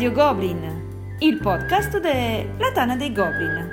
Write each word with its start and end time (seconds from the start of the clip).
Radio 0.00 0.16
Goblin, 0.16 1.16
il 1.18 1.38
podcast 1.40 1.98
della 1.98 2.72
Tana 2.72 2.96
dei 2.96 3.12
Goblin. 3.12 3.68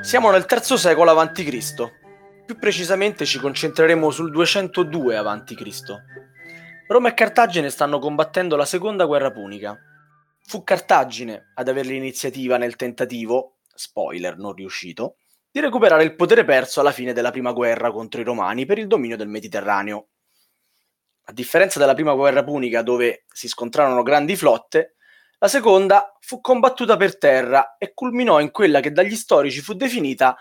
Siamo 0.00 0.30
nel 0.30 0.46
III 0.48 0.78
secolo 0.78 1.10
a.C. 1.10 1.92
Più 2.46 2.56
precisamente 2.56 3.24
ci 3.24 3.40
concentreremo 3.40 4.12
sul 4.12 4.30
202 4.30 5.16
a.C. 5.16 5.82
Roma 6.86 7.08
e 7.08 7.14
Cartagine 7.14 7.68
stanno 7.68 7.98
combattendo 7.98 8.54
la 8.54 8.64
seconda 8.64 9.04
guerra 9.04 9.32
punica. 9.32 9.76
Fu 10.46 10.62
Cartagine 10.62 11.50
ad 11.56 11.66
avere 11.66 11.88
l'iniziativa 11.88 12.58
nel 12.58 12.76
tentativo, 12.76 13.56
spoiler 13.74 14.38
non 14.38 14.52
riuscito, 14.52 15.16
di 15.50 15.58
recuperare 15.58 16.04
il 16.04 16.14
potere 16.14 16.44
perso 16.44 16.78
alla 16.78 16.92
fine 16.92 17.12
della 17.12 17.32
prima 17.32 17.50
guerra 17.50 17.90
contro 17.90 18.20
i 18.20 18.24
Romani 18.24 18.66
per 18.66 18.78
il 18.78 18.86
dominio 18.86 19.16
del 19.16 19.26
Mediterraneo. 19.26 20.10
A 21.24 21.32
differenza 21.32 21.78
della 21.78 21.94
prima 21.94 22.14
guerra 22.14 22.42
punica 22.42 22.82
dove 22.82 23.24
si 23.32 23.48
scontrarono 23.48 24.02
grandi 24.02 24.36
flotte, 24.36 24.96
la 25.38 25.48
seconda 25.48 26.16
fu 26.20 26.40
combattuta 26.40 26.96
per 26.96 27.18
terra 27.18 27.76
e 27.78 27.94
culminò 27.94 28.40
in 28.40 28.50
quella 28.50 28.80
che 28.80 28.92
dagli 28.92 29.16
storici 29.16 29.60
fu 29.60 29.74
definita 29.74 30.36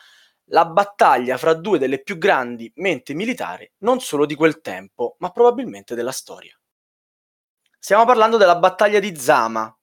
la 0.45 0.65
battaglia 0.65 1.37
fra 1.37 1.53
due 1.53 1.79
delle 1.79 2.01
più 2.03 2.17
grandi 2.17 2.71
menti 2.75 3.13
militari 3.13 3.69
non 3.79 3.99
solo 3.99 4.25
di 4.25 4.35
quel 4.35 4.61
tempo, 4.61 5.15
ma 5.19 5.31
probabilmente 5.31 5.95
della 5.95 6.11
storia. 6.11 6.55
Stiamo 7.79 8.05
parlando 8.05 8.37
della 8.37 8.57
battaglia 8.57 8.99
di 8.99 9.15
Zama, 9.17 9.75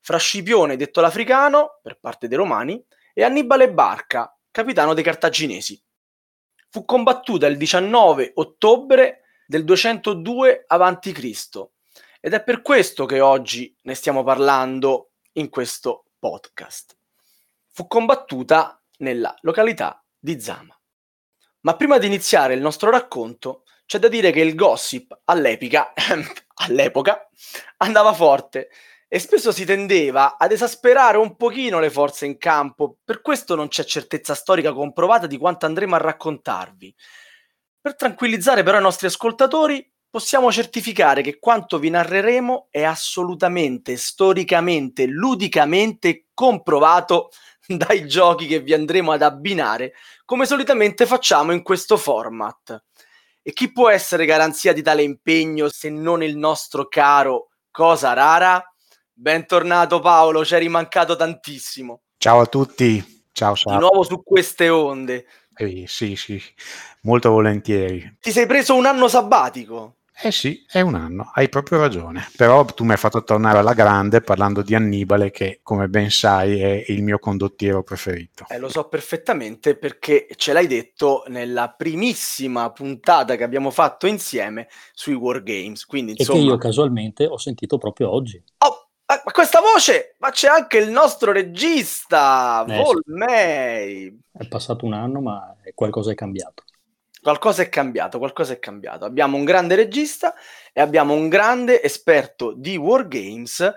fra 0.00 0.18
Scipione 0.18 0.76
detto 0.76 1.00
l'Africano, 1.00 1.78
per 1.82 1.98
parte 1.98 2.28
dei 2.28 2.36
Romani, 2.36 2.82
e 3.14 3.22
Annibale 3.22 3.72
Barca, 3.72 4.36
capitano 4.50 4.92
dei 4.92 5.04
Cartaginesi. 5.04 5.82
Fu 6.68 6.84
combattuta 6.84 7.46
il 7.46 7.56
19 7.56 8.32
ottobre 8.34 9.27
del 9.48 9.64
202 9.64 10.64
a.C. 10.66 11.68
ed 12.20 12.34
è 12.34 12.42
per 12.42 12.60
questo 12.60 13.06
che 13.06 13.20
oggi 13.20 13.74
ne 13.84 13.94
stiamo 13.94 14.22
parlando 14.22 15.12
in 15.32 15.48
questo 15.48 16.04
podcast. 16.18 16.94
Fu 17.68 17.86
combattuta 17.86 18.78
nella 18.98 19.34
località 19.40 20.04
di 20.18 20.38
Zama. 20.38 20.78
Ma 21.60 21.76
prima 21.76 21.96
di 21.96 22.06
iniziare 22.06 22.52
il 22.52 22.60
nostro 22.60 22.90
racconto, 22.90 23.62
c'è 23.86 23.98
da 23.98 24.08
dire 24.08 24.32
che 24.32 24.40
il 24.40 24.54
gossip 24.54 25.18
all'epica, 25.24 25.94
all'epoca 26.66 27.26
andava 27.78 28.12
forte 28.12 28.68
e 29.08 29.18
spesso 29.18 29.50
si 29.50 29.64
tendeva 29.64 30.36
ad 30.36 30.52
esasperare 30.52 31.16
un 31.16 31.36
pochino 31.36 31.80
le 31.80 31.88
forze 31.88 32.26
in 32.26 32.36
campo, 32.36 32.98
per 33.02 33.22
questo 33.22 33.54
non 33.54 33.68
c'è 33.68 33.82
certezza 33.84 34.34
storica 34.34 34.74
comprovata 34.74 35.26
di 35.26 35.38
quanto 35.38 35.64
andremo 35.64 35.94
a 35.94 35.98
raccontarvi. 35.98 36.94
Per 37.80 37.96
tranquillizzare 37.96 38.62
però 38.62 38.78
i 38.78 38.82
nostri 38.82 39.06
ascoltatori, 39.06 39.88
possiamo 40.10 40.50
certificare 40.50 41.22
che 41.22 41.38
quanto 41.38 41.78
vi 41.78 41.90
narreremo 41.90 42.68
è 42.70 42.82
assolutamente, 42.82 43.96
storicamente, 43.96 45.06
ludicamente 45.06 46.26
comprovato 46.34 47.30
dai 47.66 48.06
giochi 48.06 48.46
che 48.46 48.60
vi 48.60 48.72
andremo 48.72 49.12
ad 49.12 49.22
abbinare, 49.22 49.92
come 50.24 50.46
solitamente 50.46 51.06
facciamo 51.06 51.52
in 51.52 51.62
questo 51.62 51.96
format. 51.96 52.82
E 53.42 53.52
chi 53.52 53.72
può 53.72 53.88
essere 53.88 54.26
garanzia 54.26 54.72
di 54.72 54.82
tale 54.82 55.02
impegno 55.02 55.68
se 55.68 55.88
non 55.88 56.22
il 56.22 56.36
nostro 56.36 56.88
caro 56.88 57.48
Cosa 57.70 58.12
Rara? 58.12 58.62
Bentornato 59.12 60.00
Paolo, 60.00 60.44
ci 60.44 60.54
eri 60.54 60.68
mancato 60.68 61.16
tantissimo. 61.16 62.02
Ciao 62.18 62.40
a 62.40 62.46
tutti, 62.46 63.24
ciao 63.32 63.54
ciao. 63.54 63.72
Di 63.72 63.78
nuovo 63.78 64.02
su 64.02 64.22
queste 64.22 64.68
onde. 64.68 65.26
Eh, 65.60 65.84
sì, 65.88 66.14
sì, 66.14 66.40
molto 67.02 67.30
volentieri. 67.30 68.16
Ti 68.20 68.30
sei 68.30 68.46
preso 68.46 68.76
un 68.76 68.86
anno 68.86 69.08
sabbatico? 69.08 69.96
Eh 70.20 70.32
sì, 70.32 70.64
è 70.68 70.80
un 70.80 70.96
anno, 70.96 71.30
hai 71.34 71.48
proprio 71.48 71.78
ragione. 71.78 72.28
Però 72.36 72.64
tu 72.64 72.84
mi 72.84 72.92
hai 72.92 72.96
fatto 72.96 73.22
tornare 73.22 73.58
alla 73.58 73.72
grande 73.72 74.20
parlando 74.20 74.62
di 74.62 74.74
Annibale, 74.74 75.30
che 75.30 75.60
come 75.62 75.88
ben 75.88 76.10
sai 76.10 76.60
è 76.60 76.84
il 76.88 77.02
mio 77.02 77.18
condottiero 77.18 77.82
preferito. 77.82 78.44
Eh, 78.48 78.58
lo 78.58 78.68
so 78.68 78.88
perfettamente 78.88 79.76
perché 79.76 80.26
ce 80.36 80.52
l'hai 80.52 80.66
detto 80.66 81.24
nella 81.28 81.70
primissima 81.70 82.70
puntata 82.70 83.36
che 83.36 83.44
abbiamo 83.44 83.70
fatto 83.70 84.06
insieme 84.08 84.68
sui 84.92 85.14
Wargames. 85.14 85.84
Quindi, 85.86 86.14
insomma... 86.16 86.38
E 86.38 86.42
che 86.42 86.48
io 86.48 86.56
casualmente 86.56 87.24
ho 87.26 87.38
sentito 87.38 87.78
proprio 87.78 88.12
oggi. 88.12 88.42
Oh! 88.58 88.87
Ma, 89.10 89.32
questa 89.32 89.60
voce, 89.60 90.16
ma 90.18 90.30
c'è 90.30 90.48
anche 90.48 90.76
il 90.76 90.90
nostro 90.90 91.32
regista, 91.32 92.62
eh, 92.68 92.76
Volmei. 92.76 94.20
È 94.30 94.46
passato 94.46 94.84
un 94.84 94.92
anno, 94.92 95.22
ma 95.22 95.56
qualcosa 95.74 96.10
è 96.10 96.14
cambiato. 96.14 96.64
Qualcosa 97.22 97.62
è 97.62 97.70
cambiato, 97.70 98.18
qualcosa 98.18 98.52
è 98.52 98.58
cambiato. 98.58 99.06
Abbiamo 99.06 99.38
un 99.38 99.44
grande 99.44 99.76
regista 99.76 100.34
e 100.74 100.82
abbiamo 100.82 101.14
un 101.14 101.30
grande 101.30 101.82
esperto 101.82 102.52
di 102.52 102.76
Wargames 102.76 103.72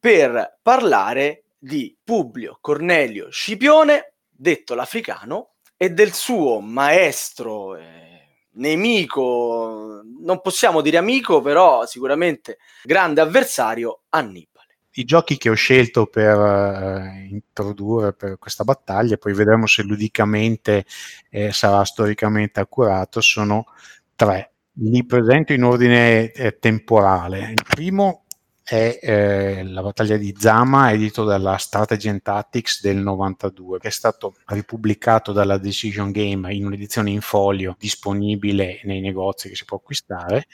per 0.00 0.58
parlare 0.60 1.44
di 1.56 1.96
Publio 2.02 2.58
Cornelio 2.60 3.30
Scipione, 3.30 4.14
detto 4.28 4.74
l'africano, 4.74 5.50
e 5.76 5.90
del 5.90 6.12
suo 6.12 6.58
maestro, 6.58 7.76
eh, 7.76 8.48
nemico, 8.54 10.00
non 10.20 10.40
possiamo 10.40 10.80
dire 10.80 10.96
amico, 10.96 11.40
però 11.40 11.86
sicuramente 11.86 12.58
grande 12.82 13.20
avversario, 13.20 14.02
Annibale 14.08 14.51
i 14.94 15.04
giochi 15.04 15.38
che 15.38 15.48
ho 15.48 15.54
scelto 15.54 16.06
per 16.06 16.36
uh, 16.36 17.32
introdurre 17.32 18.12
per 18.12 18.38
questa 18.38 18.64
battaglia, 18.64 19.16
poi 19.16 19.32
vedremo 19.32 19.66
se 19.66 19.82
ludicamente 19.82 20.84
eh, 21.30 21.52
sarà 21.52 21.84
storicamente 21.84 22.60
accurato, 22.60 23.20
sono 23.20 23.66
tre. 24.14 24.52
Li 24.76 25.04
presento 25.04 25.52
in 25.52 25.64
ordine 25.64 26.32
eh, 26.32 26.58
temporale. 26.58 27.50
Il 27.50 27.62
primo 27.66 28.24
è 28.62 28.98
eh, 29.02 29.64
la 29.64 29.82
battaglia 29.82 30.16
di 30.16 30.34
Zama, 30.38 30.92
edito 30.92 31.24
dalla 31.24 31.56
Strategy 31.56 32.08
and 32.08 32.22
Tactics 32.22 32.80
del 32.80 32.96
92, 32.96 33.78
che 33.78 33.88
è 33.88 33.90
stato 33.90 34.36
ripubblicato 34.46 35.32
dalla 35.32 35.58
Decision 35.58 36.10
Game 36.10 36.52
in 36.54 36.66
un'edizione 36.66 37.10
in 37.10 37.20
folio 37.20 37.76
disponibile 37.78 38.80
nei 38.84 39.00
negozi 39.00 39.48
che 39.48 39.56
si 39.56 39.64
può 39.64 39.78
acquistare 39.78 40.46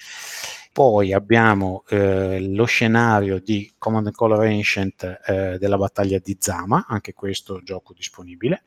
poi 0.78 1.12
abbiamo 1.12 1.82
eh, 1.88 2.38
lo 2.40 2.64
scenario 2.64 3.40
di 3.40 3.68
Command 3.78 4.12
Color 4.12 4.44
Ancient 4.44 5.22
eh, 5.26 5.56
della 5.58 5.76
battaglia 5.76 6.20
di 6.22 6.36
Zama, 6.38 6.86
anche 6.86 7.14
questo 7.14 7.60
gioco 7.64 7.92
disponibile, 7.92 8.62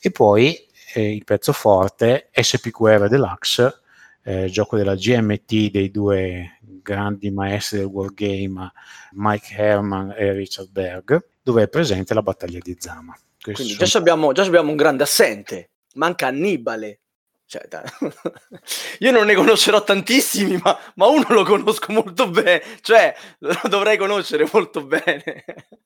e 0.00 0.10
poi 0.10 0.56
eh, 0.94 1.12
il 1.14 1.24
pezzo 1.24 1.52
forte 1.52 2.30
SPQR 2.32 3.08
Deluxe, 3.10 3.80
eh, 4.22 4.46
gioco 4.46 4.78
della 4.78 4.94
GMT 4.94 5.70
dei 5.70 5.90
due 5.90 6.58
grandi 6.62 7.30
maestri 7.30 7.80
del 7.80 7.88
wargame 7.88 8.72
Mike 9.12 9.54
Herman 9.54 10.14
e 10.16 10.32
Richard 10.32 10.70
Berg, 10.70 11.22
dove 11.42 11.64
è 11.64 11.68
presente 11.68 12.14
la 12.14 12.22
battaglia 12.22 12.60
di 12.62 12.74
Zama. 12.78 13.14
Questo 13.38 13.62
Quindi 13.62 13.84
già, 13.84 13.98
abbiamo, 13.98 14.32
già 14.32 14.42
abbiamo 14.42 14.70
un 14.70 14.76
grande 14.76 15.02
assente, 15.02 15.68
manca 15.96 16.28
Annibale. 16.28 17.00
Cioè, 17.48 17.62
io 18.98 19.12
non 19.12 19.26
ne 19.26 19.34
conoscerò 19.34 19.82
tantissimi, 19.84 20.60
ma, 20.62 20.76
ma, 20.96 21.06
uno 21.06 21.26
lo 21.28 21.44
conosco 21.44 21.92
molto 21.92 22.28
bene, 22.28 22.60
cioè 22.82 23.16
lo 23.38 23.56
dovrei 23.68 23.96
conoscere 23.96 24.48
molto 24.52 24.84
bene. 24.84 25.44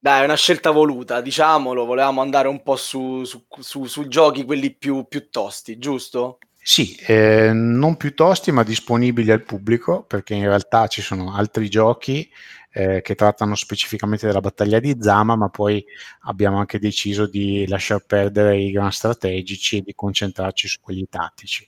Dai, 0.00 0.22
è 0.22 0.24
una 0.24 0.36
scelta 0.36 0.70
voluta, 0.70 1.20
diciamolo, 1.20 1.84
volevamo 1.84 2.22
andare 2.22 2.48
un 2.48 2.62
po' 2.62 2.76
su, 2.76 3.24
su, 3.24 3.44
su, 3.58 3.84
su 3.84 4.08
giochi 4.08 4.44
quelli 4.44 4.74
più, 4.74 5.06
più 5.06 5.28
tosti, 5.28 5.76
giusto? 5.76 6.38
Sì, 6.70 6.94
eh, 7.06 7.50
non 7.54 7.96
più 7.96 8.12
tosti 8.14 8.52
ma 8.52 8.62
disponibili 8.62 9.30
al 9.30 9.42
pubblico 9.42 10.02
perché 10.04 10.34
in 10.34 10.42
realtà 10.42 10.86
ci 10.86 11.00
sono 11.00 11.34
altri 11.34 11.70
giochi 11.70 12.30
eh, 12.70 13.00
che 13.00 13.14
trattano 13.14 13.54
specificamente 13.54 14.26
della 14.26 14.40
battaglia 14.42 14.78
di 14.78 14.94
Zama, 15.00 15.34
ma 15.34 15.48
poi 15.48 15.82
abbiamo 16.24 16.58
anche 16.58 16.78
deciso 16.78 17.26
di 17.26 17.66
lasciar 17.66 18.04
perdere 18.04 18.58
i 18.58 18.70
gran 18.70 18.92
strategici 18.92 19.78
e 19.78 19.82
di 19.82 19.94
concentrarci 19.94 20.68
su 20.68 20.78
quelli 20.82 21.06
tattici. 21.08 21.66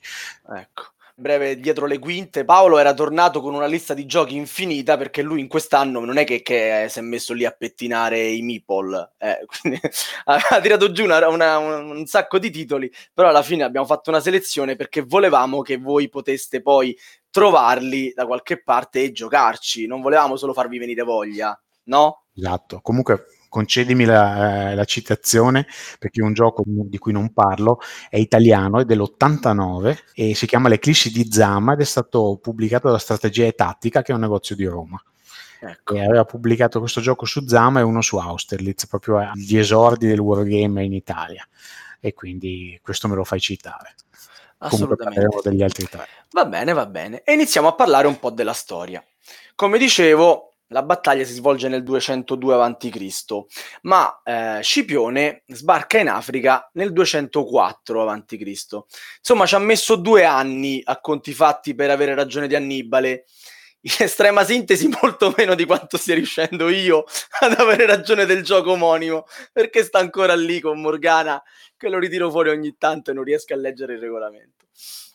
Ecco 0.55 0.93
breve 1.21 1.61
dietro 1.61 1.87
le 1.87 1.99
quinte, 1.99 2.45
Paolo 2.45 2.79
era 2.79 2.95
tornato 2.95 3.41
con 3.41 3.55
una 3.55 3.67
lista 3.67 3.95
di 3.95 4.07
giochi 4.07 4.35
infinita 4.35 4.97
perché 4.97 5.23
lui 5.23 5.41
in 5.41 5.49
quest'anno 5.49 6.05
non 6.05 6.17
è 6.17 6.25
che, 6.25 6.43
che 6.43 6.87
si 6.89 6.99
è 6.99 7.03
messo 7.03 7.35
lì 7.35 7.45
a 7.45 7.51
pettinare 7.51 8.21
i 8.27 8.43
meeple, 8.43 9.13
eh, 9.19 9.47
ha 10.25 10.61
tirato 10.61 10.91
giù 10.91 11.05
una, 11.05 11.29
una, 11.29 11.59
un 11.59 12.07
sacco 12.07 12.39
di 12.39 12.51
titoli, 12.51 12.91
però 13.13 13.29
alla 13.29 13.43
fine 13.43 13.63
abbiamo 13.63 13.87
fatto 13.87 14.11
una 14.11 14.21
selezione 14.21 14.77
perché 14.77 15.03
volevamo 15.03 15.61
che 15.63 15.77
voi 15.77 16.09
poteste 16.09 16.63
poi 16.63 16.97
trovarli 17.31 18.13
da 18.15 18.27
qualche 18.27 18.63
parte 18.63 19.03
e 19.03 19.13
giocarci, 19.13 19.87
non 19.87 20.01
volevamo 20.01 20.37
solo 20.37 20.53
farvi 20.53 20.79
venire 20.79 21.03
voglia, 21.03 21.59
no? 21.85 22.25
Esatto, 22.35 22.81
comunque 22.81 23.27
concedimi 23.51 24.07
la, 24.07 24.71
eh, 24.71 24.75
la, 24.75 24.85
citazione 24.85 25.67
perché 25.99 26.23
è 26.23 26.25
un 26.25 26.33
gioco 26.33 26.63
di 26.65 26.97
cui 26.97 27.13
non 27.13 27.35
parlo, 27.35 27.81
è 28.09 28.17
italiano, 28.17 28.81
è 28.81 28.85
dell'89 28.87 29.99
e 30.15 30.35
si 30.35 30.47
chiama 30.47 30.71
L'Eclissi 30.71 31.11
di 31.11 31.31
Zama 31.31 31.75
ed 31.75 31.81
è 31.81 31.85
stato 31.85 32.39
pubblicato 32.41 32.91
da 32.91 32.97
Strategia 32.97 33.45
e 33.45 33.53
Tattica 33.53 34.01
che 34.01 34.13
è 34.13 34.15
un 34.15 34.23
negozio 34.23 34.57
di 34.57 34.65
Roma. 34.65 35.03
Ecco. 35.63 35.95
E 35.95 36.03
aveva 36.03 36.25
pubblicato 36.25 36.79
questo 36.79 37.03
gioco 37.03 37.27
su 37.27 37.47
Zama 37.47 37.81
e 37.81 37.83
uno 37.83 38.01
su 38.01 38.17
Austerlitz, 38.17 38.87
proprio 38.87 39.19
agli 39.19 39.59
esordi 39.59 40.07
del 40.07 40.19
wargame 40.19 40.85
in 40.85 40.95
Italia. 40.95 41.47
E 42.01 42.15
quindi 42.15 42.79
questo 42.83 43.09
me 43.09 43.15
lo 43.15 43.25
fai 43.25 43.41
citare. 43.41 43.95
Comunque 44.57 44.97
parleremo 44.97 45.41
degli 45.43 45.63
altri 45.63 45.87
tre. 45.87 46.07
Va 46.33 46.45
bene, 46.47 46.73
va 46.73 46.87
bene. 46.87 47.23
E 47.25 47.33
iniziamo 47.33 47.69
a 47.69 47.75
parlare 47.75 48.07
un 48.07 48.19
po' 48.19 48.31
della 48.31 48.53
storia. 48.53 49.05
Come 49.55 49.79
dicevo, 49.79 50.50
la 50.73 50.83
battaglia 50.83 51.25
si 51.25 51.33
svolge 51.33 51.69
nel 51.69 51.83
202 51.83 52.55
a.C., 52.55 53.25
ma 53.83 54.21
eh, 54.25 54.61
Scipione 54.63 55.43
sbarca 55.47 55.99
in 55.99 56.09
Africa 56.09 56.69
nel 56.75 56.93
204 56.93 58.09
a.C. 58.09 58.37
Insomma, 59.19 59.47
ci 59.47 59.55
ha 59.55 59.59
messo 59.59 59.97
due 59.97 60.25
anni 60.25 60.81
a 60.85 61.01
conti 61.01 61.33
fatti 61.33 61.75
per 61.75 61.91
avere 61.91 62.15
ragione 62.15 62.47
di 62.47 62.55
Annibale. 62.55 63.25
In 63.83 63.95
estrema 63.99 64.45
sintesi, 64.45 64.89
molto 65.01 65.33
meno 65.37 65.55
di 65.55 65.65
quanto 65.65 65.97
stia 65.97 66.15
riuscendo 66.15 66.69
io 66.69 67.05
ad 67.41 67.59
avere 67.59 67.87
ragione 67.87 68.27
del 68.27 68.43
gioco 68.43 68.73
omonimo, 68.73 69.25
perché 69.53 69.83
sta 69.83 69.99
ancora 69.99 70.37
lì 70.37 70.61
con 70.61 70.81
Morgana, 70.81 71.43
che 71.77 71.89
lo 71.89 71.99
ritiro 71.99 72.31
fuori 72.31 72.51
ogni 72.51 72.77
tanto 72.79 73.11
e 73.11 73.15
non 73.15 73.25
riesco 73.25 73.55
a 73.55 73.57
leggere 73.57 73.95
il 73.95 74.01
regolamento. 74.01 74.67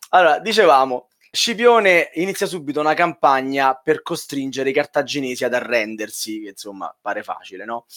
Allora, 0.09 0.39
dicevamo, 0.39 1.09
Scipione 1.35 2.11
inizia 2.13 2.45
subito 2.47 2.79
una 2.79 2.93
campagna 2.93 3.73
per 3.75 4.01
costringere 4.03 4.69
i 4.69 4.73
cartaginesi 4.73 5.43
ad 5.43 5.53
arrendersi, 5.53 6.39
che 6.39 6.49
insomma 6.51 6.95
pare 6.99 7.23
facile, 7.23 7.65
no? 7.65 7.87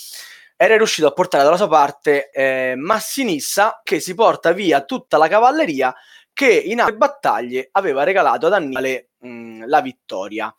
Era 0.56 0.76
riuscito 0.76 1.06
a 1.06 1.12
portare 1.12 1.44
dalla 1.44 1.56
sua 1.56 1.69
parte 1.69 2.31
eh, 2.31 2.75
Massinissa, 2.76 3.81
che 3.85 4.00
si 4.00 4.14
porta 4.14 4.50
via 4.50 4.82
tutta 4.82 5.19
la 5.19 5.29
cavalleria 5.29 5.94
che 6.32 6.50
in 6.50 6.81
altre 6.81 6.96
battaglie 6.96 7.69
aveva 7.70 8.02
regalato 8.02 8.46
ad 8.46 8.55
Annibale 8.55 9.11
mh, 9.19 9.67
la 9.67 9.81
vittoria. 9.82 10.52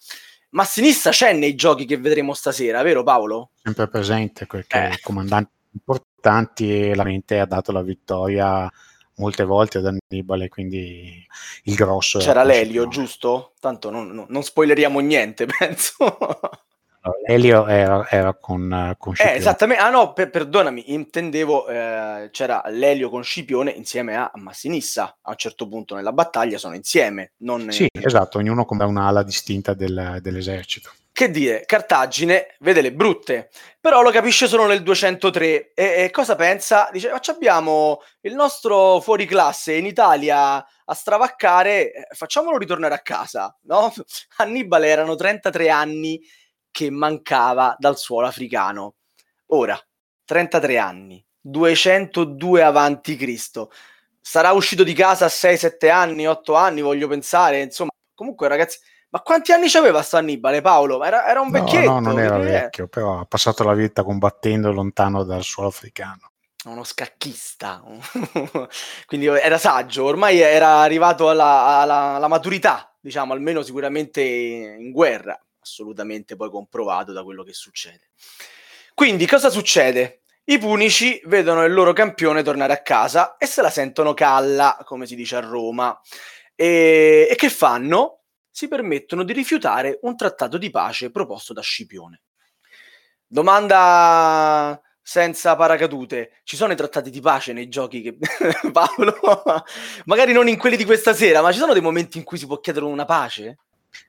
Massinissa 0.52 1.10
c'è 1.10 1.34
nei 1.34 1.56
giochi 1.56 1.84
che 1.84 1.98
vedremo 1.98 2.34
stasera, 2.34 2.82
vero 2.82 3.04
Paolo? 3.04 3.52
Sempre 3.62 3.90
presente, 3.90 4.46
perché 4.46 4.92
eh. 4.92 5.00
comandanti 5.02 5.52
importanti 5.74 6.92
e 6.92 6.96
la 6.96 7.04
mente 7.04 7.42
ha 7.42 7.46
dato 7.46 7.74
la 7.74 7.82
vittoria 7.82 8.72
molte 9.20 9.44
volte 9.44 9.78
ad 9.78 9.86
Annibale, 9.86 10.50
quindi 10.50 11.26
il 11.64 11.76
grosso... 11.76 12.20
C'era 12.20 12.44
l'Elio, 12.44 12.88
giusto? 12.88 13.54
Tanto 13.60 13.90
non, 13.90 14.26
non, 14.28 14.44
spoileriamo 14.44 15.00
niente, 15.00 15.46
penso. 15.58 16.18
Elio 17.26 17.68
era, 17.68 18.06
era, 18.10 18.34
con, 18.34 18.96
con 18.98 19.14
eh, 19.14 19.16
Scipione. 19.16 19.36
Eh, 19.36 19.40
esattamente. 19.40 19.84
Ah 19.84 19.90
no, 19.90 20.14
per, 20.14 20.30
perdonami, 20.30 20.94
intendevo 20.94 21.68
eh, 21.68 22.30
c'era 22.32 22.64
l'Elio 22.68 23.10
con 23.10 23.24
Scipione 23.24 23.72
insieme 23.72 24.16
a 24.16 24.32
Massinissa. 24.36 25.18
A 25.22 25.30
un 25.32 25.38
certo 25.38 25.68
punto 25.68 25.96
nella 25.96 26.12
battaglia 26.12 26.58
sono 26.58 26.76
insieme. 26.76 27.34
Non 27.38 27.72
sì, 27.72 27.88
esatto, 27.92 28.38
ognuno 28.40 28.66
come 28.66 28.84
un'ala 28.84 29.24
distinta 29.24 29.74
del, 29.74 30.20
dell'esercito. 30.22 30.92
Che 31.20 31.30
dire, 31.30 31.66
Cartagine 31.66 32.56
vede 32.62 32.80
le 32.80 32.94
brutte, 32.94 33.50
però 33.82 34.02
lo 34.02 34.10
capisce 34.10 34.48
solo 34.48 34.66
nel 34.66 34.82
203. 34.82 35.74
E, 35.74 36.04
e 36.06 36.12
cosa 36.12 36.36
pensa? 36.36 36.88
Dice, 36.94 37.12
ma 37.12 37.20
abbiamo 37.26 38.00
il 38.22 38.34
nostro 38.36 39.02
fuoriclasse 39.02 39.74
in 39.74 39.86
Italia 39.86 40.66
a 40.66 40.94
stravaccare, 40.94 41.92
eh, 41.92 42.08
facciamolo 42.16 42.58
ritornare 42.58 42.94
a 42.94 43.02
casa, 43.02 43.54
no? 43.64 43.92
Annibale 44.38 44.88
erano 44.88 45.16
33 45.16 45.70
anni 45.70 46.22
che 46.72 46.90
mancava 46.90 47.76
dal 47.78 47.98
suolo 47.98 48.28
africano. 48.28 48.96
Ora, 49.48 49.78
33 50.24 50.78
anni, 50.78 51.22
202 51.42 52.64
avanti 52.64 53.18
Cristo. 53.18 53.72
Sarà 54.22 54.54
uscito 54.54 54.86
di 54.86 54.94
casa 54.94 55.26
a 55.26 55.28
6-7 55.28 55.92
anni, 55.92 56.26
8 56.26 56.54
anni, 56.54 56.80
voglio 56.80 57.10
pensare, 57.10 57.60
insomma, 57.60 57.90
comunque 58.14 58.48
ragazzi 58.48 58.80
ma 59.12 59.22
quanti 59.22 59.52
anni 59.52 59.70
c'aveva 59.70 60.02
sto 60.04 60.18
Annibale, 60.18 60.62
Paolo? 60.62 61.04
Era, 61.04 61.28
era 61.28 61.42
un 61.42 61.50
vecchietto. 61.50 61.90
No, 61.90 62.00
no, 62.00 62.10
non 62.10 62.20
era 62.20 62.38
vecchio, 62.38 62.88
però 62.88 63.20
ha 63.20 63.26
passato 63.26 63.64
la 63.64 63.74
vita 63.74 64.04
combattendo 64.04 64.72
lontano 64.72 65.24
dal 65.24 65.44
suolo 65.44 65.70
africano. 65.70 66.32
Uno 66.66 66.84
scacchista, 66.84 67.82
quindi 69.08 69.28
era 69.28 69.58
saggio, 69.58 70.04
ormai 70.04 70.40
era 70.40 70.80
arrivato 70.80 71.30
alla, 71.30 71.80
alla, 71.80 72.16
alla 72.16 72.28
maturità, 72.28 72.94
diciamo, 73.00 73.32
almeno 73.32 73.62
sicuramente 73.62 74.22
in 74.22 74.92
guerra, 74.92 75.40
assolutamente 75.62 76.36
poi 76.36 76.50
comprovato 76.50 77.14
da 77.14 77.24
quello 77.24 77.44
che 77.44 77.54
succede. 77.54 78.10
Quindi 78.94 79.26
cosa 79.26 79.50
succede? 79.50 80.24
I 80.44 80.58
punici 80.58 81.22
vedono 81.26 81.64
il 81.64 81.74
loro 81.74 81.94
campione 81.94 82.44
tornare 82.44 82.74
a 82.74 82.82
casa 82.82 83.38
e 83.38 83.46
se 83.46 83.62
la 83.62 83.70
sentono 83.70 84.14
calla, 84.14 84.78
come 84.84 85.06
si 85.06 85.16
dice 85.16 85.38
a 85.38 85.40
Roma. 85.40 85.98
E, 86.56 87.28
e 87.32 87.36
che 87.36 87.50
fanno? 87.50 88.19
Si 88.50 88.68
permettono 88.68 89.24
di 89.24 89.34
rifiutare 89.34 90.00
un 90.02 90.16
trattato 90.16 90.58
di 90.58 90.70
pace 90.70 91.12
proposto 91.12 91.54
da 91.54 91.62
Scipione. 91.62 92.22
Domanda 93.26 94.82
senza 95.02 95.56
paracadute. 95.56 96.42
Ci 96.44 96.56
sono 96.56 96.74
i 96.74 96.76
trattati 96.76 97.10
di 97.10 97.20
pace 97.20 97.52
nei 97.52 97.68
giochi 97.68 98.02
che 98.02 98.18
Paolo 98.72 99.18
magari 100.06 100.34
non 100.34 100.48
in 100.48 100.58
quelli 100.58 100.78
di 100.78 100.86
questa 100.86 101.14
sera, 101.14 101.42
ma 101.42 101.52
ci 101.52 101.58
sono 101.58 101.74
dei 101.74 101.82
momenti 101.82 102.20
in 102.20 102.24
cui 102.24 102.38
si 102.38 102.46
può 102.46 102.60
chiedere 102.60 102.86
una 102.86 103.06
pace? 103.06 103.58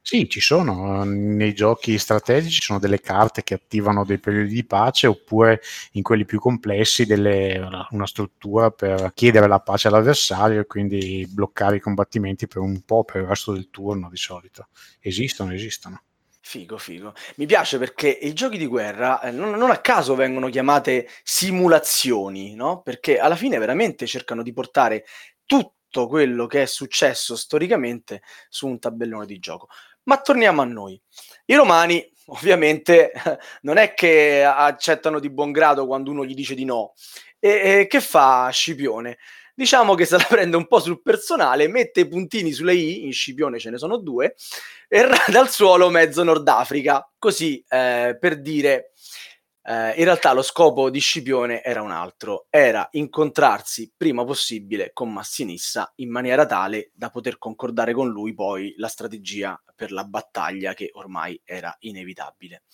Sì, 0.02 0.28
ci 0.28 0.40
sono. 0.40 1.04
Nei 1.04 1.54
giochi 1.54 1.98
strategici 1.98 2.60
ci 2.60 2.62
sono 2.62 2.78
delle 2.78 3.00
carte 3.00 3.42
che 3.42 3.54
attivano 3.54 4.04
dei 4.04 4.18
periodi 4.18 4.54
di 4.54 4.64
pace 4.64 5.06
oppure 5.06 5.60
in 5.92 6.02
quelli 6.02 6.24
più 6.24 6.40
complessi 6.40 7.06
delle, 7.06 7.86
una 7.90 8.06
struttura 8.06 8.70
per 8.70 9.12
chiedere 9.14 9.46
la 9.46 9.60
pace 9.60 9.88
all'avversario 9.88 10.60
e 10.60 10.66
quindi 10.66 11.26
bloccare 11.28 11.76
i 11.76 11.80
combattimenti 11.80 12.46
per 12.46 12.58
un 12.58 12.82
po' 12.82 13.04
per 13.04 13.22
il 13.22 13.28
resto 13.28 13.52
del 13.52 13.70
turno 13.70 14.08
di 14.10 14.16
solito. 14.16 14.68
Esistono, 15.00 15.52
esistono. 15.52 16.02
Figo, 16.42 16.78
figo. 16.78 17.14
Mi 17.36 17.46
piace 17.46 17.78
perché 17.78 18.08
i 18.08 18.32
giochi 18.32 18.58
di 18.58 18.66
guerra 18.66 19.20
eh, 19.20 19.30
non, 19.30 19.50
non, 19.50 19.70
a 19.70 19.78
caso 19.78 20.16
vengono 20.16 20.48
chiamate 20.48 21.08
simulazioni, 21.22 22.54
no? 22.54 22.80
Perché 22.82 23.18
alla 23.18 23.36
fine 23.36 23.58
veramente 23.58 24.06
cercano 24.06 24.42
di 24.42 24.52
portare 24.52 25.04
tutto 25.44 25.74
tutto 25.90 26.06
quello 26.06 26.46
che 26.46 26.62
è 26.62 26.66
successo 26.66 27.36
storicamente 27.36 28.22
su 28.48 28.68
un 28.68 28.78
tabellone 28.78 29.26
di 29.26 29.38
gioco. 29.40 29.68
Ma 30.04 30.20
torniamo 30.20 30.62
a 30.62 30.64
noi. 30.64 31.00
I 31.46 31.54
romani, 31.56 32.08
ovviamente, 32.26 33.12
non 33.62 33.76
è 33.76 33.92
che 33.92 34.44
accettano 34.44 35.18
di 35.18 35.30
buon 35.30 35.50
grado 35.50 35.86
quando 35.86 36.12
uno 36.12 36.24
gli 36.24 36.34
dice 36.34 36.54
di 36.54 36.64
no. 36.64 36.94
E, 37.38 37.80
e 37.80 37.86
che 37.88 38.00
fa 38.00 38.48
Scipione? 38.50 39.18
Diciamo 39.52 39.94
che 39.94 40.06
se 40.06 40.16
la 40.16 40.24
prende 40.26 40.56
un 40.56 40.66
po' 40.66 40.78
sul 40.78 41.02
personale, 41.02 41.68
mette 41.68 42.00
i 42.00 42.08
puntini 42.08 42.52
sulle 42.52 42.74
i, 42.74 43.04
in 43.04 43.12
Scipione 43.12 43.58
ce 43.58 43.70
ne 43.70 43.76
sono 43.76 43.98
due, 43.98 44.36
e 44.88 45.02
rada 45.04 45.40
al 45.40 45.50
suolo 45.50 45.90
mezzo 45.90 46.22
Nord 46.22 46.48
Africa, 46.48 47.06
così 47.18 47.62
eh, 47.68 48.16
per 48.18 48.40
dire 48.40 48.92
eh, 49.70 49.94
in 49.98 50.04
realtà 50.04 50.32
lo 50.32 50.42
scopo 50.42 50.90
di 50.90 50.98
Scipione 50.98 51.62
era 51.62 51.80
un 51.80 51.92
altro, 51.92 52.46
era 52.50 52.88
incontrarsi 52.92 53.92
prima 53.96 54.24
possibile 54.24 54.90
con 54.92 55.12
Massinissa 55.12 55.92
in 55.96 56.10
maniera 56.10 56.44
tale 56.44 56.90
da 56.92 57.08
poter 57.10 57.38
concordare 57.38 57.92
con 57.92 58.08
lui 58.08 58.34
poi 58.34 58.74
la 58.78 58.88
strategia 58.88 59.62
per 59.76 59.92
la 59.92 60.02
battaglia 60.02 60.74
che 60.74 60.90
ormai 60.94 61.40
era 61.44 61.74
inevitabile. 61.80 62.64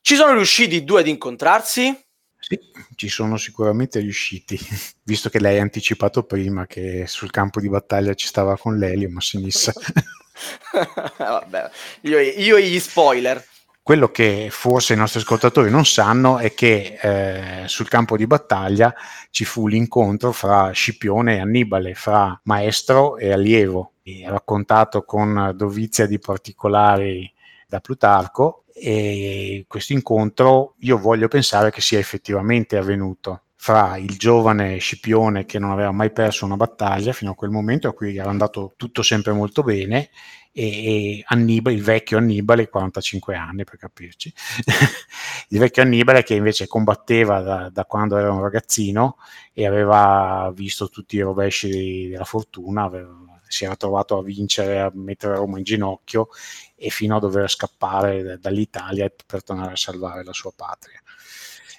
Ci 0.00 0.16
sono 0.16 0.32
riusciti 0.34 0.74
i 0.74 0.84
due 0.84 1.00
ad 1.00 1.06
incontrarsi? 1.06 1.96
Sì, 2.40 2.58
ci 2.96 3.08
sono 3.08 3.36
sicuramente 3.36 4.00
riusciti, 4.00 4.58
visto 5.04 5.28
che 5.28 5.38
lei 5.38 5.60
ha 5.60 5.62
anticipato 5.62 6.24
prima 6.24 6.66
che 6.66 7.06
sul 7.06 7.30
campo 7.30 7.60
di 7.60 7.68
battaglia 7.68 8.14
ci 8.14 8.26
stava 8.26 8.58
con 8.58 8.76
l'Elio, 8.78 9.08
Massinissa. 9.10 9.72
Vabbè, 11.18 11.70
io, 12.02 12.18
io 12.18 12.56
e 12.56 12.68
gli 12.68 12.80
spoiler. 12.80 13.54
Quello 13.86 14.10
che 14.10 14.48
forse 14.50 14.94
i 14.94 14.96
nostri 14.96 15.20
ascoltatori 15.20 15.70
non 15.70 15.86
sanno 15.86 16.38
è 16.38 16.54
che 16.54 16.98
eh, 17.00 17.68
sul 17.68 17.86
campo 17.86 18.16
di 18.16 18.26
battaglia 18.26 18.92
ci 19.30 19.44
fu 19.44 19.68
l'incontro 19.68 20.32
fra 20.32 20.72
Scipione 20.72 21.36
e 21.36 21.40
Annibale, 21.40 21.94
fra 21.94 22.36
maestro 22.46 23.16
e 23.16 23.30
allievo, 23.30 23.92
e 24.02 24.24
raccontato 24.26 25.04
con 25.04 25.52
dovizia 25.54 26.06
di 26.06 26.18
particolari 26.18 27.32
da 27.68 27.78
Plutarco. 27.78 28.64
E 28.74 29.66
questo 29.68 29.92
incontro 29.92 30.74
io 30.80 30.98
voglio 30.98 31.28
pensare 31.28 31.70
che 31.70 31.80
sia 31.80 32.00
effettivamente 32.00 32.76
avvenuto 32.76 33.42
fra 33.54 33.96
il 33.98 34.16
giovane 34.16 34.78
Scipione 34.78 35.44
che 35.44 35.60
non 35.60 35.70
aveva 35.70 35.92
mai 35.92 36.10
perso 36.10 36.44
una 36.44 36.56
battaglia 36.56 37.12
fino 37.12 37.30
a 37.30 37.34
quel 37.36 37.50
momento, 37.50 37.86
a 37.86 37.92
cui 37.92 38.16
era 38.16 38.30
andato 38.30 38.74
tutto 38.76 39.02
sempre 39.02 39.32
molto 39.32 39.62
bene, 39.62 40.10
e, 40.58 41.22
Annibale, 41.26 41.76
il 41.76 41.82
vecchio 41.82 42.16
Annibale, 42.16 42.70
45 42.70 43.36
anni 43.36 43.64
per 43.64 43.76
capirci, 43.76 44.32
il 45.50 45.58
vecchio 45.58 45.82
Annibale 45.82 46.22
che 46.22 46.34
invece 46.34 46.66
combatteva 46.66 47.42
da, 47.42 47.68
da, 47.68 47.84
quando 47.84 48.16
era 48.16 48.32
un 48.32 48.40
ragazzino 48.40 49.18
e 49.52 49.66
aveva 49.66 50.50
visto 50.54 50.88
tutti 50.88 51.16
i 51.16 51.20
rovesci 51.20 52.08
della 52.08 52.24
fortuna, 52.24 52.84
aveva, 52.84 53.14
si 53.46 53.64
era 53.64 53.76
trovato 53.76 54.16
a 54.16 54.22
vincere, 54.22 54.80
a 54.80 54.90
mettere 54.94 55.34
Roma 55.34 55.58
in 55.58 55.64
ginocchio 55.64 56.28
e 56.74 56.88
fino 56.88 57.16
a 57.16 57.20
dover 57.20 57.50
scappare 57.50 58.38
dall'Italia 58.40 59.12
per 59.26 59.44
tornare 59.44 59.72
a 59.72 59.76
salvare 59.76 60.24
la 60.24 60.32
sua 60.32 60.52
patria. 60.56 60.98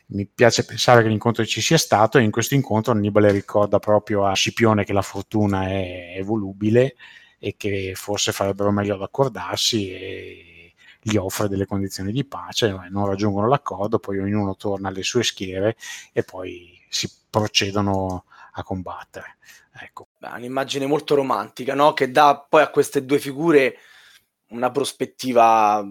Mi 0.09 0.27
piace 0.27 0.63
pensare 0.65 1.01
che 1.01 1.09
l'incontro 1.09 1.43
ci 1.47 1.61
sia 1.61 1.79
stato 1.79 2.19
e 2.19 2.23
in 2.23 2.29
questo 2.29 2.53
incontro 2.53 2.91
Annibale 2.91 3.31
ricorda 3.31 3.79
proprio 3.79 4.27
a 4.27 4.33
Scipione 4.33 4.83
che 4.83 4.93
la 4.93 5.01
fortuna 5.01 5.67
è, 5.67 6.13
è 6.13 6.21
volubile 6.21 6.95
e 7.39 7.55
che 7.57 7.93
forse 7.95 8.31
farebbero 8.31 8.71
meglio 8.71 8.95
ad 8.95 9.01
accordarsi 9.01 9.91
e 9.91 10.73
gli 11.01 11.15
offre 11.15 11.47
delle 11.47 11.65
condizioni 11.65 12.11
di 12.11 12.25
pace, 12.25 12.69
non 12.89 13.05
raggiungono 13.05 13.47
l'accordo, 13.47 13.99
poi 13.99 14.19
ognuno 14.19 14.55
torna 14.55 14.89
alle 14.89 15.03
sue 15.03 15.23
schiere 15.23 15.77
e 16.11 16.23
poi 16.23 16.77
si 16.89 17.09
procedono 17.29 18.25
a 18.53 18.63
combattere. 18.63 19.37
Ecco. 19.79 20.07
Beh, 20.17 20.29
un'immagine 20.29 20.85
molto 20.85 21.15
romantica, 21.15 21.75
no? 21.75 21.93
che 21.93 22.11
dà 22.11 22.45
poi 22.49 22.63
a 22.63 22.69
queste 22.69 23.05
due 23.05 23.19
figure 23.19 23.77
una 24.49 24.71
prospettiva 24.71 25.85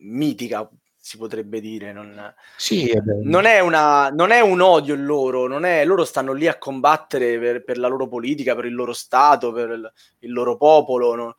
mitica, 0.00 0.68
si 1.08 1.16
potrebbe 1.16 1.60
dire. 1.60 1.92
Non, 1.92 2.34
sì, 2.58 2.92
non, 3.22 3.46
è, 3.46 3.60
una, 3.60 4.10
non 4.10 4.30
è 4.30 4.40
un 4.40 4.60
odio 4.60 4.94
in 4.94 5.06
loro, 5.06 5.46
non 5.46 5.64
è, 5.64 5.86
loro 5.86 6.04
stanno 6.04 6.34
lì 6.34 6.46
a 6.46 6.58
combattere 6.58 7.38
per, 7.38 7.64
per, 7.64 7.78
la 7.78 7.88
loro 7.88 8.08
politica, 8.08 8.54
per 8.54 8.66
il 8.66 8.74
loro 8.74 8.92
Stato, 8.92 9.50
per 9.50 9.70
il, 9.70 9.92
il 10.18 10.32
loro 10.32 10.58
popolo. 10.58 11.14
No? 11.14 11.36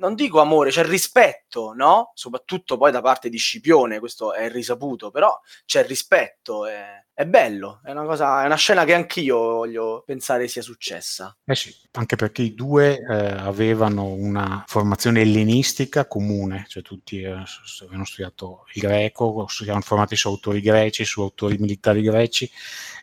non 0.00 0.14
dico 0.14 0.40
amore, 0.40 0.70
c'è 0.70 0.82
rispetto, 0.84 1.74
no? 1.74 2.12
Soprattutto 2.14 2.78
poi 2.78 2.90
da 2.90 3.02
parte 3.02 3.28
di 3.28 3.36
Scipione, 3.36 3.98
questo 3.98 4.32
è 4.32 4.50
risaputo, 4.50 5.10
però 5.10 5.38
c'è 5.66 5.84
rispetto, 5.84 6.64
è, 6.64 7.04
è 7.12 7.26
bello, 7.26 7.80
è 7.84 7.90
una, 7.90 8.04
cosa, 8.04 8.42
è 8.42 8.46
una 8.46 8.56
scena 8.56 8.84
che 8.84 8.94
anch'io 8.94 9.36
voglio 9.36 10.02
pensare 10.06 10.48
sia 10.48 10.62
successa. 10.62 11.36
Eh 11.44 11.54
sì, 11.54 11.74
anche 11.92 12.16
perché 12.16 12.40
i 12.40 12.54
due 12.54 12.98
eh, 12.98 13.14
avevano 13.14 14.06
una 14.06 14.64
formazione 14.66 15.20
ellenistica 15.20 16.06
comune, 16.06 16.64
cioè 16.68 16.82
tutti 16.82 17.20
eh, 17.20 17.42
avevano 17.82 18.04
studiato 18.06 18.64
il 18.72 18.80
greco, 18.80 19.46
si 19.48 19.64
erano 19.64 19.82
formati 19.82 20.16
su 20.16 20.28
autori 20.28 20.62
greci, 20.62 21.04
su 21.04 21.20
autori 21.20 21.58
militari 21.58 22.00
greci 22.00 22.50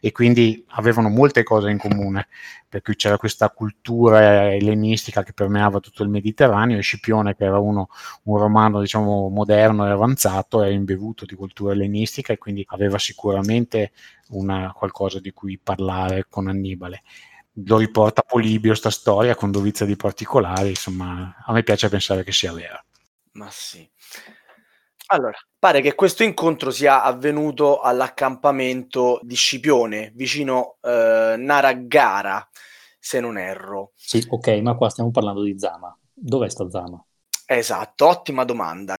e 0.02 0.12
quindi 0.12 0.66
avevano 0.70 1.10
molte 1.10 1.44
cose 1.44 1.70
in 1.70 1.78
comune 1.78 2.28
per 2.70 2.82
cui 2.82 2.96
c'era 2.96 3.18
questa 3.18 3.50
cultura 3.50 4.54
ellenistica 4.54 5.24
che 5.24 5.32
permeava 5.34 5.80
tutto 5.80 6.04
il 6.04 6.10
Mediterraneo 6.10 6.78
e 6.78 6.82
Scipione 6.82 7.36
che 7.36 7.46
era 7.46 7.60
uno, 7.60 7.90
un 8.24 8.38
romano 8.38 8.82
diciamo 8.82 9.30
moderno 9.30 9.88
e 9.88 9.92
avanzato 9.92 10.62
era 10.62 10.74
imbevuto 10.74 11.26
di 11.26 11.36
cultura 11.36 11.74
ellenistica 11.74 12.34
e 12.34 12.38
quindi 12.38 12.64
aveva 12.68 12.98
sicuramente 12.98 13.92
una, 14.30 14.74
qualcosa 14.74 15.20
di 15.20 15.32
cui 15.32 15.58
parlare 15.58 16.26
con 16.30 16.48
Annibale 16.48 17.04
lo 17.66 17.78
riporta 17.78 18.22
Polibio 18.22 18.76
sta 18.76 18.92
storia 18.92 19.36
con 19.36 19.52
dovizia 19.52 19.86
di 19.86 19.96
particolari 19.96 20.70
insomma 20.70 21.36
a 21.46 21.52
me 21.54 21.64
piace 21.64 21.90
pensare 21.90 22.24
che 22.24 22.32
sia 22.32 22.54
vera 22.54 22.84
ma 23.34 23.50
sì 23.50 23.90
allora, 25.10 25.38
pare 25.58 25.80
che 25.80 25.96
questo 25.96 26.24
incontro 26.24 26.70
sia 26.70 27.02
avvenuto 27.02 27.80
all'accampamento 27.80 29.20
di 29.24 29.36
Scipione, 29.36 30.12
vicino 30.16 30.78
eh, 30.82 31.36
Naraggara, 31.38 32.46
se 33.00 33.22
non 33.22 33.38
erro. 33.38 33.92
Sì, 33.96 34.26
ok, 34.28 34.48
ma 34.62 34.76
qua 34.76 34.90
stiamo 34.90 35.12
parlando 35.12 35.44
di 35.44 35.58
Zama. 35.58 35.98
Dov'è 36.12 36.50
sta 36.50 36.70
Zama? 36.70 37.02
Esatto, 37.46 38.06
ottima 38.06 38.44
domanda. 38.44 38.96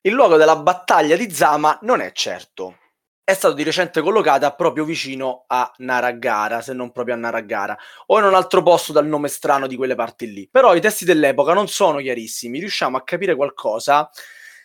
Il 0.00 0.12
luogo 0.12 0.36
della 0.36 0.56
battaglia 0.56 1.14
di 1.14 1.30
Zama 1.30 1.78
non 1.82 2.00
è 2.00 2.10
certo. 2.10 2.78
È 3.24 3.34
stato 3.34 3.54
di 3.54 3.62
recente 3.62 4.00
collocata 4.00 4.52
proprio 4.52 4.84
vicino 4.84 5.44
a 5.46 5.72
Naraggara, 5.76 6.60
se 6.60 6.72
non 6.72 6.90
proprio 6.90 7.14
a 7.14 7.18
Naraggara, 7.18 7.78
o 8.06 8.18
in 8.18 8.24
un 8.24 8.34
altro 8.34 8.64
posto 8.64 8.92
dal 8.92 9.06
nome 9.06 9.28
strano 9.28 9.68
di 9.68 9.76
quelle 9.76 9.94
parti 9.94 10.32
lì. 10.32 10.48
Però 10.50 10.74
i 10.74 10.80
testi 10.80 11.04
dell'epoca 11.04 11.52
non 11.52 11.68
sono 11.68 11.98
chiarissimi, 11.98 12.58
riusciamo 12.58 12.96
a 12.96 13.04
capire 13.04 13.36
qualcosa 13.36 14.10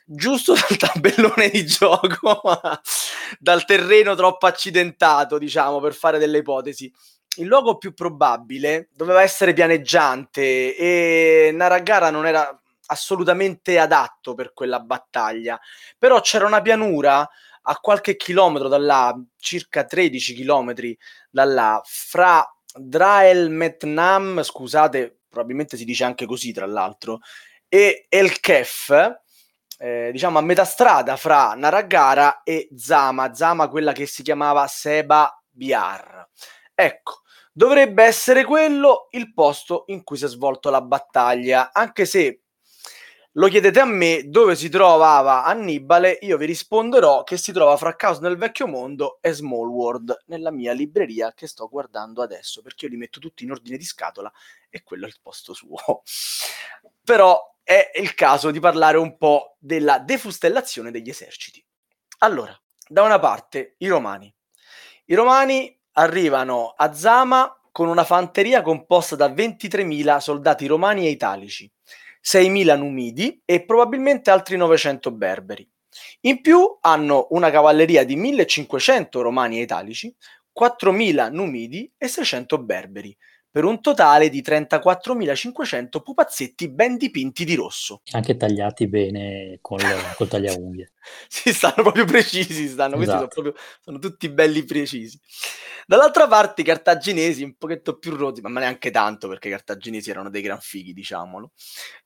giusto 0.09 0.53
dal 0.57 0.77
tabellone 0.77 1.49
di 1.49 1.65
gioco, 1.67 2.41
dal 3.37 3.63
terreno 3.65 4.15
troppo 4.15 4.47
accidentato, 4.47 5.37
diciamo, 5.37 5.79
per 5.79 5.93
fare 5.93 6.17
delle 6.17 6.39
ipotesi. 6.39 6.91
Il 7.35 7.45
luogo 7.45 7.77
più 7.77 7.93
probabile 7.93 8.89
doveva 8.95 9.21
essere 9.21 9.53
pianeggiante 9.53 10.75
e 10.75 11.51
Naragara 11.53 12.09
non 12.09 12.25
era 12.25 12.59
assolutamente 12.87 13.77
adatto 13.77 14.33
per 14.33 14.53
quella 14.53 14.79
battaglia, 14.79 15.59
però 15.97 16.19
c'era 16.21 16.47
una 16.47 16.61
pianura 16.61 17.27
a 17.69 17.77
qualche 17.77 18.15
chilometro 18.15 18.69
da 18.69 18.77
là, 18.77 19.15
circa 19.37 19.83
13 19.83 20.33
chilometri 20.33 20.97
da 21.29 21.43
là, 21.43 21.81
fra 21.83 22.45
Drael 22.73 23.49
Metnam, 23.49 24.41
scusate, 24.41 25.19
probabilmente 25.27 25.75
si 25.75 25.83
dice 25.83 26.05
anche 26.05 26.25
così 26.25 26.53
tra 26.53 26.65
l'altro, 26.65 27.19
e 27.67 28.05
El 28.07 28.39
Kef, 28.39 29.19
eh, 29.79 30.09
diciamo 30.13 30.37
a 30.37 30.41
metà 30.41 30.63
strada 30.63 31.17
fra 31.17 31.53
Naragara 31.55 32.41
e 32.43 32.69
Zama, 32.75 33.33
Zama 33.33 33.67
quella 33.67 33.91
che 33.91 34.05
si 34.05 34.23
chiamava 34.23 34.65
Seba 34.67 35.29
Biar. 35.49 36.25
Ecco, 36.73 37.21
dovrebbe 37.51 38.03
essere 38.03 38.45
quello 38.45 39.07
il 39.11 39.33
posto 39.33 39.83
in 39.87 40.03
cui 40.03 40.15
si 40.15 40.23
è 40.23 40.27
svolta 40.29 40.69
la 40.69 40.81
battaglia, 40.81 41.71
anche 41.73 42.05
se 42.05 42.43
lo 43.37 43.49
chiedete 43.49 43.79
a 43.79 43.85
me 43.85 44.23
dove 44.29 44.55
si 44.55 44.67
trovava 44.67 45.43
Annibale, 45.43 46.17
io 46.21 46.37
vi 46.37 46.47
risponderò 46.47 47.23
che 47.23 47.37
si 47.37 47.51
trova 47.51 47.77
fra 47.77 47.95
Caos 47.95 48.17
nel 48.17 48.35
Vecchio 48.35 48.65
Mondo 48.65 49.19
e 49.21 49.31
Small 49.31 49.67
World, 49.67 50.23
nella 50.25 50.49
mia 50.49 50.73
libreria 50.73 51.31
che 51.33 51.45
sto 51.45 51.67
guardando 51.69 52.23
adesso, 52.23 52.63
perché 52.63 52.85
io 52.85 52.91
li 52.91 52.97
metto 52.97 53.19
tutti 53.19 53.43
in 53.43 53.51
ordine 53.51 53.77
di 53.77 53.83
scatola 53.83 54.31
e 54.69 54.81
quello 54.81 55.05
è 55.05 55.07
il 55.07 55.19
posto 55.21 55.53
suo. 55.53 55.77
Però 57.05 57.55
è 57.61 57.91
il 57.97 58.15
caso 58.15 58.49
di 58.49 58.59
parlare 58.59 58.97
un 58.97 59.17
po' 59.17 59.55
della 59.59 59.99
defustellazione 59.99 60.89
degli 60.89 61.09
eserciti. 61.09 61.63
Allora, 62.19 62.59
da 62.87 63.03
una 63.03 63.19
parte 63.19 63.75
i 63.77 63.87
romani. 63.87 64.33
I 65.05 65.13
romani 65.13 65.79
arrivano 65.91 66.73
a 66.75 66.91
Zama 66.91 67.55
con 67.71 67.87
una 67.87 68.03
fanteria 68.03 68.63
composta 68.63 69.15
da 69.15 69.29
23.000 69.29 70.17
soldati 70.17 70.65
romani 70.65 71.05
e 71.05 71.11
italici, 71.11 71.71
6.000 72.29 72.77
numidi 72.77 73.41
e 73.45 73.63
probabilmente 73.63 74.31
altri 74.31 74.57
900 74.57 75.11
berberi. 75.11 75.65
In 76.21 76.41
più 76.41 76.77
hanno 76.81 77.27
una 77.29 77.49
cavalleria 77.49 78.03
di 78.03 78.17
1.500 78.17 79.21
romani 79.21 79.59
e 79.59 79.61
italici, 79.61 80.13
4.000 80.59 81.31
numidi 81.31 81.89
e 81.97 82.07
600 82.09 82.61
berberi, 82.61 83.15
per 83.57 83.65
un 83.65 83.81
totale 83.81 84.29
di 84.29 84.43
34.500 84.43 86.03
pupazzetti 86.03 86.69
ben 86.69 86.95
dipinti 86.95 87.43
di 87.43 87.55
rosso. 87.55 88.03
Anche 88.11 88.37
tagliati 88.37 88.87
bene 88.87 89.57
con 89.61 89.79
col 90.15 90.27
tagliaunghie. 90.27 90.91
si 91.27 91.51
stanno 91.51 91.81
proprio 91.81 92.05
precisi, 92.05 92.67
stanno, 92.67 92.97
esatto. 92.97 93.17
sono, 93.17 93.27
proprio, 93.29 93.53
sono 93.81 93.97
tutti 93.97 94.29
belli 94.29 94.63
precisi. 94.63 95.19
Dall'altra 95.87 96.27
parte 96.27 96.61
i 96.61 96.63
cartaginesi 96.63 97.41
un 97.41 97.55
pochetto 97.57 97.97
più 97.97 98.15
rotti, 98.15 98.41
ma 98.41 98.49
neanche 98.59 98.91
tanto 98.91 99.27
perché 99.27 99.47
i 99.47 99.51
cartaginesi 99.51 100.11
erano 100.11 100.29
dei 100.29 100.43
gran 100.43 100.59
fighi, 100.59 100.93
diciamolo. 100.93 101.53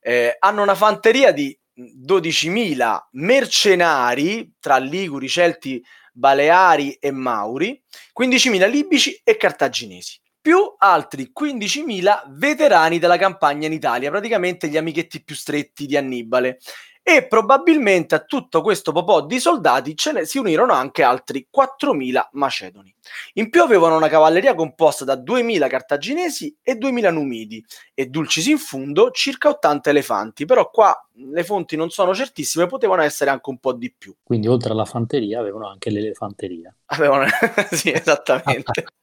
Eh, 0.00 0.34
hanno 0.38 0.62
una 0.62 0.74
fanteria 0.74 1.32
di 1.32 1.54
12.000 1.78 2.98
mercenari 3.10 4.54
tra 4.58 4.78
Liguri, 4.78 5.28
Celti, 5.28 5.84
Baleari 6.14 6.92
e 6.94 7.10
Mauri, 7.10 7.78
15.000 8.18 8.70
libici 8.70 9.20
e 9.22 9.36
cartaginesi 9.36 10.18
più 10.42 10.74
altri 10.76 11.32
15.000 11.38 12.24
veterani 12.30 12.98
della 12.98 13.16
campagna 13.16 13.68
in 13.68 13.72
Italia, 13.72 14.10
praticamente 14.10 14.68
gli 14.68 14.76
amichetti 14.76 15.22
più 15.22 15.36
stretti 15.36 15.86
di 15.86 15.96
Annibale. 15.96 16.58
E 17.04 17.26
probabilmente 17.26 18.14
a 18.14 18.20
tutto 18.20 18.60
questo 18.62 18.92
popò 18.92 19.26
di 19.26 19.40
soldati 19.40 19.96
ce 19.96 20.12
ne 20.12 20.24
si 20.24 20.38
unirono 20.38 20.72
anche 20.72 21.02
altri 21.02 21.48
4.000 21.52 22.28
macedoni. 22.32 22.94
In 23.34 23.50
più 23.50 23.60
avevano 23.60 23.96
una 23.96 24.08
cavalleria 24.08 24.54
composta 24.54 25.04
da 25.04 25.16
2.000 25.16 25.68
cartaginesi 25.68 26.56
e 26.62 26.74
2.000 26.74 27.12
numidi 27.12 27.64
e 27.92 28.06
dulcis 28.06 28.46
in 28.46 28.58
fundo 28.58 29.10
circa 29.10 29.48
80 29.48 29.90
elefanti, 29.90 30.44
però 30.44 30.70
qua 30.70 30.96
le 31.14 31.42
fonti 31.42 31.74
non 31.74 31.90
sono 31.90 32.14
certissime, 32.14 32.66
potevano 32.66 33.02
essere 33.02 33.30
anche 33.30 33.50
un 33.50 33.58
po' 33.58 33.72
di 33.72 33.92
più. 33.92 34.14
Quindi 34.22 34.46
oltre 34.46 34.70
alla 34.70 34.84
fanteria 34.84 35.40
avevano 35.40 35.68
anche 35.68 35.90
l'elefanteria. 35.90 36.72
Avevano, 36.86 37.26
sì, 37.72 37.90
esattamente. 37.90 38.84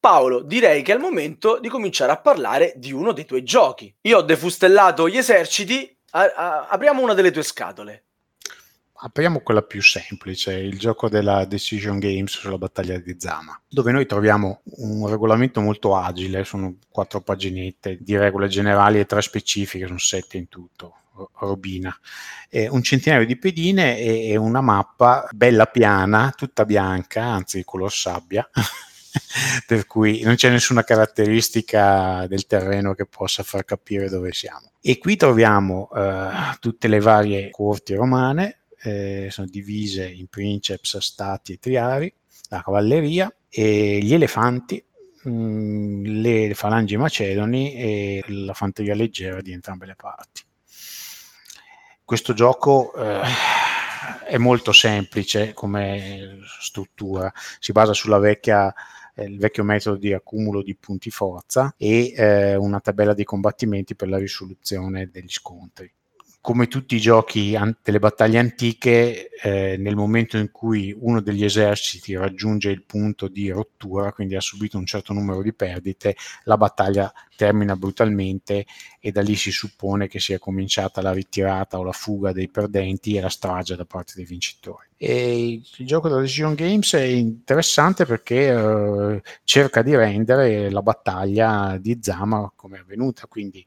Paolo, 0.00 0.42
direi 0.42 0.82
che 0.82 0.92
è 0.92 0.94
il 0.94 1.00
momento 1.00 1.58
di 1.60 1.68
cominciare 1.68 2.12
a 2.12 2.20
parlare 2.20 2.74
di 2.76 2.92
uno 2.92 3.12
dei 3.12 3.24
tuoi 3.24 3.42
giochi. 3.42 3.92
Io 4.02 4.18
ho 4.18 4.22
defustellato 4.22 5.08
gli 5.08 5.16
eserciti, 5.16 5.96
a- 6.10 6.32
a- 6.34 6.66
apriamo 6.68 7.02
una 7.02 7.14
delle 7.14 7.30
tue 7.30 7.42
scatole. 7.42 8.04
Apriamo 9.00 9.40
quella 9.40 9.62
più 9.62 9.80
semplice, 9.80 10.54
il 10.54 10.76
gioco 10.76 11.08
della 11.08 11.44
Decision 11.44 12.00
Games 12.00 12.32
sulla 12.32 12.58
battaglia 12.58 12.98
di 12.98 13.14
Zama, 13.16 13.60
dove 13.68 13.92
noi 13.92 14.06
troviamo 14.06 14.62
un 14.78 15.08
regolamento 15.08 15.60
molto 15.60 15.94
agile, 15.94 16.42
sono 16.42 16.78
quattro 16.88 17.20
paginette 17.20 17.98
di 18.00 18.16
regole 18.16 18.48
generali 18.48 18.98
e 18.98 19.06
tre 19.06 19.22
specifiche, 19.22 19.86
sono 19.86 19.98
sette 19.98 20.36
in 20.36 20.48
tutto, 20.48 20.94
robina, 21.38 21.96
eh, 22.48 22.68
un 22.68 22.82
centinaio 22.82 23.24
di 23.24 23.38
pedine 23.38 23.98
e 23.98 24.36
una 24.36 24.60
mappa 24.60 25.28
bella 25.32 25.66
piana, 25.66 26.32
tutta 26.36 26.64
bianca, 26.64 27.22
anzi 27.22 27.62
color 27.64 27.92
sabbia, 27.92 28.48
per 29.66 29.86
cui 29.86 30.22
non 30.22 30.34
c'è 30.34 30.50
nessuna 30.50 30.84
caratteristica 30.84 32.26
del 32.26 32.46
terreno 32.46 32.94
che 32.94 33.06
possa 33.06 33.42
far 33.42 33.64
capire 33.64 34.08
dove 34.08 34.32
siamo. 34.32 34.72
E 34.80 34.98
qui 34.98 35.16
troviamo 35.16 35.88
eh, 35.94 36.30
tutte 36.60 36.88
le 36.88 37.00
varie 37.00 37.50
corti 37.50 37.94
romane, 37.94 38.60
eh, 38.82 39.28
sono 39.30 39.46
divise 39.48 40.08
in 40.08 40.28
princeps, 40.28 40.98
stati 40.98 41.52
e 41.52 41.58
triari, 41.58 42.12
la 42.48 42.62
cavalleria 42.62 43.32
e 43.48 43.98
gli 44.00 44.14
elefanti, 44.14 44.82
mh, 45.22 45.30
mm, 45.30 46.04
le 46.22 46.54
falangi 46.54 46.96
macedoni 46.96 47.74
e 47.74 48.24
la 48.28 48.54
fanteria 48.54 48.94
leggera 48.94 49.40
di 49.40 49.52
entrambe 49.52 49.86
le 49.86 49.96
parti. 49.96 50.42
Questo 52.04 52.32
gioco 52.32 52.94
eh, 52.94 53.20
è 54.26 54.38
molto 54.38 54.72
semplice 54.72 55.52
come 55.52 56.40
struttura, 56.60 57.30
si 57.58 57.72
basa 57.72 57.92
sulla 57.92 58.18
vecchia 58.18 58.72
il 59.24 59.38
vecchio 59.38 59.64
metodo 59.64 59.96
di 59.96 60.12
accumulo 60.12 60.62
di 60.62 60.76
punti 60.76 61.10
forza 61.10 61.74
e 61.76 62.12
eh, 62.16 62.56
una 62.56 62.80
tabella 62.80 63.14
dei 63.14 63.24
combattimenti 63.24 63.94
per 63.94 64.08
la 64.08 64.18
risoluzione 64.18 65.10
degli 65.10 65.30
scontri. 65.30 65.92
Come 66.40 66.68
tutti 66.68 66.94
i 66.94 67.00
giochi 67.00 67.56
an- 67.56 67.76
delle 67.82 67.98
battaglie 67.98 68.38
antiche, 68.38 69.28
eh, 69.28 69.76
nel 69.76 69.96
momento 69.96 70.38
in 70.38 70.50
cui 70.50 70.96
uno 70.98 71.20
degli 71.20 71.44
eserciti 71.44 72.16
raggiunge 72.16 72.70
il 72.70 72.84
punto 72.84 73.28
di 73.28 73.50
rottura, 73.50 74.12
quindi 74.12 74.36
ha 74.36 74.40
subito 74.40 74.78
un 74.78 74.86
certo 74.86 75.12
numero 75.12 75.42
di 75.42 75.52
perdite, 75.52 76.16
la 76.44 76.56
battaglia 76.56 77.12
termina 77.36 77.76
brutalmente 77.76 78.66
e 79.00 79.12
da 79.12 79.20
lì 79.20 79.36
si 79.36 79.52
suppone 79.52 80.08
che 80.08 80.18
sia 80.18 80.38
cominciata 80.38 81.00
la 81.00 81.12
ritirata 81.12 81.78
o 81.78 81.84
la 81.84 81.92
fuga 81.92 82.32
dei 82.32 82.48
perdenti 82.48 83.16
e 83.16 83.20
la 83.20 83.28
strage 83.28 83.76
da 83.76 83.84
parte 83.84 84.14
dei 84.16 84.24
vincitori. 84.24 84.86
E 85.00 85.62
il 85.76 85.86
gioco 85.86 86.08
della 86.08 86.22
Decision 86.22 86.54
Games 86.54 86.92
è 86.94 87.02
interessante 87.02 88.04
perché 88.04 88.48
eh, 88.48 89.22
cerca 89.44 89.82
di 89.82 89.94
rendere 89.94 90.70
la 90.70 90.82
battaglia 90.82 91.78
di 91.80 91.98
Zama 92.02 92.50
come 92.56 92.78
è 92.78 92.80
avvenuta, 92.80 93.26
quindi 93.28 93.64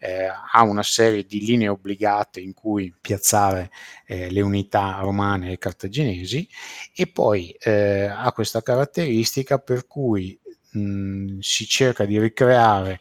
eh, 0.00 0.26
ha 0.26 0.62
una 0.62 0.82
serie 0.82 1.24
di 1.24 1.44
linee 1.44 1.68
obbligate 1.68 2.40
in 2.40 2.54
cui 2.54 2.92
piazzare 3.00 3.70
eh, 4.06 4.30
le 4.30 4.40
unità 4.40 4.98
romane 5.00 5.52
e 5.52 5.58
cartaginesi 5.58 6.48
e 6.92 7.06
poi 7.06 7.50
eh, 7.60 8.06
ha 8.06 8.32
questa 8.32 8.60
caratteristica 8.60 9.58
per 9.58 9.86
cui 9.86 10.36
mh, 10.72 11.38
si 11.38 11.66
cerca 11.66 12.04
di 12.04 12.18
ricreare 12.18 13.00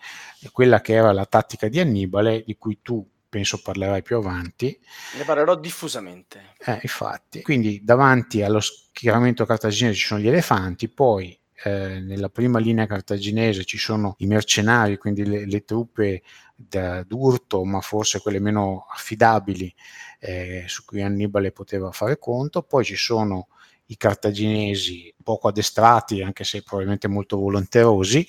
quella 0.52 0.82
che 0.82 0.94
era 0.94 1.12
la 1.12 1.26
tattica 1.26 1.68
di 1.68 1.80
Annibale, 1.80 2.44
di 2.46 2.56
cui 2.58 2.80
tu 2.82 3.08
penso 3.30 3.62
parlerai 3.62 4.04
più 4.04 4.18
avanti. 4.18 4.80
Ne 5.18 5.24
parlerò 5.24 5.56
diffusamente. 5.56 6.54
Eh, 6.60 6.80
infatti, 6.84 7.42
quindi 7.42 7.84
davanti 7.84 8.44
allo 8.44 8.60
schieramento 8.60 9.46
cartaginese 9.46 9.96
ci 9.96 10.06
sono 10.06 10.20
gli 10.20 10.28
elefanti, 10.28 10.88
poi 10.88 11.36
eh, 11.64 12.00
nella 12.00 12.30
prima 12.30 12.60
linea 12.60 12.86
cartaginese 12.86 13.64
ci 13.64 13.78
sono 13.78 14.16
i 14.20 14.28
mercenari, 14.28 14.98
quindi 14.98 15.26
le, 15.26 15.46
le 15.48 15.64
truppe 15.64 16.22
d'urto, 16.56 17.64
ma 17.66 17.82
forse 17.82 18.22
quelle 18.22 18.40
meno 18.40 18.86
affidabili 18.90 19.74
eh, 20.20 20.64
su 20.68 20.86
cui 20.86 21.02
Annibale 21.02 21.52
poteva 21.52 21.92
fare 21.92 22.18
conto, 22.20 22.62
poi 22.62 22.86
ci 22.86 22.96
sono 22.96 23.48
i 23.88 23.98
cartaginesi 23.98 25.14
poco 25.24 25.48
addestrati, 25.50 26.22
anche 26.22 26.44
se 26.44 26.64
probabilmente 26.64 27.08
molto 27.08 27.38
volenterosi, 27.38 28.26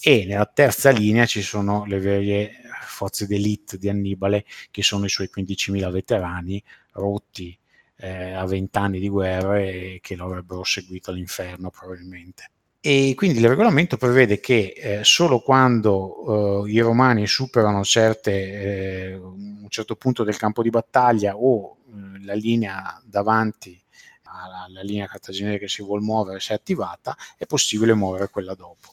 e 0.00 0.24
nella 0.26 0.46
terza 0.46 0.90
linea 0.90 1.26
ci 1.26 1.42
sono 1.42 1.84
le 1.86 1.98
vere 1.98 2.52
forze 2.86 3.26
d'elite 3.26 3.78
di 3.78 3.88
Annibale, 3.88 4.44
che 4.70 4.82
sono 4.82 5.04
i 5.04 5.08
suoi 5.08 5.28
15.000 5.34 5.90
veterani 5.90 6.62
rotti 6.92 7.56
eh, 7.98 8.32
a 8.32 8.44
vent'anni 8.46 8.98
di 8.98 9.08
guerra 9.08 9.58
e 9.58 9.98
che 10.02 10.16
lo 10.16 10.26
avrebbero 10.26 10.64
seguito 10.64 11.10
all'inferno 11.10 11.70
probabilmente. 11.70 12.50
E 12.80 13.14
quindi 13.16 13.40
il 13.40 13.48
regolamento 13.48 13.96
prevede 13.96 14.38
che 14.38 14.72
eh, 14.76 15.00
solo 15.02 15.40
quando 15.40 16.64
eh, 16.64 16.70
i 16.70 16.78
romani 16.78 17.26
superano 17.26 17.82
certe, 17.82 18.30
eh, 18.32 19.14
un 19.14 19.66
certo 19.68 19.96
punto 19.96 20.22
del 20.22 20.36
campo 20.36 20.62
di 20.62 20.70
battaglia 20.70 21.36
o 21.36 21.78
eh, 21.88 22.24
la 22.24 22.34
linea 22.34 23.02
davanti 23.04 23.76
alla 24.42 24.82
linea 24.82 25.06
cartaginese 25.06 25.58
che 25.58 25.68
si 25.68 25.82
vuole 25.82 26.02
muovere 26.02 26.40
si 26.40 26.52
è 26.52 26.54
attivata, 26.54 27.16
è 27.36 27.46
possibile 27.46 27.94
muovere 27.94 28.28
quella 28.28 28.54
dopo. 28.54 28.92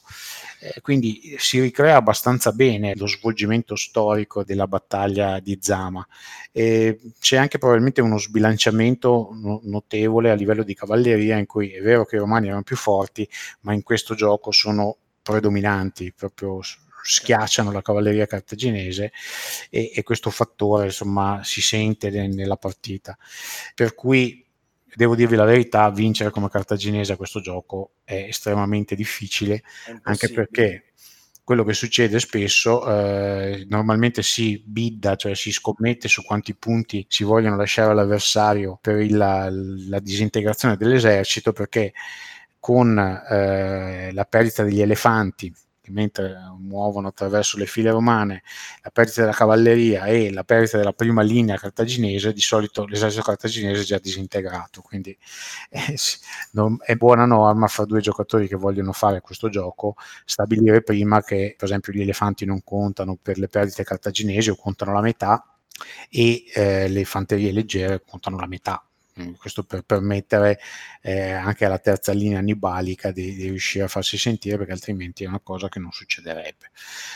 Eh, 0.60 0.80
quindi 0.80 1.36
si 1.38 1.60
ricrea 1.60 1.96
abbastanza 1.96 2.52
bene 2.52 2.94
lo 2.96 3.06
svolgimento 3.06 3.76
storico 3.76 4.44
della 4.44 4.66
battaglia 4.66 5.38
di 5.40 5.58
Zama. 5.60 6.06
Eh, 6.52 6.98
c'è 7.20 7.36
anche 7.36 7.58
probabilmente 7.58 8.00
uno 8.00 8.18
sbilanciamento 8.18 9.30
no- 9.32 9.60
notevole 9.64 10.30
a 10.30 10.34
livello 10.34 10.62
di 10.62 10.74
cavalleria 10.74 11.36
in 11.36 11.46
cui 11.46 11.72
è 11.72 11.82
vero 11.82 12.04
che 12.06 12.16
i 12.16 12.18
romani 12.18 12.46
erano 12.46 12.62
più 12.62 12.76
forti, 12.76 13.28
ma 13.60 13.74
in 13.74 13.82
questo 13.82 14.14
gioco 14.14 14.52
sono 14.52 14.96
predominanti, 15.22 16.12
proprio 16.12 16.60
schiacciano 17.06 17.70
la 17.70 17.82
cavalleria 17.82 18.26
cartaginese 18.26 19.12
e, 19.68 19.92
e 19.94 20.02
questo 20.02 20.30
fattore 20.30 20.86
insomma 20.86 21.42
si 21.44 21.60
sente 21.60 22.10
nella 22.10 22.56
partita. 22.56 23.16
Per 23.74 23.94
cui 23.94 24.43
devo 24.94 25.14
dirvi 25.14 25.36
la 25.36 25.44
verità, 25.44 25.90
vincere 25.90 26.30
come 26.30 26.48
cartaginese 26.48 27.12
a 27.12 27.16
questo 27.16 27.40
gioco 27.40 27.94
è 28.04 28.14
estremamente 28.14 28.94
difficile, 28.94 29.62
anche 30.02 30.30
perché 30.30 30.84
quello 31.44 31.62
che 31.62 31.74
succede 31.74 32.18
spesso, 32.20 32.88
eh, 32.88 33.66
normalmente 33.68 34.22
si 34.22 34.62
bidda, 34.64 35.14
cioè 35.16 35.34
si 35.34 35.52
scommette 35.52 36.08
su 36.08 36.24
quanti 36.24 36.54
punti 36.54 37.04
si 37.08 37.22
vogliono 37.22 37.56
lasciare 37.56 37.90
all'avversario 37.90 38.78
per 38.80 39.00
il, 39.00 39.14
la, 39.14 39.50
la, 39.50 40.00
disintegrazione 40.00 40.78
dell'esercito, 40.78 41.52
perché 41.52 41.92
con 42.58 42.98
eh, 42.98 44.10
la 44.10 44.24
perdita 44.24 44.62
degli 44.62 44.80
elefanti 44.80 45.54
mentre 45.90 46.36
muovono 46.58 47.08
attraverso 47.08 47.58
le 47.58 47.66
file 47.66 47.90
romane 47.90 48.42
la 48.82 48.90
perdita 48.90 49.20
della 49.22 49.32
cavalleria 49.32 50.04
e 50.04 50.32
la 50.32 50.44
perdita 50.44 50.78
della 50.78 50.92
prima 50.92 51.22
linea 51.22 51.56
cartaginese, 51.56 52.32
di 52.32 52.40
solito 52.40 52.86
l'esercito 52.86 53.22
cartaginese 53.22 53.82
è 53.82 53.84
già 53.84 53.98
disintegrato, 53.98 54.80
quindi 54.82 55.16
eh, 55.70 55.96
è 56.84 56.94
buona 56.96 57.24
norma 57.24 57.66
fra 57.66 57.84
due 57.84 58.00
giocatori 58.00 58.48
che 58.48 58.56
vogliono 58.56 58.92
fare 58.92 59.20
questo 59.20 59.48
gioco 59.48 59.96
stabilire 60.24 60.82
prima 60.82 61.22
che 61.22 61.54
per 61.56 61.68
esempio 61.68 61.92
gli 61.92 62.00
elefanti 62.00 62.44
non 62.44 62.62
contano 62.62 63.16
per 63.20 63.38
le 63.38 63.48
perdite 63.48 63.84
cartaginesi 63.84 64.50
o 64.50 64.56
contano 64.56 64.92
la 64.92 65.00
metà 65.00 65.44
e 66.08 66.44
eh, 66.54 66.88
le 66.88 67.04
fanterie 67.04 67.52
leggere 67.52 68.02
contano 68.06 68.38
la 68.38 68.46
metà 68.46 68.84
questo 69.36 69.62
per 69.64 69.82
permettere 69.82 70.58
eh, 71.00 71.30
anche 71.30 71.64
alla 71.64 71.78
terza 71.78 72.12
linea 72.12 72.38
annibalica 72.38 73.12
di, 73.12 73.34
di, 73.34 73.44
riuscire 73.44 73.84
a 73.84 73.88
farsi 73.88 74.18
sentire 74.18 74.56
perché 74.56 74.72
altrimenti 74.72 75.24
è 75.24 75.28
una 75.28 75.40
cosa 75.40 75.68
che 75.68 75.78
non 75.78 75.92
succederebbe. 75.92 76.70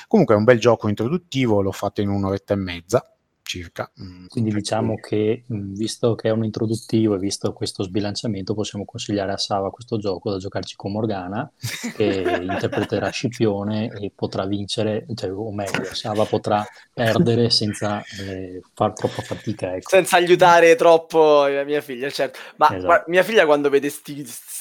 Comunque 0.06 0.34
è 0.34 0.38
un 0.38 0.44
bel 0.44 0.60
gioco 0.60 0.88
introduttivo, 0.88 1.60
l'ho 1.60 1.72
fatto 1.72 2.00
in 2.00 2.08
un'oretta 2.08 2.54
e 2.54 2.56
mezza 2.56 3.12
circa. 3.48 3.90
Mm, 4.00 4.26
Quindi 4.26 4.52
diciamo 4.52 4.96
che 4.96 5.44
mm, 5.50 5.74
visto 5.74 6.14
che 6.14 6.28
è 6.28 6.30
un 6.30 6.44
introduttivo 6.44 7.14
e 7.14 7.18
visto 7.18 7.54
questo 7.54 7.82
sbilanciamento 7.82 8.52
possiamo 8.54 8.84
consigliare 8.84 9.32
a 9.32 9.38
Sava 9.38 9.70
questo 9.70 9.96
gioco 9.96 10.30
da 10.30 10.36
giocarci 10.36 10.76
con 10.76 10.92
Morgana 10.92 11.50
che 11.96 12.22
interpreterà 12.42 13.08
Scipione 13.08 13.88
e 13.88 14.12
potrà 14.14 14.44
vincere, 14.44 15.06
cioè, 15.14 15.32
o 15.32 15.50
meglio 15.50 15.82
Sava 15.94 16.24
potrà 16.26 16.64
perdere 16.92 17.48
senza 17.48 18.02
eh, 18.20 18.60
far 18.74 18.92
troppa 18.92 19.22
fatica. 19.22 19.74
Ecco. 19.74 19.88
Senza 19.88 20.16
aiutare 20.16 20.76
troppo 20.76 21.46
mia 21.64 21.80
figlia, 21.80 22.10
certo. 22.10 22.38
Ma 22.56 22.76
esatto. 22.76 23.04
mia 23.10 23.22
figlia 23.22 23.46
quando 23.46 23.70
vede 23.70 23.88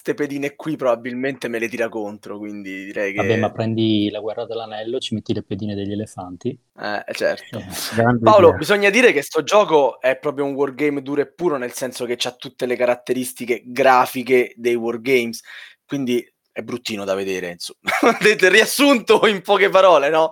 queste 0.08 0.14
pedine 0.14 0.56
qui 0.56 0.78
probabilmente 0.78 1.48
me 1.48 1.60
le 1.60 1.68
tira 1.68 1.90
contro, 1.90 2.38
quindi 2.38 2.86
direi 2.86 3.12
che... 3.12 3.18
Vabbè, 3.18 3.38
ma 3.38 3.52
prendi 3.52 4.10
la 4.10 4.20
guerra 4.20 4.46
dell'anello, 4.46 5.00
ci 5.00 5.14
metti 5.14 5.34
le 5.34 5.44
pedine 5.44 5.76
degli 5.76 5.92
elefanti. 5.92 6.58
Eh, 6.80 7.14
certo. 7.14 7.58
Eh, 7.58 8.20
Paolo, 8.22 8.48
idea. 8.48 8.58
bisogna 8.58 8.77
bisogna 8.78 8.90
dire 8.92 9.12
che 9.12 9.24
sto 9.24 9.42
gioco 9.44 10.00
è 10.00 10.18
proprio 10.20 10.46
un 10.46 10.54
wargame 10.54 11.02
duro 11.02 11.22
e 11.22 11.34
puro, 11.34 11.58
nel 11.58 11.74
senso 11.74 12.06
che 12.06 12.18
ha 12.28 12.32
tutte 12.32 12.68
le 12.68 12.76
caratteristiche 12.76 13.64
grafiche 13.66 14.54
dei 14.56 14.76
wargames, 14.76 15.42
quindi 15.86 16.24
è 16.52 16.62
bruttino 16.62 17.04
da 17.04 17.16
vedere, 17.16 17.52
insomma. 17.52 17.80
Riassunto 18.50 19.26
in 19.28 19.42
poche 19.42 19.70
parole, 19.70 20.10
no? 20.10 20.32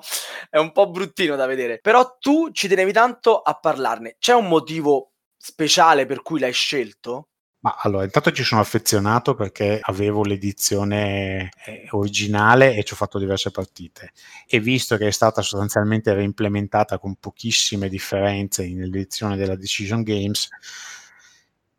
È 0.50 0.58
un 0.58 0.72
po' 0.72 0.90
bruttino 0.90 1.36
da 1.36 1.46
vedere. 1.46 1.80
Però 1.80 2.18
tu 2.20 2.52
ci 2.52 2.68
tenevi 2.68 2.92
tanto 2.92 3.40
a 3.42 3.54
parlarne. 3.60 4.16
C'è 4.20 4.34
un 4.34 4.48
motivo 4.48 5.14
speciale 5.38 6.06
per 6.06 6.22
cui 6.22 6.40
l'hai 6.40 6.54
scelto? 6.54 7.30
Ma 7.66 7.78
allora, 7.80 8.04
intanto 8.04 8.32
ci 8.32 8.44
sono 8.44 8.62
affezionato 8.62 9.34
perché 9.34 9.80
avevo 9.82 10.24
l'edizione 10.24 11.50
eh, 11.66 11.88
originale 11.90 12.76
e 12.76 12.84
ci 12.84 12.94
ho 12.94 12.96
fatto 12.96 13.18
diverse 13.18 13.50
partite. 13.50 14.12
E 14.48 14.60
visto 14.60 14.98
che 14.98 15.08
è 15.08 15.12
stata 15.12 15.42
sostanzialmente 15.42 16.14
reimplementata 16.14 17.00
con 17.00 17.16
pochissime 17.16 17.90
differenze 17.90 18.68
nell'edizione 18.72 19.36
della 19.36 19.56
Decision 19.56 20.04
Games, 20.04 20.48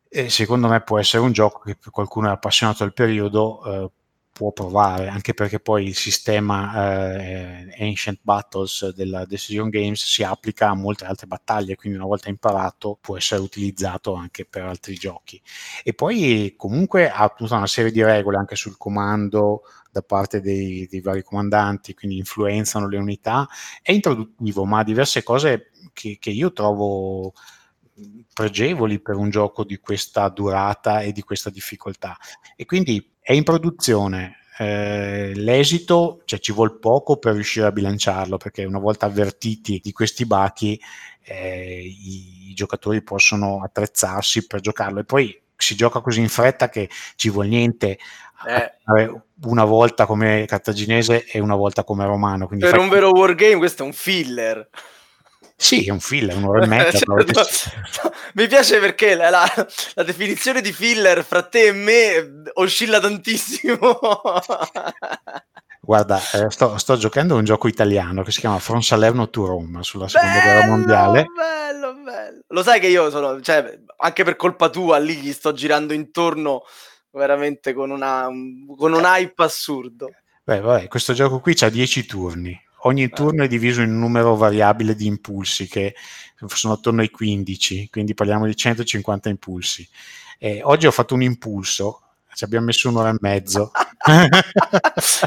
eh, 0.09 0.29
secondo 0.29 0.67
me 0.67 0.81
può 0.81 0.99
essere 0.99 1.23
un 1.23 1.31
gioco 1.31 1.59
che 1.59 1.77
per 1.77 1.91
qualcuno 1.91 2.29
appassionato 2.29 2.83
del 2.83 2.91
periodo 2.91 3.63
eh, 3.63 3.91
può 4.37 4.51
provare, 4.51 5.07
anche 5.07 5.33
perché 5.33 5.59
poi 5.59 5.87
il 5.87 5.95
sistema 5.95 7.15
eh, 7.15 7.75
Ancient 7.79 8.19
Battles 8.21 8.93
della 8.93 9.25
Decision 9.25 9.67
Games 9.69 10.05
si 10.05 10.21
applica 10.21 10.69
a 10.69 10.75
molte 10.75 11.05
altre 11.05 11.25
battaglie, 11.25 11.75
quindi 11.75 11.97
una 11.97 12.05
volta 12.05 12.29
imparato 12.29 12.99
può 13.01 13.17
essere 13.17 13.41
utilizzato 13.41 14.13
anche 14.13 14.45
per 14.45 14.61
altri 14.61 14.93
giochi. 14.93 15.41
E 15.83 15.95
poi 15.95 16.53
comunque 16.55 17.09
ha 17.09 17.27
tutta 17.29 17.55
una 17.55 17.65
serie 17.65 17.89
di 17.89 18.03
regole 18.03 18.37
anche 18.37 18.55
sul 18.55 18.77
comando 18.77 19.63
da 19.91 20.03
parte 20.03 20.39
dei, 20.39 20.85
dei 20.87 21.01
vari 21.01 21.23
comandanti, 21.23 21.95
quindi 21.95 22.17
influenzano 22.19 22.87
le 22.87 22.99
unità. 22.99 23.49
È 23.81 23.91
introduttivo, 23.91 24.65
ma 24.65 24.79
ha 24.79 24.83
diverse 24.83 25.23
cose 25.23 25.71
che, 25.93 26.17
che 26.19 26.29
io 26.29 26.53
trovo 26.53 27.33
pregevoli 28.31 28.99
per 28.99 29.15
un 29.15 29.31
gioco 29.31 29.63
di 29.63 29.79
questa 29.79 30.29
durata 30.29 31.01
e 31.01 31.11
di 31.11 31.23
questa 31.23 31.49
difficoltà. 31.49 32.15
E 32.55 32.65
quindi 32.65 33.16
è 33.27 33.33
in 33.33 33.43
produzione. 33.43 34.37
Eh, 34.57 35.33
l'esito, 35.35 36.21
cioè 36.23 36.39
ci 36.39 36.53
vuole 36.53 36.77
poco 36.79 37.17
per 37.17 37.33
riuscire 37.33 37.65
a 37.65 37.73
bilanciarlo, 37.73 38.37
perché 38.37 38.63
una 38.63 38.79
volta 38.79 39.05
avvertiti 39.05 39.81
di 39.83 39.91
questi 39.91 40.25
bachi, 40.25 40.79
eh, 41.23 41.81
i, 41.83 42.51
i, 42.51 42.53
giocatori 42.53 43.03
possono 43.03 43.61
attrezzarsi 43.61 44.47
per 44.47 44.61
giocarlo. 44.61 45.01
E 45.01 45.03
poi 45.03 45.41
si 45.57 45.75
gioca 45.75 45.99
così 45.99 46.21
in 46.21 46.29
fretta 46.29 46.69
che 46.69 46.89
ci 47.17 47.29
vuole 47.29 47.49
niente 47.49 47.97
eh. 48.47 49.21
una 49.43 49.65
volta 49.65 50.05
come 50.05 50.45
cartaginese 50.47 51.25
e 51.25 51.39
una 51.39 51.55
volta 51.55 51.83
come 51.83 52.05
romano. 52.05 52.47
per 52.47 52.57
fai... 52.57 52.79
un 52.79 52.87
vero 52.87 53.09
wargame 53.09 53.57
questo 53.57 53.83
è 53.83 53.85
un 53.85 53.91
filler. 53.91 54.69
Sì, 55.59 55.85
è 55.85 55.89
un 55.89 55.99
filler, 55.99 56.37
un'ora 56.37 56.63
e 56.63 56.67
mezza. 56.67 56.99
certo. 57.17 58.13
Mi 58.35 58.47
piace 58.47 58.79
perché 58.79 59.15
la, 59.15 59.31
la, 59.31 59.67
la, 59.95 60.03
definizione 60.03 60.61
di 60.61 60.71
filler 60.71 61.25
fra 61.25 61.41
te 61.41 61.67
e 61.67 61.71
me 61.71 62.43
oscilla 62.53 62.99
tantissimo. 62.99 63.99
Guarda, 65.81 66.19
eh, 66.33 66.51
sto, 66.51 66.77
sto, 66.77 66.95
giocando 66.97 67.35
un 67.35 67.43
gioco 67.43 67.67
italiano 67.67 68.21
che 68.21 68.31
si 68.31 68.41
chiama 68.41 68.59
From 68.59 68.81
Salerno 68.81 69.29
to 69.29 69.45
Rome 69.45 69.81
sulla 69.81 70.07
seconda 70.07 70.33
bello, 70.33 70.51
guerra 70.51 70.67
mondiale. 70.67 71.25
Bello, 71.35 71.93
bello. 72.03 72.41
Lo 72.49 72.61
sai 72.61 72.79
che 72.79 72.87
io 72.87 73.09
sono, 73.09 73.41
cioè, 73.41 73.79
anche 73.97 74.23
per 74.23 74.35
colpa 74.35 74.69
tua, 74.69 74.99
lì 74.99 75.15
gli 75.15 75.31
sto 75.31 75.53
girando 75.53 75.93
intorno 75.93 76.63
veramente 77.09 77.73
con, 77.73 77.89
una, 77.89 78.27
con 78.77 78.93
un 78.93 79.03
hype 79.03 79.43
assurdo. 79.43 80.09
Beh, 80.43 80.59
vabbè, 80.59 80.87
questo 80.87 81.13
gioco 81.13 81.39
qui 81.39 81.55
ha 81.61 81.69
10 81.69 82.05
turni. 82.05 82.66
Ogni 82.81 83.09
turno 83.09 83.43
è 83.43 83.47
diviso 83.47 83.81
in 83.81 83.91
un 83.91 83.99
numero 83.99 84.35
variabile 84.35 84.95
di 84.95 85.07
impulsi 85.07 85.67
che 85.67 85.95
sono 86.47 86.73
attorno 86.73 87.01
ai 87.01 87.09
15, 87.09 87.89
quindi 87.89 88.13
parliamo 88.13 88.45
di 88.45 88.55
150 88.55 89.29
impulsi. 89.29 89.87
Eh, 90.39 90.61
oggi 90.63 90.85
ho 90.85 90.91
fatto 90.91 91.15
un 91.15 91.23
impulso 91.23 92.01
ci 92.37 92.43
abbiamo 92.43 92.67
messo 92.67 92.87
un'ora 92.89 93.09
e 93.09 93.17
mezzo. 93.19 93.71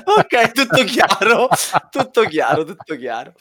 ok, 0.04 0.52
tutto 0.52 0.84
chiaro, 0.84 1.48
tutto 1.90 2.22
chiaro, 2.22 2.64
tutto 2.64 2.96
chiaro. 2.96 3.32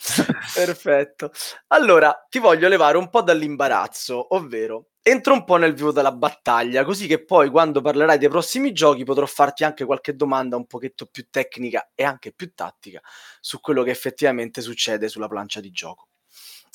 Perfetto. 0.56 1.32
Allora, 1.68 2.26
ti 2.28 2.40
voglio 2.40 2.68
levare 2.68 2.98
un 2.98 3.12
po' 3.12 3.22
dall'imbarazzo, 3.22 4.34
ovvero 4.34 4.89
entro 5.02 5.34
un 5.34 5.44
po' 5.44 5.58
nel 5.58 5.74
vivo 5.74 5.92
della 5.92 6.12
battaglia, 6.12 6.84
così 6.84 7.08
che 7.08 7.24
poi 7.24 7.50
quando 7.50 7.82
parlerai 7.82 8.18
dei 8.18 8.30
prossimi 8.30 8.72
giochi 8.72 9.04
potrò 9.04 9.26
farti 9.26 9.64
anche 9.64 9.86
qualche 9.86 10.16
domanda 10.16 10.56
un 10.56 10.68
pochetto 10.68 11.06
più 11.08 11.28
tecnica 11.30 11.92
e 11.96 12.04
anche 12.04 12.32
più 12.32 12.54
tattica 12.54 13.02
su 13.40 13.60
quello 13.60 13.84
che 13.84 13.92
effettivamente 13.92 14.62
succede 14.62 15.08
sulla 15.08 15.28
plancia 15.28 15.60
di 15.60 15.72
gioco. 15.72 16.08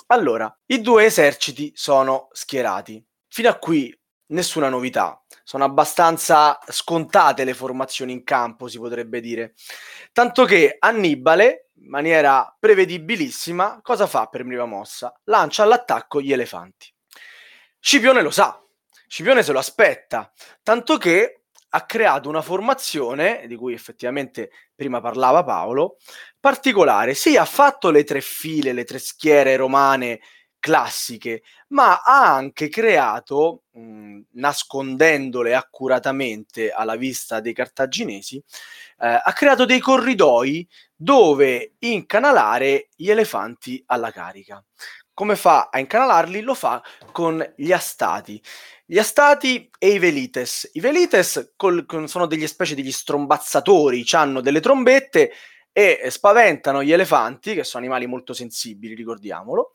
Allora, 0.08 0.54
i 0.66 0.80
due 0.80 1.04
eserciti 1.04 1.72
sono 1.74 2.28
schierati. 2.32 3.04
Fino 3.28 3.48
a 3.48 3.58
qui 3.58 3.96
nessuna 4.26 4.68
novità. 4.68 5.22
Sono 5.42 5.64
abbastanza 5.64 6.58
scontate 6.66 7.44
le 7.44 7.54
formazioni 7.54 8.12
in 8.12 8.24
campo, 8.24 8.68
si 8.68 8.78
potrebbe 8.78 9.20
dire. 9.20 9.54
Tanto 10.12 10.44
che 10.44 10.76
Annibale, 10.78 11.70
in 11.76 11.88
maniera 11.88 12.54
prevedibilissima, 12.58 13.80
cosa 13.82 14.06
fa 14.06 14.26
per 14.26 14.44
prima 14.44 14.64
mossa? 14.64 15.12
Lancia 15.24 15.62
all'attacco 15.62 16.20
gli 16.20 16.32
elefanti. 16.32 16.93
Scipione 17.86 18.22
lo 18.22 18.30
sa, 18.30 18.64
Scipione 19.06 19.42
se 19.42 19.52
lo 19.52 19.58
aspetta, 19.58 20.32
tanto 20.62 20.96
che 20.96 21.42
ha 21.68 21.84
creato 21.84 22.30
una 22.30 22.40
formazione, 22.40 23.44
di 23.46 23.56
cui 23.56 23.74
effettivamente 23.74 24.50
prima 24.74 25.02
parlava 25.02 25.44
Paolo, 25.44 25.98
particolare. 26.40 27.12
Sì, 27.12 27.36
ha 27.36 27.44
fatto 27.44 27.90
le 27.90 28.02
tre 28.04 28.22
file, 28.22 28.72
le 28.72 28.84
tre 28.84 28.98
schiere 28.98 29.56
romane 29.56 30.20
classiche, 30.64 31.42
ma 31.68 32.00
ha 32.00 32.34
anche 32.34 32.70
creato, 32.70 33.64
mh, 33.72 34.20
nascondendole 34.30 35.54
accuratamente 35.54 36.70
alla 36.70 36.96
vista 36.96 37.40
dei 37.40 37.52
cartaginesi, 37.52 38.42
eh, 39.00 39.20
ha 39.22 39.32
creato 39.34 39.66
dei 39.66 39.78
corridoi 39.78 40.66
dove 40.96 41.74
incanalare 41.80 42.88
gli 42.96 43.10
elefanti 43.10 43.82
alla 43.88 44.10
carica. 44.10 44.64
Come 45.12 45.36
fa 45.36 45.68
a 45.70 45.78
incanalarli? 45.80 46.40
Lo 46.40 46.54
fa 46.54 46.82
con 47.12 47.46
gli 47.56 47.70
astati. 47.70 48.42
Gli 48.86 48.96
astati 48.96 49.68
e 49.78 49.88
i 49.90 49.98
velites. 49.98 50.70
I 50.72 50.80
velites 50.80 51.52
col, 51.56 51.84
con, 51.84 52.08
sono 52.08 52.24
delle 52.24 52.46
specie 52.46 52.74
degli 52.74 52.90
strombazzatori, 52.90 54.02
hanno 54.12 54.40
delle 54.40 54.60
trombette 54.60 55.30
e 55.76 56.06
spaventano 56.08 56.82
gli 56.82 56.92
elefanti, 56.92 57.52
che 57.52 57.64
sono 57.64 57.82
animali 57.82 58.06
molto 58.06 58.32
sensibili, 58.32 58.94
ricordiamolo, 58.94 59.72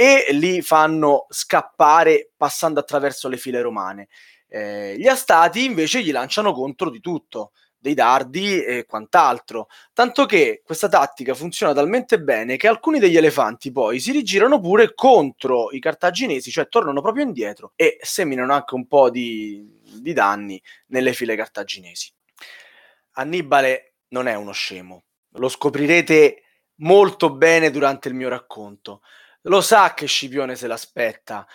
e 0.00 0.28
li 0.30 0.62
fanno 0.62 1.26
scappare 1.28 2.30
passando 2.34 2.80
attraverso 2.80 3.28
le 3.28 3.36
file 3.36 3.60
romane. 3.60 4.08
Eh, 4.48 4.96
gli 4.96 5.06
astati 5.06 5.66
invece 5.66 6.02
gli 6.02 6.10
lanciano 6.10 6.54
contro 6.54 6.88
di 6.88 7.00
tutto, 7.00 7.52
dei 7.76 7.92
dardi 7.92 8.64
e 8.64 8.86
quant'altro. 8.86 9.68
Tanto 9.92 10.24
che 10.24 10.62
questa 10.64 10.88
tattica 10.88 11.34
funziona 11.34 11.74
talmente 11.74 12.18
bene 12.18 12.56
che 12.56 12.66
alcuni 12.66 12.98
degli 12.98 13.18
elefanti 13.18 13.72
poi 13.72 14.00
si 14.00 14.10
rigirano 14.12 14.58
pure 14.58 14.94
contro 14.94 15.70
i 15.70 15.80
cartaginesi, 15.80 16.50
cioè 16.50 16.70
tornano 16.70 17.02
proprio 17.02 17.24
indietro 17.24 17.72
e 17.76 17.98
seminano 18.00 18.54
anche 18.54 18.74
un 18.74 18.86
po' 18.86 19.10
di, 19.10 19.82
di 20.00 20.14
danni 20.14 20.58
nelle 20.86 21.12
file 21.12 21.36
cartaginesi. 21.36 22.10
Annibale 23.16 23.96
non 24.08 24.28
è 24.28 24.34
uno 24.34 24.52
scemo, 24.52 25.02
lo 25.32 25.48
scoprirete 25.50 26.42
molto 26.76 27.34
bene 27.34 27.68
durante 27.68 28.08
il 28.08 28.14
mio 28.14 28.30
racconto 28.30 29.02
lo 29.42 29.60
sa 29.60 29.94
che 29.94 30.06
Scipione 30.06 30.56
se 30.56 30.66
l'aspetta, 30.66 31.46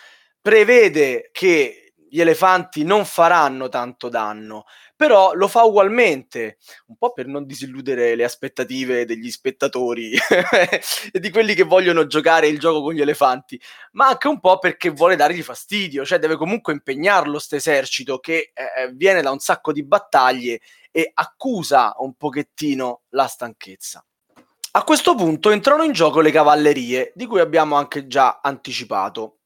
prevede 0.42 1.30
che 1.32 1.94
gli 2.08 2.22
elefanti 2.22 2.84
non 2.84 3.04
faranno 3.04 3.68
tanto 3.68 4.08
danno, 4.08 4.66
però 4.96 5.34
lo 5.34 5.50
fa 5.50 5.64
ugualmente, 5.64 6.60
un 6.88 6.96
po' 6.96 7.12
per 7.12 7.28
non 7.28 7.46
disilludere 7.46 8.16
le 8.16 8.24
aspettative 8.24 9.06
degli 9.06 9.30
spettatori 9.30 10.14
e 11.12 11.20
di 11.20 11.30
quelli 11.30 11.54
che 11.54 11.64
vogliono 11.64 12.08
giocare 12.08 12.48
il 12.48 12.58
gioco 12.58 12.82
con 12.82 12.94
gli 12.94 13.02
elefanti, 13.02 13.60
ma 13.94 14.08
anche 14.08 14.30
un 14.30 14.40
po' 14.40 14.60
perché 14.60 14.92
vuole 14.92 15.18
dargli 15.18 15.42
fastidio, 15.42 16.06
cioè 16.06 16.20
deve 16.20 16.38
comunque 16.38 16.72
impegnarlo 16.72 17.34
questo 17.34 17.58
esercito 17.58 18.20
che 18.20 18.54
eh, 18.54 18.92
viene 18.94 19.22
da 19.22 19.32
un 19.32 19.40
sacco 19.40 19.74
di 19.74 19.84
battaglie 19.84 20.62
e 20.92 21.12
accusa 21.14 21.96
un 21.98 22.14
pochettino 22.14 23.02
la 23.10 23.28
stanchezza. 23.28 24.06
A 24.78 24.84
questo 24.84 25.16
punto 25.16 25.52
entrano 25.52 25.84
in 25.84 25.94
gioco 25.94 26.20
le 26.20 26.32
cavallerie, 26.32 27.14
di 27.16 27.26
cui 27.28 27.40
abbiamo 27.40 27.78
anche 27.78 28.08
già 28.08 28.42
anticipato. 28.44 29.38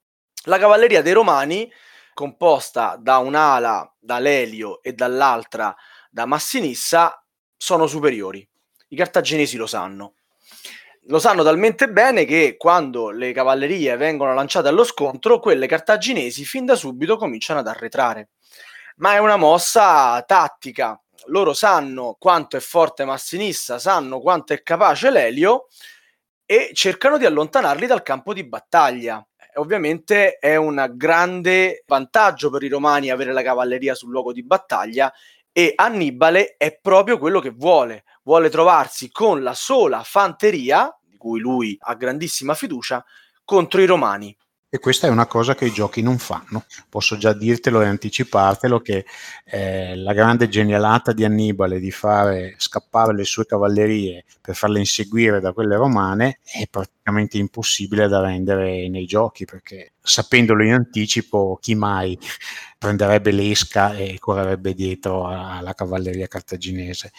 La 0.45 0.57
cavalleria 0.57 1.03
dei 1.03 1.13
Romani, 1.13 1.71
composta 2.15 2.97
da 2.99 3.19
un'ala 3.19 3.93
da 3.99 4.17
Lelio 4.17 4.81
e 4.81 4.93
dall'altra 4.93 5.75
da 6.09 6.25
Massinissa, 6.25 7.23
sono 7.55 7.85
superiori. 7.85 8.45
I 8.87 8.95
cartaginesi 8.95 9.55
lo 9.55 9.67
sanno. 9.67 10.15
Lo 11.03 11.19
sanno 11.19 11.43
talmente 11.43 11.91
bene 11.91 12.25
che 12.25 12.55
quando 12.57 13.11
le 13.11 13.31
cavallerie 13.31 13.97
vengono 13.97 14.33
lanciate 14.33 14.67
allo 14.67 14.83
scontro, 14.83 15.37
quelle 15.37 15.67
cartaginesi 15.67 16.43
fin 16.43 16.65
da 16.65 16.73
subito 16.73 17.17
cominciano 17.17 17.59
ad 17.59 17.67
arretrare. 17.67 18.29
Ma 18.95 19.13
è 19.13 19.19
una 19.19 19.37
mossa 19.37 20.23
tattica, 20.23 20.99
loro 21.27 21.53
sanno 21.53 22.15
quanto 22.19 22.57
è 22.57 22.59
forte 22.59 23.05
Massinissa, 23.05 23.79
sanno 23.79 24.19
quanto 24.19 24.53
è 24.53 24.63
capace 24.63 25.09
l'Elio 25.09 25.67
e 26.45 26.71
cercano 26.73 27.17
di 27.17 27.25
allontanarli 27.25 27.85
dal 27.85 28.03
campo 28.03 28.33
di 28.33 28.43
battaglia. 28.45 29.23
Ovviamente 29.55 30.37
è 30.37 30.55
un 30.55 30.91
grande 30.93 31.83
vantaggio 31.85 32.49
per 32.49 32.63
i 32.63 32.67
romani 32.67 33.09
avere 33.09 33.33
la 33.33 33.43
cavalleria 33.43 33.95
sul 33.95 34.09
luogo 34.09 34.31
di 34.31 34.43
battaglia 34.43 35.11
e 35.51 35.73
Annibale 35.75 36.55
è 36.57 36.79
proprio 36.79 37.17
quello 37.17 37.39
che 37.39 37.49
vuole, 37.49 38.05
vuole 38.23 38.49
trovarsi 38.49 39.11
con 39.11 39.43
la 39.43 39.53
sola 39.53 40.03
fanteria, 40.03 40.95
di 41.01 41.17
cui 41.17 41.39
lui 41.39 41.75
ha 41.79 41.95
grandissima 41.95 42.53
fiducia, 42.53 43.03
contro 43.43 43.81
i 43.81 43.85
romani. 43.85 44.35
E 44.71 44.77
questa 44.77 45.07
è 45.07 45.09
una 45.09 45.25
cosa 45.25 45.55
che 45.55 45.65
i 45.65 45.71
giochi 45.71 46.03
non 46.03 46.19
fanno. 46.19 46.63
Posso 46.89 47.17
già 47.17 47.33
dirtelo 47.33 47.81
e 47.81 47.87
anticipartelo 47.87 48.79
che 48.81 49.03
eh, 49.45 49.95
la 49.95 50.13
grande 50.13 50.47
genialata 50.47 51.11
di 51.11 51.25
Annibale 51.25 51.79
di 51.79 51.89
fare 51.89 52.53
scappare 52.59 53.15
le 53.15 53.23
sue 53.23 53.47
cavallerie 53.47 54.25
per 54.39 54.53
farle 54.55 54.77
inseguire 54.77 55.39
da 55.39 55.53
quelle 55.53 55.75
romane 55.75 56.37
è 56.43 56.67
praticamente 56.69 57.39
impossibile 57.39 58.07
da 58.07 58.21
rendere 58.21 58.87
nei 58.89 59.07
giochi 59.07 59.45
perché 59.45 59.93
sapendolo 59.99 60.63
in 60.63 60.73
anticipo 60.73 61.57
chi 61.59 61.73
mai 61.73 62.15
prenderebbe 62.77 63.31
l'esca 63.31 63.95
e 63.95 64.17
correrebbe 64.19 64.75
dietro 64.75 65.25
alla 65.25 65.73
cavalleria 65.73 66.27
cartaginese. 66.27 67.11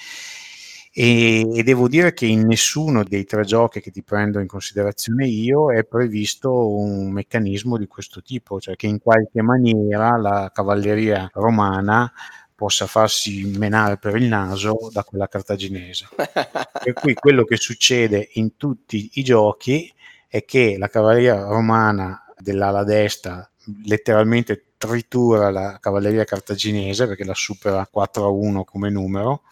E, 0.92 1.46
e, 1.56 1.62
devo 1.62 1.86
dire 1.86 2.12
che 2.12 2.26
in 2.26 2.46
nessuno 2.46 3.04
dei 3.04 3.24
tre 3.24 3.44
giochi 3.44 3.80
che 3.80 3.92
ti 3.92 4.02
prendo 4.02 4.40
in 4.40 4.48
considerazione 4.48 5.26
io 5.26 5.72
è 5.72 5.84
previsto 5.84 6.74
un 6.76 7.12
meccanismo 7.12 7.78
di 7.78 7.86
questo 7.86 8.22
tipo, 8.22 8.58
cioè 8.60 8.74
che 8.74 8.88
in 8.88 8.98
qualche 8.98 9.40
maniera 9.40 10.16
la 10.16 10.50
cavalleria 10.52 11.30
romana 11.32 12.12
possa 12.56 12.86
farsi 12.86 13.52
menare 13.56 13.98
per 13.98 14.16
il 14.16 14.24
naso 14.24 14.90
da 14.92 15.04
quella 15.04 15.28
cartaginese. 15.28 16.08
per 16.16 16.92
cui 16.92 17.14
quello 17.14 17.44
che 17.44 17.56
succede 17.56 18.28
in 18.34 18.56
tutti 18.56 19.10
i 19.14 19.22
giochi 19.22 19.90
è 20.26 20.44
che 20.44 20.76
la 20.76 20.88
cavalleria 20.88 21.44
romana 21.44 22.24
dell'ala 22.36 22.82
destra 22.84 23.48
letteralmente 23.84 24.69
tritura 24.86 25.50
la 25.50 25.78
cavalleria 25.78 26.24
cartaginese 26.24 27.06
perché 27.06 27.24
la 27.24 27.34
supera 27.34 27.86
4 27.86 28.24
a 28.24 28.28
1 28.28 28.64
come 28.64 28.88
numero 28.88 29.42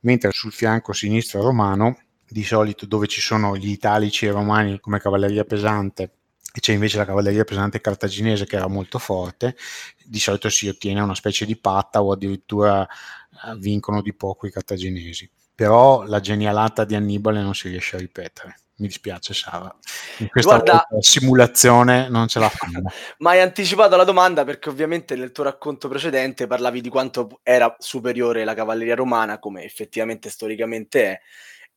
mentre 0.00 0.30
sul 0.32 0.52
fianco 0.52 0.92
sinistro 0.92 1.42
romano, 1.42 1.98
di 2.26 2.42
solito 2.42 2.86
dove 2.86 3.06
ci 3.06 3.20
sono 3.20 3.56
gli 3.56 3.68
italici 3.68 4.26
e 4.26 4.30
romani 4.30 4.80
come 4.80 4.98
cavalleria 4.98 5.44
pesante 5.44 6.12
e 6.54 6.60
c'è 6.60 6.72
invece 6.72 6.96
la 6.96 7.04
cavalleria 7.04 7.44
pesante 7.44 7.80
cartaginese 7.80 8.46
che 8.46 8.56
era 8.56 8.66
molto 8.66 8.98
forte, 8.98 9.56
di 10.04 10.18
solito 10.18 10.48
si 10.48 10.68
ottiene 10.68 11.00
una 11.00 11.14
specie 11.14 11.44
di 11.44 11.56
patta 11.56 12.02
o 12.02 12.12
addirittura 12.12 12.82
eh, 12.84 13.56
vincono 13.58 14.00
di 14.00 14.14
poco 14.14 14.46
i 14.46 14.50
cartaginesi. 14.50 15.30
Però 15.54 16.04
la 16.04 16.20
genialata 16.20 16.84
di 16.84 16.94
Annibale 16.94 17.42
non 17.42 17.54
si 17.54 17.68
riesce 17.68 17.96
a 17.96 17.98
ripetere. 17.98 18.56
Mi 18.78 18.86
dispiace, 18.86 19.34
Sara. 19.34 19.74
In 20.18 20.28
questa 20.28 20.58
Guarda, 20.58 20.86
simulazione 21.00 22.08
non 22.08 22.28
ce 22.28 22.38
la 22.38 22.48
fanno. 22.48 22.90
Ma 23.18 23.30
hai 23.30 23.40
anticipato 23.40 23.96
la 23.96 24.04
domanda 24.04 24.44
perché 24.44 24.68
ovviamente 24.68 25.16
nel 25.16 25.32
tuo 25.32 25.44
racconto 25.44 25.88
precedente 25.88 26.46
parlavi 26.46 26.80
di 26.80 26.88
quanto 26.88 27.40
era 27.42 27.74
superiore 27.78 28.44
la 28.44 28.54
cavalleria 28.54 28.94
romana, 28.94 29.40
come 29.40 29.64
effettivamente 29.64 30.30
storicamente 30.30 31.06
è, 31.10 31.20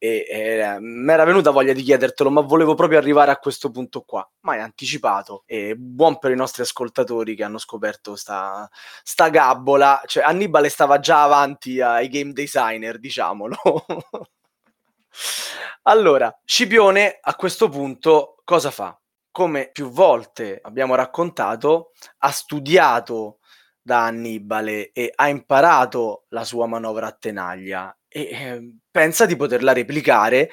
e 0.03 0.25
eh, 0.29 0.79
mi 0.79 1.11
era 1.11 1.25
venuta 1.25 1.51
voglia 1.51 1.73
di 1.73 1.83
chiedertelo, 1.83 2.31
ma 2.31 2.41
volevo 2.41 2.73
proprio 2.73 2.97
arrivare 2.97 3.29
a 3.29 3.37
questo 3.37 3.69
punto 3.69 4.01
qua. 4.01 4.27
Ma 4.41 4.53
hai 4.53 4.59
anticipato. 4.59 5.43
E 5.45 5.75
buon 5.75 6.17
per 6.17 6.31
i 6.31 6.35
nostri 6.35 6.63
ascoltatori 6.63 7.35
che 7.35 7.43
hanno 7.43 7.59
scoperto 7.59 8.15
sta, 8.15 8.67
sta 9.03 9.29
gabbola. 9.29 10.01
Cioè, 10.05 10.23
Annibale 10.23 10.69
stava 10.69 10.99
già 10.99 11.21
avanti 11.23 11.81
ai 11.81 12.09
game 12.09 12.33
designer, 12.33 12.99
diciamolo. 12.99 13.55
allora, 15.83 16.35
Scipione 16.45 17.19
a 17.21 17.35
questo 17.35 17.69
punto 17.69 18.35
cosa 18.43 18.71
fa? 18.71 18.99
Come 19.31 19.69
più 19.71 19.89
volte 19.89 20.59
abbiamo 20.61 20.95
raccontato, 20.95 21.91
ha 22.19 22.31
studiato 22.31 23.39
da 23.81 24.05
Annibale 24.05 24.91
e 24.91 25.11
ha 25.15 25.27
imparato 25.29 26.25
la 26.29 26.43
sua 26.43 26.67
manovra 26.67 27.07
a 27.07 27.17
tenaglia 27.17 27.95
e 28.07 28.21
eh, 28.21 28.75
pensa 28.91 29.25
di 29.25 29.35
poterla 29.35 29.73
replicare. 29.73 30.51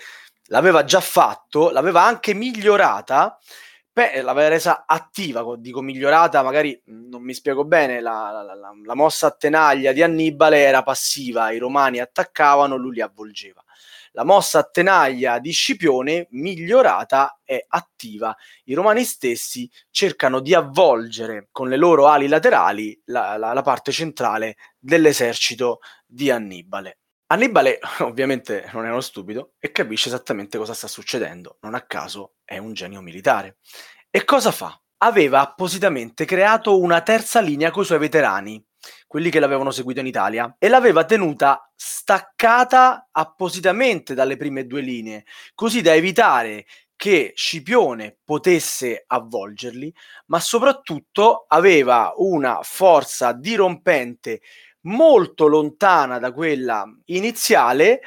L'aveva 0.50 0.84
già 0.84 1.00
fatto, 1.00 1.70
l'aveva 1.70 2.04
anche 2.04 2.32
migliorata, 2.32 3.38
beh, 3.92 4.22
l'aveva 4.22 4.48
resa 4.48 4.84
attiva, 4.86 5.44
dico 5.58 5.82
migliorata, 5.82 6.42
magari 6.42 6.80
non 6.86 7.22
mi 7.22 7.34
spiego 7.34 7.64
bene, 7.64 8.00
la, 8.00 8.30
la, 8.30 8.54
la, 8.54 8.72
la 8.82 8.94
mossa 8.94 9.26
a 9.26 9.30
tenaglia 9.32 9.92
di 9.92 10.02
Annibale 10.02 10.60
era 10.60 10.82
passiva, 10.82 11.50
i 11.50 11.58
romani 11.58 11.98
attaccavano, 11.98 12.76
lui 12.76 12.94
li 12.94 13.00
avvolgeva. 13.02 13.62
La 14.12 14.24
mossa 14.24 14.60
a 14.60 14.64
tenaglia 14.64 15.38
di 15.38 15.52
Scipione, 15.52 16.26
migliorata, 16.30 17.40
è 17.44 17.64
attiva. 17.66 18.34
I 18.64 18.74
romani 18.74 19.04
stessi 19.04 19.70
cercano 19.90 20.40
di 20.40 20.54
avvolgere 20.54 21.48
con 21.50 21.68
le 21.68 21.76
loro 21.76 22.06
ali 22.08 22.28
laterali 22.28 23.00
la, 23.06 23.36
la, 23.36 23.52
la 23.52 23.62
parte 23.62 23.92
centrale 23.92 24.56
dell'esercito 24.78 25.78
di 26.06 26.30
Annibale. 26.30 26.98
Annibale 27.30 27.78
ovviamente 28.00 28.70
non 28.72 28.86
è 28.86 28.90
uno 28.90 29.00
stupido 29.00 29.52
e 29.58 29.70
capisce 29.70 30.08
esattamente 30.08 30.56
cosa 30.56 30.72
sta 30.72 30.88
succedendo, 30.88 31.58
non 31.60 31.74
a 31.74 31.82
caso 31.82 32.36
è 32.44 32.56
un 32.58 32.72
genio 32.72 33.02
militare. 33.02 33.58
E 34.10 34.24
cosa 34.24 34.50
fa? 34.50 34.80
Aveva 35.00 35.40
appositamente 35.40 36.24
creato 36.24 36.80
una 36.80 37.02
terza 37.02 37.40
linea 37.40 37.70
con 37.70 37.82
i 37.82 37.86
suoi 37.86 37.98
veterani, 37.98 38.64
quelli 39.08 39.30
che 39.30 39.40
l'avevano 39.40 39.72
seguito 39.72 39.98
in 39.98 40.06
Italia, 40.06 40.54
e 40.58 40.68
l'aveva 40.68 41.04
tenuta 41.04 41.68
staccata 41.74 43.08
appositamente 43.10 44.14
dalle 44.14 44.36
prime 44.36 44.66
due 44.66 44.82
linee, 44.82 45.24
così 45.54 45.80
da 45.80 45.94
evitare 45.94 46.66
che 46.94 47.32
Scipione 47.34 48.18
potesse 48.24 49.04
avvolgerli, 49.06 49.92
ma 50.26 50.40
soprattutto 50.40 51.46
aveva 51.48 52.12
una 52.16 52.60
forza 52.62 53.32
dirompente 53.32 54.40
molto 54.82 55.46
lontana 55.46 56.18
da 56.18 56.32
quella 56.32 56.84
iniziale, 57.06 58.00
eh, 58.00 58.02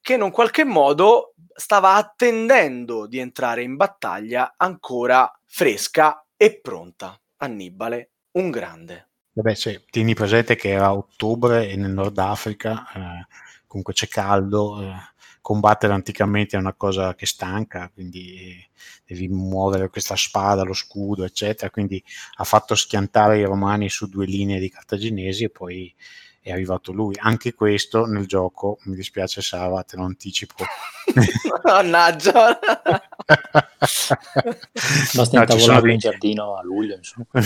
che 0.00 0.14
in 0.14 0.22
un 0.22 0.30
qualche 0.30 0.64
modo 0.64 1.34
stava 1.54 1.94
attendendo 1.94 3.06
di 3.06 3.18
entrare 3.18 3.62
in 3.62 3.76
battaglia 3.76 4.54
ancora 4.56 5.30
fresca 5.46 6.26
e 6.36 6.60
pronta. 6.60 7.18
Annibale, 7.36 8.10
un 8.32 8.50
grande. 8.50 9.13
Vabbè, 9.36 9.54
cioè, 9.56 9.82
tieni 9.90 10.14
presente 10.14 10.54
che 10.54 10.68
era 10.70 10.94
ottobre 10.94 11.68
e 11.68 11.74
nel 11.76 11.90
Nord 11.90 12.16
Africa, 12.18 12.86
eh, 12.94 13.26
comunque 13.66 13.92
c'è 13.92 14.06
caldo, 14.06 14.80
eh, 14.80 14.92
combattere 15.40 15.92
anticamente 15.92 16.56
è 16.56 16.60
una 16.60 16.72
cosa 16.74 17.14
che 17.16 17.26
stanca, 17.26 17.90
quindi 17.92 18.56
devi 19.04 19.26
muovere 19.28 19.88
questa 19.90 20.14
spada, 20.14 20.62
lo 20.62 20.72
scudo, 20.72 21.24
eccetera. 21.24 21.68
Quindi 21.70 22.02
ha 22.36 22.44
fatto 22.44 22.76
schiantare 22.76 23.38
i 23.40 23.44
romani 23.44 23.88
su 23.88 24.08
due 24.08 24.24
linee 24.26 24.60
di 24.60 24.70
cartaginesi 24.70 25.44
e 25.44 25.50
poi 25.50 25.92
è 26.40 26.52
arrivato 26.52 26.92
lui. 26.92 27.14
Anche 27.18 27.54
questo 27.54 28.06
nel 28.06 28.26
gioco, 28.26 28.78
mi 28.84 28.94
dispiace 28.94 29.42
Sara, 29.42 29.82
te 29.82 29.96
lo 29.96 30.04
anticipo. 30.04 30.64
Mannaggia! 31.64 32.58
Basta 33.84 35.36
no, 35.36 35.40
intavolare 35.40 35.82
dei... 35.82 35.92
in 35.92 35.98
giardino 35.98 36.56
a 36.56 36.62
luglio. 36.62 36.96
Insomma. 36.96 37.26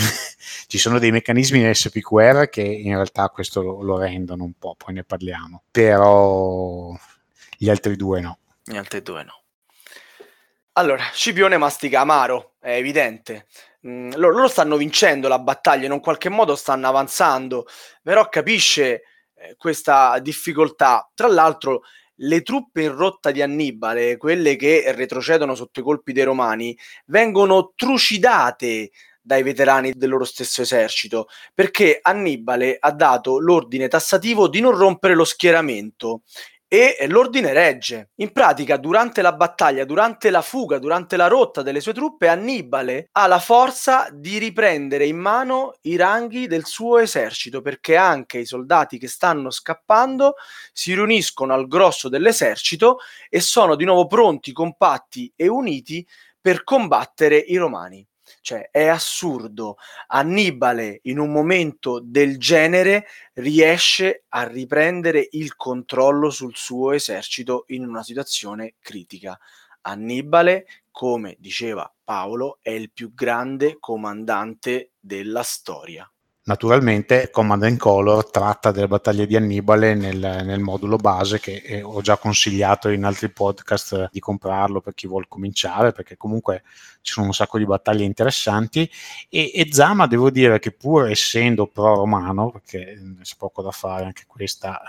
ci 0.67 0.77
sono 0.77 0.99
dei 0.99 1.11
meccanismi 1.11 1.59
in 1.61 1.73
SPQR 1.73 2.49
che 2.49 2.61
in 2.61 2.93
realtà 2.93 3.29
questo 3.29 3.61
lo, 3.61 3.81
lo 3.81 3.97
rendono 3.97 4.43
un 4.43 4.53
po', 4.53 4.75
poi 4.77 4.93
ne 4.93 5.03
parliamo. 5.03 5.63
Però 5.71 6.97
gli 7.57 7.69
altri 7.69 7.95
due 7.95 8.21
no. 8.21 8.37
Gli 8.63 8.77
altri 8.77 9.01
due 9.01 9.23
no. 9.23 9.41
Allora, 10.73 11.03
Scipione 11.11 11.57
mastica 11.57 12.01
amaro, 12.01 12.53
è 12.59 12.71
evidente. 12.71 13.47
Mm, 13.85 14.11
loro, 14.15 14.35
loro, 14.35 14.47
stanno 14.47 14.77
vincendo 14.77 15.27
la 15.27 15.39
battaglia, 15.39 15.85
in 15.85 15.91
un 15.91 15.99
qualche 15.99 16.29
modo 16.29 16.55
stanno 16.55 16.87
avanzando, 16.87 17.65
però 18.01 18.29
capisce 18.29 19.03
eh, 19.33 19.55
questa 19.57 20.19
difficoltà. 20.19 21.09
Tra 21.13 21.27
l'altro, 21.27 21.81
le 22.21 22.41
truppe 22.41 22.83
in 22.83 22.95
rotta 22.95 23.31
di 23.31 23.41
Annibale, 23.41 24.17
quelle 24.17 24.55
che 24.55 24.91
retrocedono 24.93 25.55
sotto 25.55 25.79
i 25.79 25.83
colpi 25.83 26.13
dei 26.13 26.23
Romani, 26.23 26.77
vengono 27.05 27.73
trucidate 27.75 28.91
dai 29.21 29.43
veterani 29.43 29.91
del 29.93 30.09
loro 30.09 30.25
stesso 30.25 30.61
esercito, 30.61 31.27
perché 31.53 31.99
Annibale 32.01 32.77
ha 32.79 32.91
dato 32.91 33.39
l'ordine 33.39 33.87
tassativo 33.87 34.47
di 34.47 34.59
non 34.59 34.75
rompere 34.75 35.13
lo 35.13 35.23
schieramento 35.23 36.21
e 36.71 36.95
l'ordine 37.07 37.51
regge. 37.51 38.11
In 38.17 38.31
pratica, 38.31 38.77
durante 38.77 39.23
la 39.23 39.33
battaglia, 39.33 39.85
durante 39.85 40.29
la 40.29 40.43
fuga, 40.43 40.77
durante 40.77 41.17
la 41.17 41.25
rotta 41.25 41.63
delle 41.63 41.81
sue 41.81 41.93
truppe, 41.93 42.27
Annibale 42.27 43.09
ha 43.13 43.25
la 43.25 43.39
forza 43.39 44.07
di 44.13 44.37
riprendere 44.37 45.07
in 45.07 45.17
mano 45.17 45.77
i 45.81 45.95
ranghi 45.95 46.45
del 46.45 46.65
suo 46.65 46.99
esercito, 46.99 47.61
perché 47.61 47.95
anche 47.95 48.37
i 48.37 48.45
soldati 48.45 48.99
che 48.99 49.07
stanno 49.07 49.49
scappando 49.49 50.35
si 50.71 50.93
riuniscono 50.93 51.55
al 51.55 51.67
grosso 51.67 52.07
dell'esercito 52.07 52.99
e 53.29 53.39
sono 53.39 53.75
di 53.75 53.85
nuovo 53.85 54.05
pronti, 54.05 54.51
compatti 54.51 55.33
e 55.35 55.47
uniti 55.47 56.07
per 56.39 56.63
combattere 56.63 57.37
i 57.37 57.57
romani. 57.57 58.08
Cioè, 58.41 58.69
è 58.71 58.87
assurdo. 58.87 59.77
Annibale, 60.07 60.99
in 61.03 61.19
un 61.19 61.31
momento 61.31 61.99
del 62.03 62.37
genere, 62.37 63.05
riesce 63.33 64.25
a 64.29 64.47
riprendere 64.47 65.27
il 65.31 65.55
controllo 65.55 66.29
sul 66.29 66.55
suo 66.55 66.91
esercito 66.91 67.65
in 67.67 67.87
una 67.87 68.03
situazione 68.03 68.75
critica. 68.79 69.37
Annibale, 69.81 70.65
come 70.91 71.35
diceva 71.39 71.91
Paolo, 72.03 72.59
è 72.61 72.71
il 72.71 72.91
più 72.91 73.13
grande 73.13 73.77
comandante 73.79 74.91
della 74.99 75.43
storia. 75.43 76.09
Naturalmente 76.49 77.29
Command 77.29 77.61
and 77.61 77.77
Color 77.77 78.31
tratta 78.31 78.71
delle 78.71 78.87
battaglie 78.87 79.27
di 79.27 79.35
Annibale 79.35 79.93
nel, 79.93 80.17
nel 80.17 80.59
modulo 80.59 80.95
base 80.95 81.39
che 81.39 81.61
eh, 81.63 81.83
ho 81.83 82.01
già 82.01 82.17
consigliato 82.17 82.89
in 82.89 83.03
altri 83.03 83.29
podcast 83.29 84.09
di 84.11 84.19
comprarlo 84.19 84.81
per 84.81 84.95
chi 84.95 85.05
vuole 85.05 85.27
cominciare 85.29 85.91
perché 85.91 86.17
comunque 86.17 86.63
ci 87.01 87.13
sono 87.13 87.27
un 87.27 87.33
sacco 87.33 87.59
di 87.59 87.65
battaglie 87.65 88.03
interessanti. 88.03 88.89
E, 89.29 89.51
e 89.53 89.67
Zama 89.71 90.07
devo 90.07 90.31
dire 90.31 90.57
che 90.57 90.71
pur 90.71 91.07
essendo 91.09 91.67
pro-romano 91.67 92.49
perché 92.49 92.99
c'è 93.21 93.35
poco 93.37 93.61
da 93.61 93.69
fare 93.69 94.05
anche 94.05 94.23
questa 94.25 94.81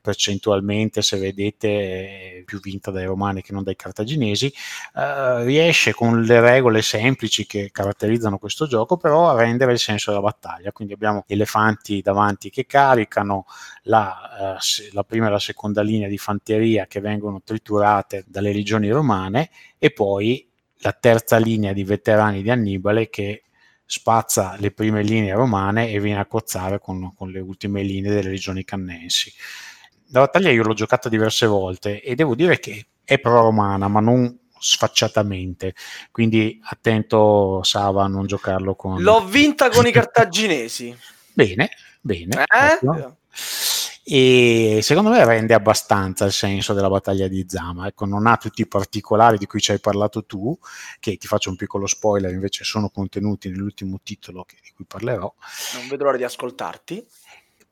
percentualmente 0.00 1.02
se 1.02 1.18
vedete 1.18 2.38
è 2.38 2.42
più 2.44 2.58
vinta 2.58 2.90
dai 2.90 3.04
romani 3.04 3.42
che 3.42 3.52
non 3.52 3.62
dai 3.62 3.76
cartaginesi 3.76 4.52
eh, 4.96 5.44
riesce 5.44 5.92
con 5.92 6.22
le 6.22 6.40
regole 6.40 6.80
semplici 6.80 7.44
che 7.44 7.68
caratterizzano 7.70 8.38
questo 8.38 8.66
gioco 8.66 8.96
però 8.96 9.28
a 9.28 9.36
rendere 9.36 9.72
il 9.72 9.78
senso 9.78 10.10
della 10.10 10.22
battaglia. 10.22 10.72
Quindi 10.72 11.00
abbiamo 11.02 11.24
elefanti 11.26 12.00
davanti 12.00 12.48
che 12.48 12.64
caricano, 12.64 13.46
la, 13.84 14.56
eh, 14.56 14.90
la 14.92 15.02
prima 15.02 15.26
e 15.26 15.30
la 15.30 15.38
seconda 15.40 15.82
linea 15.82 16.08
di 16.08 16.18
fanteria 16.18 16.86
che 16.86 17.00
vengono 17.00 17.42
triturate 17.42 18.24
dalle 18.28 18.52
legioni 18.52 18.88
romane 18.88 19.50
e 19.78 19.90
poi 19.90 20.48
la 20.78 20.92
terza 20.92 21.38
linea 21.38 21.72
di 21.72 21.84
veterani 21.84 22.42
di 22.42 22.50
Annibale 22.50 23.08
che 23.10 23.42
spazza 23.84 24.56
le 24.58 24.70
prime 24.70 25.02
linee 25.02 25.34
romane 25.34 25.90
e 25.90 26.00
viene 26.00 26.20
a 26.20 26.26
cozzare 26.26 26.78
con, 26.78 27.12
con 27.14 27.30
le 27.30 27.40
ultime 27.40 27.82
linee 27.82 28.12
delle 28.12 28.30
legioni 28.30 28.64
cannensi. 28.64 29.32
La 30.12 30.20
battaglia 30.20 30.50
io 30.50 30.62
l'ho 30.62 30.74
giocata 30.74 31.08
diverse 31.08 31.46
volte 31.46 32.00
e 32.00 32.14
devo 32.14 32.34
dire 32.34 32.58
che 32.58 32.86
è 33.04 33.18
pro-romana, 33.18 33.88
ma 33.88 34.00
non 34.00 34.38
sfacciatamente. 34.62 35.74
Quindi 36.10 36.60
attento, 36.62 37.62
Sava, 37.64 38.04
a 38.04 38.08
non 38.08 38.26
giocarlo 38.26 38.74
con. 38.76 39.02
L'ho 39.02 39.24
vinta 39.24 39.68
con 39.68 39.86
i 39.86 39.90
cartaginesi. 39.92 40.96
Bene, 41.32 41.70
bene. 42.00 42.44
Eh? 42.44 43.10
e 44.04 44.80
secondo 44.82 45.10
me 45.10 45.24
rende 45.24 45.54
abbastanza 45.54 46.24
il 46.24 46.32
senso 46.32 46.74
della 46.74 46.88
battaglia 46.88 47.28
di 47.28 47.44
Zama. 47.48 47.88
Ecco, 47.88 48.04
non 48.04 48.26
ha 48.26 48.36
tutti 48.36 48.62
i 48.62 48.66
particolari 48.66 49.38
di 49.38 49.46
cui 49.46 49.60
ci 49.60 49.72
hai 49.72 49.80
parlato 49.80 50.24
tu, 50.24 50.56
che 51.00 51.16
ti 51.16 51.26
faccio 51.26 51.50
un 51.50 51.56
piccolo 51.56 51.86
spoiler, 51.86 52.32
invece 52.32 52.64
sono 52.64 52.88
contenuti 52.90 53.48
nell'ultimo 53.48 54.00
titolo 54.02 54.44
che, 54.44 54.56
di 54.62 54.70
cui 54.74 54.84
parlerò. 54.84 55.32
Non 55.74 55.88
vedo 55.88 56.04
l'ora 56.04 56.16
di 56.16 56.24
ascoltarti. 56.24 57.04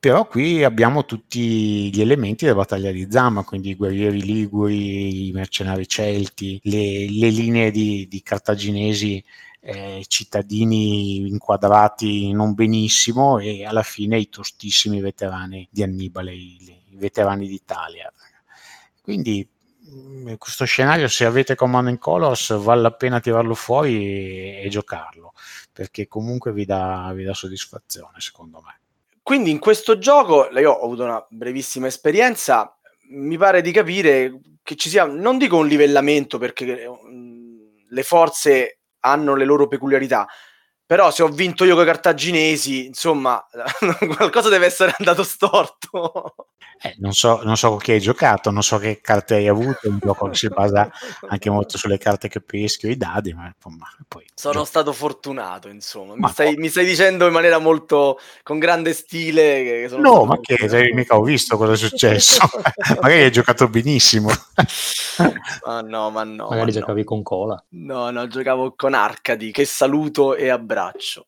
Però 0.01 0.27
qui 0.27 0.65
abbiamo 0.65 1.05
tutti 1.05 1.93
gli 1.93 2.01
elementi 2.01 2.47
della 2.47 2.57
battaglia 2.57 2.91
di 2.91 3.07
Zama, 3.11 3.45
quindi 3.45 3.69
i 3.69 3.77
guerrieri 3.77 4.23
liguri, 4.23 5.29
i 5.29 5.33
mercenari 5.33 5.87
celti, 5.87 6.59
le, 6.65 7.07
le 7.11 7.29
linee 7.29 7.71
di, 7.71 8.09
di 8.09 8.23
cartaginesi 8.23 9.23
eh, 9.61 10.03
cittadini 10.09 11.29
inquadrati 11.29 12.33
non 12.33 12.55
benissimo 12.55 13.39
e 13.41 13.67
alla 13.67 13.83
fine 13.83 14.19
i 14.19 14.31
tostissimi 14.31 15.03
veterani 15.03 15.69
di 15.71 15.83
Annibale, 15.83 16.33
i, 16.33 16.57
i 16.93 16.97
veterani 16.97 17.47
d'Italia. 17.47 18.11
Quindi 19.03 19.47
mm, 19.91 20.33
questo 20.39 20.65
scenario, 20.65 21.09
se 21.09 21.27
avete 21.27 21.55
Command 21.55 21.89
in 21.89 21.99
Colors, 21.99 22.57
vale 22.59 22.81
la 22.81 22.93
pena 22.93 23.21
tirarlo 23.21 23.55
fuori 23.55 23.97
e, 23.97 24.63
e 24.65 24.69
giocarlo, 24.71 25.35
perché 25.75 26.09
comunque 26.09 26.55
vi 26.55 26.65
dà, 26.65 27.13
vi 27.15 27.25
dà 27.25 27.35
soddisfazione, 27.35 28.19
secondo 28.19 28.63
me. 28.65 28.80
Quindi 29.31 29.53
in 29.53 29.61
questo 29.61 29.97
gioco, 29.97 30.49
io 30.59 30.73
ho 30.73 30.85
avuto 30.85 31.05
una 31.05 31.25
brevissima 31.31 31.87
esperienza, 31.87 32.77
mi 33.11 33.37
pare 33.37 33.61
di 33.61 33.71
capire 33.71 34.41
che 34.61 34.75
ci 34.75 34.89
sia, 34.89 35.05
non 35.05 35.39
dico 35.39 35.57
un 35.57 35.69
livellamento 35.69 36.37
perché 36.37 36.89
mm, 36.89 37.59
le 37.91 38.03
forze 38.03 38.81
hanno 38.99 39.37
le 39.37 39.45
loro 39.45 39.69
peculiarità. 39.69 40.27
Però 40.85 41.13
se 41.13 41.23
ho 41.23 41.29
vinto 41.29 41.65
io 41.65 41.75
con 41.75 41.85
i 41.85 41.87
cartaginesi, 41.87 42.87
insomma, 42.87 43.41
qualcosa 44.17 44.49
deve 44.49 44.67
essere 44.67 44.97
andato 44.99 45.23
storto. 45.23 46.35
Eh, 46.83 46.95
non, 46.99 47.13
so, 47.13 47.43
non 47.43 47.59
so 47.59 47.77
chi 47.77 47.93
hai 47.93 48.01
giocato, 48.01 48.51
non 48.51 48.63
so 48.63 48.79
che 48.79 49.03
carte 49.03 49.35
hai 49.35 49.49
avuto, 49.49 49.81
un 49.87 49.99
gioco 50.01 50.29
che 50.29 50.35
si 50.35 50.49
basa 50.49 50.91
anche 51.29 51.51
molto 51.51 51.77
sulle 51.77 51.99
carte 51.99 52.29
che 52.29 52.41
peschi 52.41 52.87
o 52.87 52.89
i 52.89 52.97
dadi, 52.97 53.35
ma 53.35 53.53
insomma, 53.55 53.87
poi... 54.09 54.25
Sono 54.35 54.55
gioco. 54.55 54.65
stato 54.65 54.93
fortunato, 54.95 55.69
insomma. 55.69 56.15
Mi 56.17 56.29
stai, 56.31 56.57
mi 56.57 56.69
stai, 56.71 56.87
dicendo 56.87 57.27
in 57.27 57.35
maniera 57.35 57.59
molto... 57.59 58.19
con 58.43 58.59
grande 58.59 58.95
stile... 58.95 59.89
Che 59.89 59.97
no, 59.99 60.25
ma 60.25 60.41
che 60.41 60.71
sei, 60.71 60.95
mica 60.95 61.19
ho 61.19 61.23
visto 61.23 61.59
cosa 61.59 61.73
è 61.73 61.77
successo. 61.77 62.49
Magari 63.03 63.25
hai 63.25 63.33
giocato 63.33 63.69
benissimo. 63.69 64.31
ma 65.67 65.83
no, 65.83 66.09
ma 66.09 66.25
no. 66.25 66.49
Magari 66.49 66.73
ma 66.73 66.79
giocavi 66.79 67.01
no. 67.01 67.07
con 67.07 67.23
Cola. 67.23 67.65
No, 67.73 68.09
no, 68.09 68.27
giocavo 68.27 68.73
con 68.75 68.95
Arcadi, 68.95 69.53
che 69.53 69.67
saluto 69.67 70.35
e 70.35 70.49
abbraccio. 70.49 71.27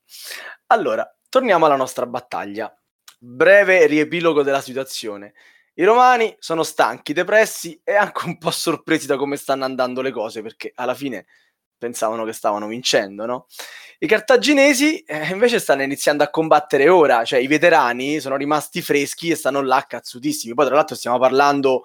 Allora, 0.69 1.07
torniamo 1.29 1.67
alla 1.67 1.77
nostra 1.77 2.07
battaglia 2.07 2.75
breve 3.24 3.87
riepilogo 3.87 4.42
della 4.42 4.61
situazione. 4.61 5.35
I 5.74 5.85
romani 5.85 6.35
sono 6.40 6.64
stanchi, 6.64 7.12
depressi 7.12 7.80
e 7.85 7.94
anche 7.94 8.26
un 8.26 8.37
po' 8.37 8.50
sorpresi 8.50 9.06
da 9.06 9.16
come 9.16 9.37
stanno 9.37 9.64
andando 9.64 10.02
le 10.02 10.11
cose, 10.11 10.42
perché 10.42 10.72
alla 10.74 10.94
fine 10.94 11.26
pensavano 11.78 12.24
che 12.24 12.32
stavano 12.32 12.66
vincendo, 12.66 13.24
no? 13.24 13.46
I 13.98 14.06
cartaginesi 14.06 15.00
eh, 15.02 15.28
invece 15.28 15.61
stanno 15.61 15.82
iniziando 15.82 16.24
a 16.24 16.30
combattere 16.30 16.88
ora, 16.88 17.24
cioè 17.24 17.38
i 17.38 17.46
veterani 17.46 18.18
sono 18.18 18.37
rimasti 18.37 18.82
freschi 18.82 19.30
e 19.30 19.37
stanno 19.37 19.62
là 19.62 19.85
cazzutissimi. 19.88 20.54
Poi 20.54 20.66
tra 20.66 20.74
l'altro 20.74 20.96
stiamo 20.96 21.18
parlando 21.18 21.85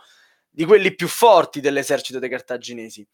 di 0.49 0.65
quelli 0.65 0.95
più 0.95 1.07
forti 1.07 1.61
dell'esercito 1.61 2.17
dei 2.17 2.29
cartaginesi. 2.29 3.07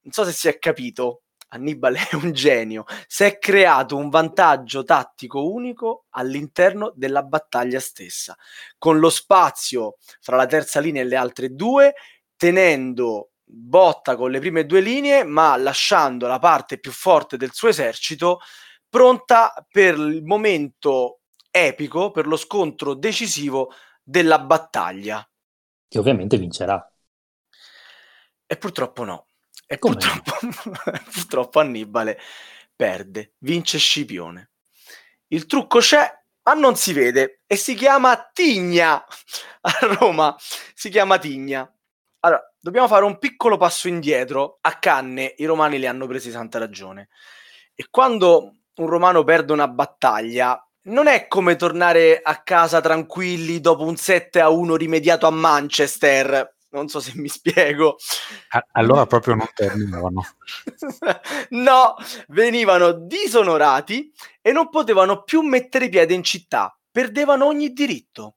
Non 0.00 0.12
so 0.12 0.24
se 0.24 0.32
si 0.32 0.48
è 0.48 0.58
capito, 0.58 1.22
Annibale 1.48 2.08
è 2.10 2.14
un 2.16 2.32
genio, 2.32 2.84
si 3.06 3.24
è 3.24 3.38
creato 3.38 3.96
un 3.96 4.08
vantaggio 4.08 4.82
tattico 4.82 5.50
unico 5.50 6.06
all'interno 6.10 6.92
della 6.94 7.22
battaglia 7.22 7.80
stessa, 7.80 8.36
con 8.78 8.98
lo 8.98 9.10
spazio 9.10 9.96
fra 10.20 10.36
la 10.36 10.46
terza 10.46 10.80
linea 10.80 11.02
e 11.02 11.06
le 11.06 11.16
altre 11.16 11.54
due, 11.54 11.94
tenendo 12.36 13.30
botta 13.44 14.16
con 14.16 14.30
le 14.30 14.40
prime 14.40 14.66
due 14.66 14.80
linee, 14.80 15.22
ma 15.22 15.56
lasciando 15.56 16.26
la 16.26 16.40
parte 16.40 16.78
più 16.78 16.90
forte 16.90 17.36
del 17.36 17.52
suo 17.52 17.68
esercito 17.68 18.40
pronta 18.88 19.52
per 19.70 19.94
il 19.94 20.24
momento 20.24 21.20
epico, 21.50 22.10
per 22.10 22.26
lo 22.26 22.36
scontro 22.36 22.94
decisivo 22.94 23.72
della 24.02 24.38
battaglia. 24.38 25.26
Che 25.88 25.98
ovviamente 25.98 26.36
vincerà. 26.38 26.90
E 28.46 28.56
purtroppo 28.56 29.04
no. 29.04 29.25
E 29.66 29.78
purtroppo, 29.78 30.32
purtroppo 31.12 31.58
Annibale 31.58 32.20
perde, 32.74 33.32
vince 33.38 33.78
Scipione. 33.78 34.50
Il 35.28 35.46
trucco 35.46 35.80
c'è, 35.80 36.08
ma 36.44 36.54
non 36.54 36.76
si 36.76 36.92
vede 36.92 37.40
e 37.46 37.56
si 37.56 37.74
chiama 37.74 38.30
Tigna. 38.32 39.04
A 39.62 39.78
Roma 39.98 40.36
si 40.74 40.88
chiama 40.88 41.18
Tigna. 41.18 41.68
Allora, 42.20 42.40
dobbiamo 42.60 42.86
fare 42.86 43.04
un 43.04 43.18
piccolo 43.18 43.56
passo 43.56 43.88
indietro. 43.88 44.58
A 44.60 44.78
Canne 44.78 45.34
i 45.38 45.44
romani 45.44 45.80
li 45.80 45.86
hanno 45.86 46.06
presi 46.06 46.30
santa 46.30 46.60
ragione. 46.60 47.08
E 47.74 47.86
quando 47.90 48.58
un 48.76 48.86
romano 48.86 49.24
perde 49.24 49.52
una 49.52 49.66
battaglia, 49.66 50.60
non 50.82 51.08
è 51.08 51.26
come 51.26 51.56
tornare 51.56 52.20
a 52.22 52.42
casa 52.42 52.80
tranquilli 52.80 53.60
dopo 53.60 53.82
un 53.82 53.96
7 53.96 54.40
a 54.40 54.48
1 54.48 54.76
rimediato 54.76 55.26
a 55.26 55.30
Manchester 55.30 56.55
non 56.76 56.88
so 56.88 57.00
se 57.00 57.12
mi 57.14 57.28
spiego. 57.28 57.96
Allora 58.72 59.06
proprio 59.06 59.34
non 59.34 59.48
terminavano. 59.54 60.22
no, 61.50 61.94
venivano 62.28 62.92
disonorati 62.92 64.12
e 64.42 64.52
non 64.52 64.68
potevano 64.68 65.22
più 65.22 65.40
mettere 65.40 65.88
piede 65.88 66.14
in 66.14 66.22
città, 66.22 66.78
perdevano 66.90 67.46
ogni 67.46 67.72
diritto. 67.72 68.36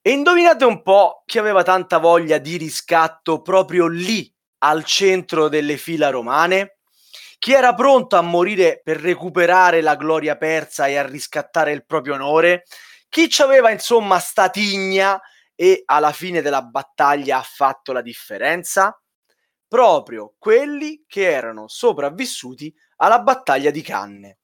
E 0.00 0.10
indovinate 0.10 0.64
un 0.64 0.82
po' 0.82 1.22
chi 1.26 1.38
aveva 1.38 1.62
tanta 1.62 1.98
voglia 1.98 2.38
di 2.38 2.56
riscatto 2.56 3.42
proprio 3.42 3.86
lì, 3.88 4.32
al 4.58 4.84
centro 4.84 5.48
delle 5.48 5.76
fila 5.76 6.10
romane? 6.10 6.78
Chi 7.38 7.52
era 7.52 7.74
pronto 7.74 8.16
a 8.16 8.22
morire 8.22 8.80
per 8.82 8.98
recuperare 8.98 9.82
la 9.82 9.96
gloria 9.96 10.36
persa 10.36 10.86
e 10.86 10.96
a 10.96 11.06
riscattare 11.06 11.72
il 11.72 11.84
proprio 11.84 12.14
onore? 12.14 12.64
Chi 13.08 13.28
ci 13.28 13.42
aveva 13.42 13.70
insomma 13.70 14.18
statigna 14.18 15.20
e 15.56 15.82
alla 15.86 16.12
fine 16.12 16.42
della 16.42 16.62
battaglia 16.62 17.38
ha 17.38 17.42
fatto 17.42 17.92
la 17.92 18.02
differenza? 18.02 18.96
Proprio 19.66 20.34
quelli 20.38 21.04
che 21.08 21.28
erano 21.28 21.66
sopravvissuti 21.66 22.72
alla 22.98 23.18
battaglia 23.18 23.72
di 23.72 23.82
Canne. 23.82 24.38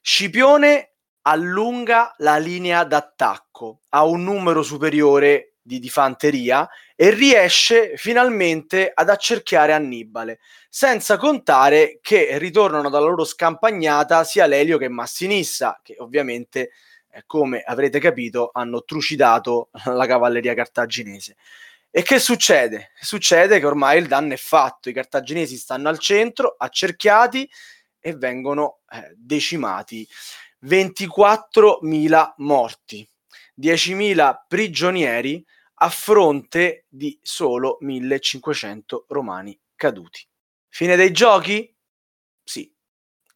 Scipione 0.00 0.94
allunga 1.22 2.14
la 2.18 2.38
linea 2.38 2.82
d'attacco 2.84 3.82
a 3.90 4.04
un 4.04 4.24
numero 4.24 4.62
superiore 4.62 5.56
di, 5.60 5.78
di 5.78 5.90
fanteria 5.90 6.68
e 6.96 7.10
riesce 7.10 7.96
finalmente 7.96 8.90
ad 8.92 9.10
accerchiare 9.10 9.74
Annibale, 9.74 10.40
senza 10.68 11.18
contare 11.18 11.98
che 12.00 12.38
ritornano 12.38 12.88
dalla 12.88 13.06
loro 13.06 13.24
scampagnata 13.24 14.24
sia 14.24 14.46
Lelio 14.46 14.78
che 14.78 14.88
Massinissa, 14.88 15.78
che 15.82 15.96
ovviamente 15.98 16.70
come 17.26 17.60
avrete 17.60 17.98
capito, 17.98 18.50
hanno 18.52 18.82
trucidato 18.84 19.70
la 19.84 20.06
cavalleria 20.06 20.54
cartaginese. 20.54 21.36
E 21.90 22.02
che 22.02 22.18
succede? 22.18 22.90
Succede 23.00 23.58
che 23.58 23.66
ormai 23.66 23.98
il 23.98 24.06
danno 24.06 24.34
è 24.34 24.36
fatto, 24.36 24.88
i 24.88 24.92
cartaginesi 24.92 25.56
stanno 25.56 25.88
al 25.88 25.98
centro, 25.98 26.54
accerchiati 26.58 27.48
e 27.98 28.14
vengono 28.14 28.80
eh, 28.90 29.14
decimati. 29.16 30.06
24.000 30.64 32.34
morti, 32.38 33.08
10.000 33.60 34.36
prigionieri 34.46 35.44
a 35.80 35.88
fronte 35.88 36.84
di 36.88 37.18
solo 37.22 37.78
1.500 37.82 39.04
romani 39.08 39.58
caduti. 39.74 40.26
Fine 40.68 40.96
dei 40.96 41.12
giochi? 41.12 41.74
Sì. 42.42 42.72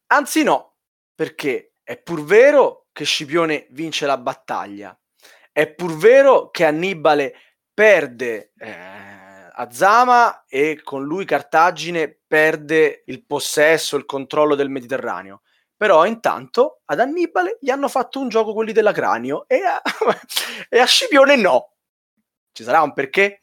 Anzi 0.07 0.43
no, 0.43 0.75
perché 1.15 1.75
è 1.83 1.97
pur 1.97 2.23
vero 2.23 2.82
che 2.93 3.03
Scipione 3.03 3.67
vince 3.71 4.05
la 4.05 4.17
battaglia. 4.17 4.97
È 5.51 5.67
pur 5.67 5.97
vero 5.97 6.49
che 6.49 6.63
Annibale 6.65 7.35
perde 7.73 8.53
eh, 8.57 8.71
a 9.51 9.67
Zama 9.71 10.45
e 10.47 10.81
con 10.83 11.03
lui 11.03 11.25
Cartagine 11.25 12.19
perde 12.25 13.03
il 13.07 13.25
possesso, 13.25 13.97
il 13.97 14.05
controllo 14.05 14.55
del 14.55 14.69
Mediterraneo. 14.69 15.41
Però 15.75 16.05
intanto 16.05 16.81
ad 16.85 16.99
Annibale 16.99 17.57
gli 17.59 17.69
hanno 17.69 17.89
fatto 17.89 18.19
un 18.19 18.29
gioco 18.29 18.53
quelli 18.53 18.71
della 18.71 18.93
cranio 18.93 19.45
e 19.47 19.63
a, 19.63 19.81
e 20.69 20.79
a 20.79 20.85
Scipione 20.85 21.35
no. 21.35 21.73
Ci 22.51 22.63
sarà 22.63 22.81
un 22.81 22.93
perché? 22.93 23.42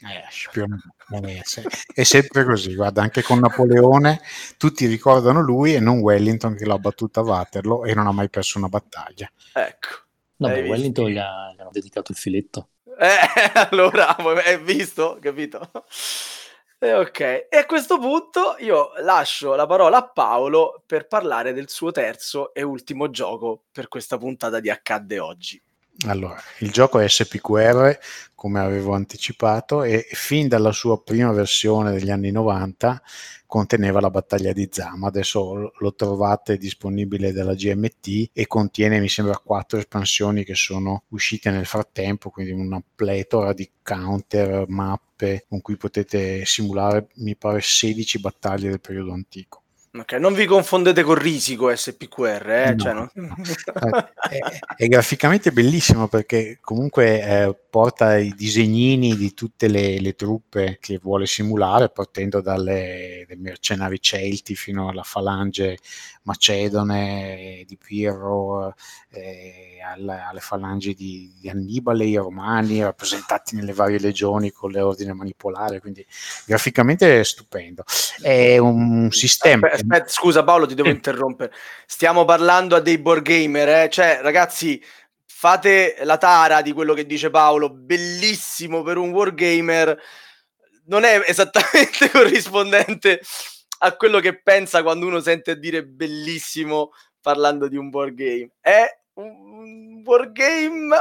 Eh, 0.00 0.22
è 1.94 2.02
sempre 2.04 2.44
così, 2.44 2.74
guarda, 2.74 3.02
anche 3.02 3.22
con 3.22 3.40
Napoleone 3.40 4.20
tutti 4.56 4.86
ricordano 4.86 5.40
lui 5.40 5.74
e 5.74 5.80
non 5.80 5.98
Wellington 5.98 6.54
che 6.54 6.64
l'ha 6.64 6.78
battuta 6.78 7.20
a 7.20 7.24
Waterloo 7.24 7.84
e 7.84 7.94
non 7.94 8.06
ha 8.06 8.12
mai 8.12 8.30
perso 8.30 8.58
una 8.58 8.68
battaglia. 8.68 9.30
Ecco. 9.52 9.88
No, 10.36 10.48
ma 10.48 10.54
Wellington 10.54 11.08
gli, 11.08 11.18
ha, 11.18 11.52
gli 11.54 11.60
hanno 11.60 11.70
dedicato 11.72 12.12
il 12.12 12.18
filetto. 12.18 12.68
Eh, 12.84 13.50
allora, 13.70 14.16
hai 14.16 14.62
visto? 14.62 15.18
Capito? 15.20 15.68
Eh, 16.80 16.94
ok, 16.94 17.20
e 17.20 17.56
a 17.56 17.66
questo 17.66 17.98
punto 17.98 18.54
io 18.60 18.92
lascio 19.00 19.56
la 19.56 19.66
parola 19.66 19.96
a 19.96 20.08
Paolo 20.08 20.84
per 20.86 21.08
parlare 21.08 21.52
del 21.52 21.68
suo 21.68 21.90
terzo 21.90 22.54
e 22.54 22.62
ultimo 22.62 23.10
gioco 23.10 23.64
per 23.72 23.88
questa 23.88 24.16
puntata 24.16 24.60
di 24.60 24.70
Accadde 24.70 25.18
oggi. 25.18 25.60
Allora, 26.06 26.40
il 26.60 26.70
gioco 26.70 27.00
è 27.00 27.08
SPQR, 27.08 27.98
come 28.36 28.60
avevo 28.60 28.94
anticipato, 28.94 29.82
e 29.82 30.06
fin 30.12 30.46
dalla 30.46 30.70
sua 30.70 31.02
prima 31.02 31.32
versione 31.32 31.90
degli 31.90 32.10
anni 32.10 32.30
90 32.30 33.02
conteneva 33.46 34.00
la 34.00 34.10
battaglia 34.10 34.52
di 34.52 34.68
Zama. 34.70 35.08
Adesso 35.08 35.72
lo 35.76 35.94
trovate 35.94 36.56
disponibile 36.56 37.32
dalla 37.32 37.54
GMT 37.54 38.30
e 38.32 38.46
contiene, 38.46 39.00
mi 39.00 39.08
sembra, 39.08 39.38
quattro 39.38 39.78
espansioni 39.78 40.44
che 40.44 40.54
sono 40.54 41.02
uscite 41.08 41.50
nel 41.50 41.66
frattempo, 41.66 42.30
quindi 42.30 42.52
una 42.52 42.80
pletora 42.94 43.52
di 43.52 43.68
counter, 43.82 44.68
mappe 44.68 45.46
con 45.48 45.60
cui 45.60 45.76
potete 45.76 46.44
simulare, 46.44 47.08
mi 47.16 47.34
pare, 47.34 47.60
16 47.60 48.20
battaglie 48.20 48.68
del 48.68 48.80
periodo 48.80 49.12
antico. 49.12 49.62
Ok, 49.90 50.12
non 50.12 50.34
vi 50.34 50.44
confondete 50.44 51.02
con 51.02 51.14
Risico 51.14 51.74
SPQR, 51.74 52.50
eh? 52.50 52.70
No, 52.74 52.76
cioè, 52.76 52.92
no? 52.92 53.10
no. 53.14 53.34
è, 54.28 54.38
è, 54.76 54.86
graficamente 54.86 55.50
bellissimo 55.50 56.08
perché 56.08 56.58
comunque 56.60 57.22
eh, 57.22 57.56
porta 57.70 58.18
i 58.18 58.34
disegnini 58.36 59.16
di 59.16 59.32
tutte 59.32 59.66
le, 59.66 59.98
le, 59.98 60.14
truppe 60.14 60.76
che 60.78 60.98
vuole 61.02 61.24
simulare, 61.24 61.88
partendo 61.88 62.42
dalle, 62.42 63.26
mercenari 63.38 63.98
celti 64.00 64.54
fino 64.54 64.90
alla 64.90 65.02
falange 65.02 65.78
macedone 66.28 67.64
di 67.66 67.78
Pirro, 67.78 68.74
eh, 69.10 69.78
alle, 69.82 70.20
alle, 70.20 70.40
falangi 70.40 70.92
di, 70.94 71.34
di, 71.40 71.48
Annibale, 71.48 72.04
i 72.04 72.16
romani, 72.16 72.82
rappresentati 72.82 73.56
nelle 73.56 73.72
varie 73.72 73.98
legioni 73.98 74.50
con 74.50 74.70
le 74.70 74.82
ordine 74.82 75.14
manipolare, 75.14 75.80
quindi 75.80 76.06
graficamente 76.44 77.20
è 77.20 77.24
stupendo. 77.24 77.84
È 78.20 78.58
un 78.58 79.08
sistema... 79.10 79.68
Aspetta, 79.68 79.94
aspetta 79.94 80.10
scusa 80.10 80.44
Paolo, 80.44 80.66
ti 80.66 80.74
devo 80.74 80.90
interrompere. 80.90 81.52
Stiamo 81.86 82.26
parlando 82.26 82.76
a 82.76 82.80
dei 82.80 82.98
board 82.98 83.22
gamer, 83.22 83.84
eh? 83.84 83.88
cioè 83.88 84.18
ragazzi 84.20 84.82
fate 85.24 85.96
la 86.02 86.18
tara 86.18 86.60
di 86.60 86.72
quello 86.72 86.92
che 86.92 87.06
dice 87.06 87.30
Paolo, 87.30 87.70
bellissimo 87.70 88.82
per 88.82 88.98
un 88.98 89.10
wargamer, 89.10 89.98
non 90.86 91.04
è 91.04 91.22
esattamente 91.26 92.10
corrispondente 92.12 93.20
a 93.78 93.96
quello 93.96 94.20
che 94.20 94.40
pensa 94.40 94.82
quando 94.82 95.06
uno 95.06 95.20
sente 95.20 95.58
dire 95.58 95.84
bellissimo 95.84 96.92
parlando 97.20 97.68
di 97.68 97.76
un 97.76 97.90
board 97.90 98.14
game. 98.14 98.50
È 98.60 98.86
un 99.14 100.02
board 100.02 100.32
game 100.32 100.94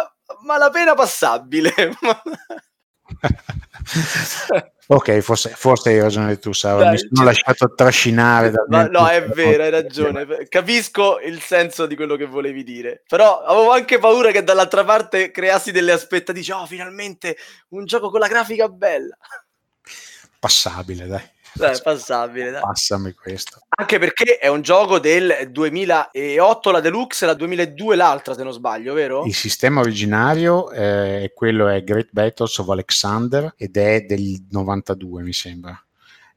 malapena 0.43 0.93
passabile. 0.93 1.73
ok, 4.88 5.19
forse, 5.19 5.49
forse, 5.49 5.89
hai 5.89 6.01
ragione 6.01 6.39
tu, 6.39 6.53
Sara. 6.53 6.91
Mi 6.91 6.97
sono 6.97 7.23
lasciato 7.23 7.73
trascinare 7.73 8.51
ma, 8.67 8.88
No, 8.88 9.07
è 9.07 9.23
vero, 9.25 9.63
hai 9.63 9.69
ragione. 9.69 10.47
Capisco 10.49 11.19
il 11.19 11.39
senso 11.41 11.86
di 11.86 11.95
quello 11.95 12.15
che 12.15 12.25
volevi 12.25 12.63
dire. 12.63 13.03
Però 13.07 13.41
avevo 13.41 13.71
anche 13.71 13.99
paura 13.99 14.32
che 14.32 14.43
dall'altra 14.43 14.84
parte 14.84 15.32
creassi 15.32 15.71
delle 15.71 15.93
aspettative. 15.93 16.53
Oh, 16.53 16.65
finalmente 16.65 17.38
un 17.69 17.86
gioco 17.86 18.09
con 18.09 18.19
la 18.19 18.28
grafica 18.28 18.67
bella. 18.67 19.15
Passabile, 20.39 21.07
dai. 21.07 21.36
Dai, 21.58 21.80
passabile. 21.82 22.51
Dai. 22.51 22.62
Passami 22.62 23.14
questo. 23.14 23.62
Anche 23.70 23.99
perché 23.99 24.38
è 24.38 24.47
un 24.47 24.62
gioco 24.62 24.99
del 24.99 25.49
2008 25.51 26.72
la 26.72 26.80
deluxe 26.80 27.26
e 27.26 27.28
la 27.28 27.34
2002 27.34 27.95
l'altra, 27.95 28.34
se 28.34 28.43
non 28.43 28.53
sbaglio, 28.53 28.93
vero? 28.93 29.26
Il 29.26 29.36
sistema 29.36 29.82
originario 29.82 30.72
eh, 30.72 31.24
è 31.24 31.34
quello 31.34 31.68
è 31.68 31.84
Great 31.84 32.10
Battles 32.12 32.58
of 32.58 32.70
Alexander 32.70 33.53
ed 33.58 33.78
è 33.78 34.01
del 34.01 34.45
92, 34.49 35.24
mi 35.24 35.34
sembra. 35.34 35.82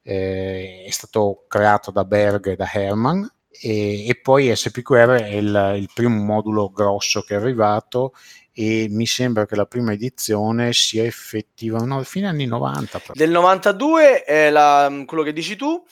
Eh, 0.03 0.85
è 0.87 0.91
stato 0.91 1.45
creato 1.47 1.91
da 1.91 2.05
Berg 2.05 2.47
e 2.49 2.57
da 2.57 2.69
Herman 2.73 3.31
e, 3.63 4.07
e, 4.07 4.15
poi 4.15 4.55
SPQR 4.55 5.21
è 5.21 5.35
il, 5.35 5.75
il, 5.77 5.91
primo 5.93 6.23
modulo 6.23 6.71
grosso 6.71 7.21
che 7.21 7.35
è 7.35 7.39
arrivato 7.39 8.15
e 8.53 8.89
mi 8.91 9.07
sembra 9.07 9.47
che 9.47 9.57
la 9.57 9.67
prima 9.67 9.93
edizione 9.93 10.73
sia 10.73 11.05
effettiva 11.05 11.79
no, 11.79 12.03
fine 12.03 12.27
anni 12.27 12.47
90 12.47 12.99
però. 12.99 13.13
del 13.15 13.31
92 13.31 14.25
è 14.25 14.51
la, 14.51 14.93
quello 15.07 15.23
che 15.23 15.33
dici 15.33 15.57
tu 15.57 15.83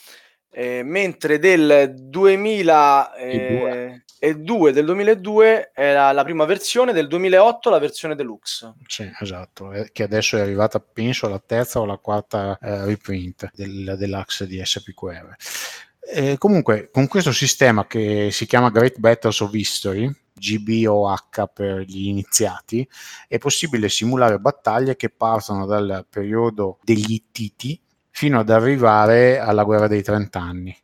eh, 0.51 0.83
mentre 0.83 1.39
del 1.39 1.95
2002 1.97 4.03
eh, 4.19 4.73
del 4.73 4.85
2002 4.85 5.71
è 5.73 5.93
la, 5.93 6.13
la, 6.13 6.25
prima 6.25 6.45
versione 6.47 6.93
del 6.93 7.07
2008 7.07 7.71
la 7.71 7.79
versione 7.79 8.17
deluxe. 8.17 8.75
Sì 8.87 9.09
esatto 9.21 9.73
eh, 9.73 9.91
che 9.93 10.03
adesso 10.03 10.37
è 10.37 10.41
arrivata 10.41 10.81
penso 10.81 11.27
alla 11.27 11.43
terza 11.45 11.79
o 11.79 11.85
alla 11.85 11.99
quarta 11.99 12.59
eh, 12.61 12.87
reprint 12.87 13.51
del, 13.55 13.95
dell'axe 13.97 14.47
di 14.47 14.61
SPQR 14.65 15.37
eh, 16.11 16.39
comunque 16.39 16.89
con 16.91 17.07
questo 17.07 17.33
sistema 17.33 17.87
che 17.87 18.31
si 18.33 18.47
chiama 18.47 18.71
Great 18.71 18.99
Battles 18.99 19.41
of 19.41 19.53
History 19.53 20.11
GBOH 20.39 21.51
per 21.53 21.81
gli 21.81 22.07
iniziati, 22.07 22.89
è 23.27 23.39
possibile 23.39 23.89
simulare 23.89 24.39
battaglie 24.39 24.97
che 24.97 25.11
partono 25.11 25.67
dal 25.67 26.07
periodo 26.09 26.79
degli 26.83 27.13
Ittiti 27.13 27.81
fino 28.11 28.41
ad 28.41 28.51
arrivare 28.51 29.39
alla 29.39 29.65
guerra 29.65 29.87
dei 29.87 30.03
trent'anni. 30.03 30.77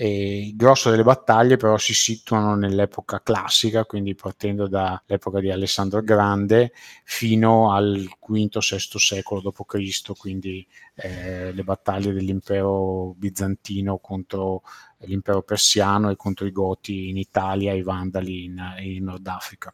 Il 0.00 0.54
grosso 0.54 0.90
delle 0.90 1.02
battaglie 1.02 1.56
però 1.56 1.76
si 1.76 1.92
situano 1.92 2.54
nell'epoca 2.54 3.20
classica, 3.20 3.84
quindi 3.84 4.14
partendo 4.14 4.68
dall'epoca 4.68 5.40
di 5.40 5.50
Alessandro 5.50 6.02
Grande 6.02 6.72
fino 7.02 7.72
al 7.72 8.08
V-VI 8.24 8.80
secolo 8.98 9.40
d.C., 9.40 10.12
quindi 10.16 10.64
eh, 10.94 11.52
le 11.52 11.64
battaglie 11.64 12.12
dell'impero 12.12 13.12
bizantino 13.16 13.98
contro 13.98 14.62
l'impero 15.00 15.42
persiano 15.42 16.10
e 16.10 16.16
contro 16.16 16.46
i 16.46 16.52
Goti 16.52 17.08
in 17.08 17.16
Italia 17.16 17.72
e 17.72 17.78
i 17.78 17.82
Vandali 17.82 18.44
in, 18.44 18.74
in 18.80 19.04
Nord 19.04 19.26
Africa 19.26 19.72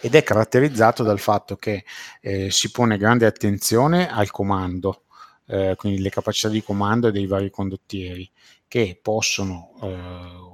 ed 0.00 0.14
è 0.14 0.22
caratterizzato 0.22 1.02
dal 1.02 1.18
fatto 1.18 1.56
che 1.56 1.84
eh, 2.20 2.50
si 2.50 2.70
pone 2.70 2.96
grande 2.96 3.26
attenzione 3.26 4.08
al 4.08 4.30
comando, 4.30 5.04
eh, 5.46 5.74
quindi 5.76 6.00
le 6.00 6.10
capacità 6.10 6.48
di 6.48 6.62
comando 6.62 7.10
dei 7.10 7.26
vari 7.26 7.50
condottieri 7.50 8.30
che 8.66 8.98
possono, 9.00 9.74
eh, 9.82 9.86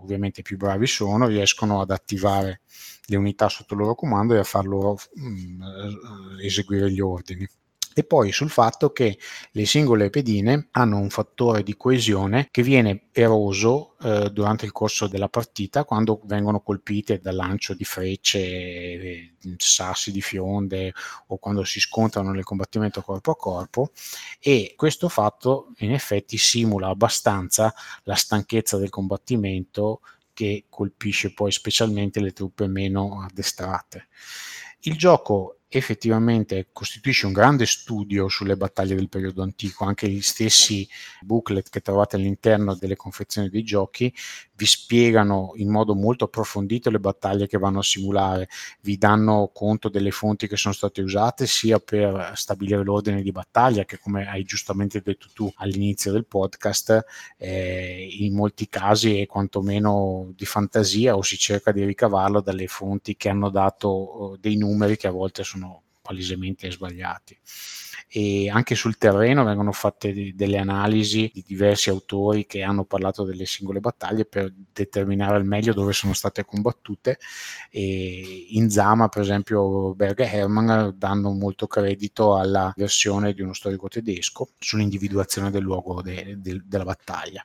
ovviamente 0.03 0.43
più 0.43 0.57
bravi 0.57 0.87
sono, 0.87 1.27
riescono 1.27 1.81
ad 1.81 1.91
attivare 1.91 2.63
le 3.07 3.17
unità 3.17 3.49
sotto 3.49 3.75
il 3.75 3.81
loro 3.81 3.95
comando 3.95 4.35
e 4.35 4.39
a 4.39 4.45
far 4.45 4.67
loro 4.67 4.99
mh, 5.15 5.29
mm, 5.29 5.63
eseguire 6.41 6.91
gli 6.91 7.01
ordini 7.01 7.47
e 7.95 8.05
poi 8.05 8.33
sul 8.33 8.51
fatto 8.51 8.91
che 8.91 9.19
le 9.53 9.67
singole 9.67 10.11
pedine 10.11 10.69
hanno 10.73 10.99
un 10.99 11.11
fattore 11.11 11.63
di 11.63 11.77
coesione 11.77 12.49
che 12.51 12.63
viene 12.63 13.07
eroso 13.13 13.95
eh, 14.03 14.31
durante 14.31 14.65
il 14.67 14.73
corso 14.73 15.07
della 15.07 15.29
partita 15.29 15.85
quando 15.85 16.21
vengono 16.25 16.61
colpite 16.61 17.21
dal 17.21 17.37
lancio 17.37 17.75
di 17.75 17.85
frecce, 17.85 18.39
eh, 18.39 19.35
sassi 19.57 20.11
di 20.11 20.21
fionde 20.21 20.93
o 21.29 21.39
quando 21.39 21.65
si 21.65 21.81
scontrano 21.81 22.33
nel 22.33 22.45
combattimento 22.45 23.01
corpo 23.01 23.31
a 23.31 23.37
corpo 23.37 23.91
e 24.41 24.75
questo 24.77 25.09
fatto 25.09 25.73
in 25.79 25.93
effetti 25.93 26.37
simula 26.37 26.89
abbastanza 26.89 27.73
la 28.03 28.15
stanchezza 28.15 28.77
del 28.77 28.91
combattimento 28.91 30.01
che 30.35 30.67
colpisce 30.69 31.33
poi 31.33 31.53
specialmente 31.53 32.21
le 32.21 32.33
truppe 32.33 32.67
meno 32.67 33.23
addestrate. 33.23 34.09
Il 34.81 34.99
gioco 34.99 35.61
effettivamente 35.79 36.69
costituisce 36.73 37.27
un 37.27 37.33
grande 37.33 37.67
studio 37.67 38.29
sulle 38.29 38.57
battaglie 38.57 38.95
del 38.95 39.09
periodo 39.09 39.43
antico, 39.43 39.85
anche 39.85 40.09
gli 40.09 40.21
stessi 40.21 40.89
booklet 41.21 41.69
che 41.71 41.81
trovate 41.81 42.17
all'interno 42.17 42.75
delle 42.75 42.97
confezioni 42.97 43.49
dei 43.49 43.63
giochi 43.63 44.13
vi 44.57 44.67
spiegano 44.67 45.53
in 45.57 45.69
modo 45.69 45.95
molto 45.95 46.25
approfondito 46.25 46.91
le 46.91 47.01
battaglie 47.01 47.49
che 47.49 47.59
vanno 47.59 47.81
a 47.81 47.83
simulare, 47.83 48.49
vi 48.83 48.97
danno 48.97 49.51
conto 49.53 49.89
delle 49.89 50.13
fonti 50.13 50.47
che 50.47 50.57
sono 50.57 50.75
state 50.75 51.03
usate 51.03 51.47
sia 51.47 51.79
per 51.81 52.33
stabilire 52.35 52.85
l'ordine 52.85 53.23
di 53.23 53.33
battaglia 53.33 53.85
che 53.85 53.99
come 53.99 54.29
hai 54.29 54.45
giustamente 54.45 55.01
detto 55.03 55.29
tu 55.35 55.51
all'inizio 55.57 56.13
del 56.13 56.27
podcast 56.27 57.05
eh, 57.37 58.09
in 58.21 58.35
molti 58.35 58.69
casi 58.69 59.21
è 59.21 59.27
quantomeno 59.27 60.33
di 60.37 60.45
fantasia 60.47 61.17
o 61.17 61.23
si 61.23 61.37
cerca 61.37 61.73
di 61.73 61.85
ricavarlo 61.85 62.41
dalle 62.41 62.69
fonti 62.69 63.17
che 63.17 63.29
hanno 63.29 63.51
dato 63.51 63.89
oh, 63.89 64.37
dei 64.37 64.57
numeri 64.57 64.97
che 64.97 65.09
a 65.09 65.13
volte 65.13 65.43
sono 65.43 65.64
palesemente 66.05 66.71
sbagliati. 66.71 67.39
E 68.07 68.51
anche 68.51 68.75
sul 68.75 68.99
terreno 68.99 69.43
vengono 69.43 69.73
fatte 69.73 70.33
delle 70.35 70.59
analisi 70.59 71.31
di 71.33 71.43
diversi 71.45 71.89
autori 71.89 72.47
che 72.47 72.63
hanno 72.63 72.85
parlato 72.85 73.25
delle 73.25 73.47
singole 73.47 73.81
battaglie 73.81 74.27
per 74.27 74.53
determinare 74.73 75.35
al 75.37 75.47
meglio 75.47 75.73
dove 75.73 75.95
sono 75.95 76.13
state 76.13 76.45
combattute. 76.45 77.19
E 77.71 78.47
in 78.51 78.71
Zama 78.71 79.09
per 79.09 79.23
esempio 79.23 79.95
Berg 79.95 80.21
e 80.21 80.31
Hermann 80.31 80.91
danno 80.95 81.33
molto 81.33 81.67
credito 81.67 82.37
alla 82.37 82.73
versione 82.77 83.33
di 83.33 83.41
uno 83.41 83.55
storico 83.55 83.89
tedesco 83.89 84.51
sull'individuazione 84.59 85.51
del 85.51 85.63
luogo 85.63 86.03
de, 86.03 86.37
de, 86.39 86.61
della 86.65 86.85
battaglia. 86.85 87.43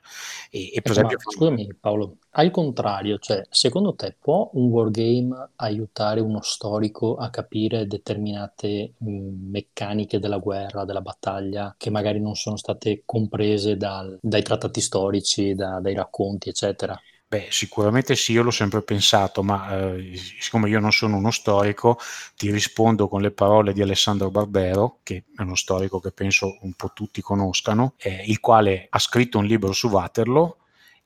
E, 0.50 0.72
e 0.72 0.82
per 0.82 0.92
ecco, 0.92 1.06
esempio 1.06 1.18
scusami 1.18 1.74
Paolo 1.80 2.18
al 2.32 2.50
contrario, 2.50 3.18
cioè, 3.18 3.44
secondo 3.50 3.94
te 3.94 4.16
può 4.18 4.50
un 4.54 4.68
wargame 4.68 5.50
aiutare 5.56 6.20
uno 6.20 6.40
storico 6.42 7.16
a 7.16 7.28
capire 7.30 7.86
determinate 7.86 8.94
mh, 8.98 9.50
meccaniche 9.50 10.18
della 10.20 10.38
guerra, 10.38 10.84
della 10.84 11.00
battaglia, 11.00 11.74
che 11.76 11.90
magari 11.90 12.20
non 12.20 12.36
sono 12.36 12.56
state 12.56 13.02
comprese 13.04 13.76
dal, 13.76 14.16
dai 14.20 14.42
trattati 14.42 14.80
storici, 14.80 15.54
da, 15.54 15.80
dai 15.80 15.94
racconti, 15.94 16.48
eccetera? 16.48 17.00
Beh, 17.26 17.46
sicuramente 17.50 18.16
sì, 18.16 18.32
io 18.32 18.42
l'ho 18.42 18.50
sempre 18.50 18.82
pensato, 18.82 19.44
ma 19.44 19.92
eh, 19.94 20.16
siccome 20.16 20.68
io 20.68 20.80
non 20.80 20.90
sono 20.90 21.16
uno 21.16 21.30
storico, 21.30 21.96
ti 22.36 22.50
rispondo 22.50 23.06
con 23.06 23.20
le 23.22 23.30
parole 23.30 23.72
di 23.72 23.82
Alessandro 23.82 24.32
Barbero, 24.32 24.98
che 25.04 25.24
è 25.36 25.42
uno 25.42 25.54
storico 25.54 26.00
che 26.00 26.10
penso 26.10 26.58
un 26.62 26.72
po' 26.72 26.90
tutti 26.92 27.20
conoscano, 27.22 27.94
eh, 27.98 28.24
il 28.26 28.40
quale 28.40 28.88
ha 28.90 28.98
scritto 28.98 29.38
un 29.38 29.44
libro 29.46 29.70
su 29.72 29.88
Waterloo 29.88 30.56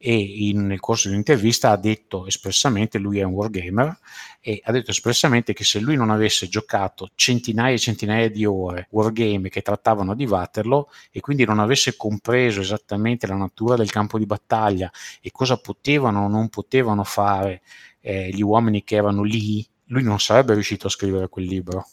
e 0.07 0.15
in, 0.15 0.67
nel 0.67 0.81
corso 0.81 1.09
dell'intervista 1.09 1.71
ha 1.71 1.79
detto 1.79 2.27
espressamente, 2.27 2.99
lui 2.99 3.21
è 3.21 3.23
un 3.23 3.33
wargamer, 3.33 3.99
e 4.39 4.61
ha 4.63 4.71
detto 4.71 4.91
espressamente 4.91 5.55
che 5.55 5.65
se 5.65 5.81
lui 5.81 5.97
non 5.97 6.11
avesse 6.11 6.47
giocato 6.47 7.09
centinaia 7.15 7.73
e 7.73 7.79
centinaia 7.79 8.29
di 8.29 8.45
ore 8.45 8.89
wargame 8.91 9.49
che 9.49 9.63
trattavano 9.63 10.15
di 10.15 10.27
Waterloo 10.27 10.89
e 11.11 11.21
quindi 11.21 11.47
non 11.47 11.59
avesse 11.59 11.97
compreso 11.97 12.61
esattamente 12.61 13.27
la 13.27 13.37
natura 13.37 13.77
del 13.77 13.91
campo 13.91 14.19
di 14.19 14.27
battaglia 14.27 14.93
e 15.23 15.31
cosa 15.31 15.57
potevano 15.57 16.25
o 16.25 16.29
non 16.29 16.51
potevano 16.51 17.03
fare 17.03 17.63
eh, 18.01 18.29
gli 18.29 18.43
uomini 18.43 18.85
che 18.85 18.97
erano 18.97 19.23
lì, 19.23 19.67
lui 19.87 20.03
non 20.03 20.21
sarebbe 20.21 20.53
riuscito 20.53 20.87
a 20.87 20.91
scrivere 20.91 21.31
quel 21.31 21.47
libro. 21.47 21.87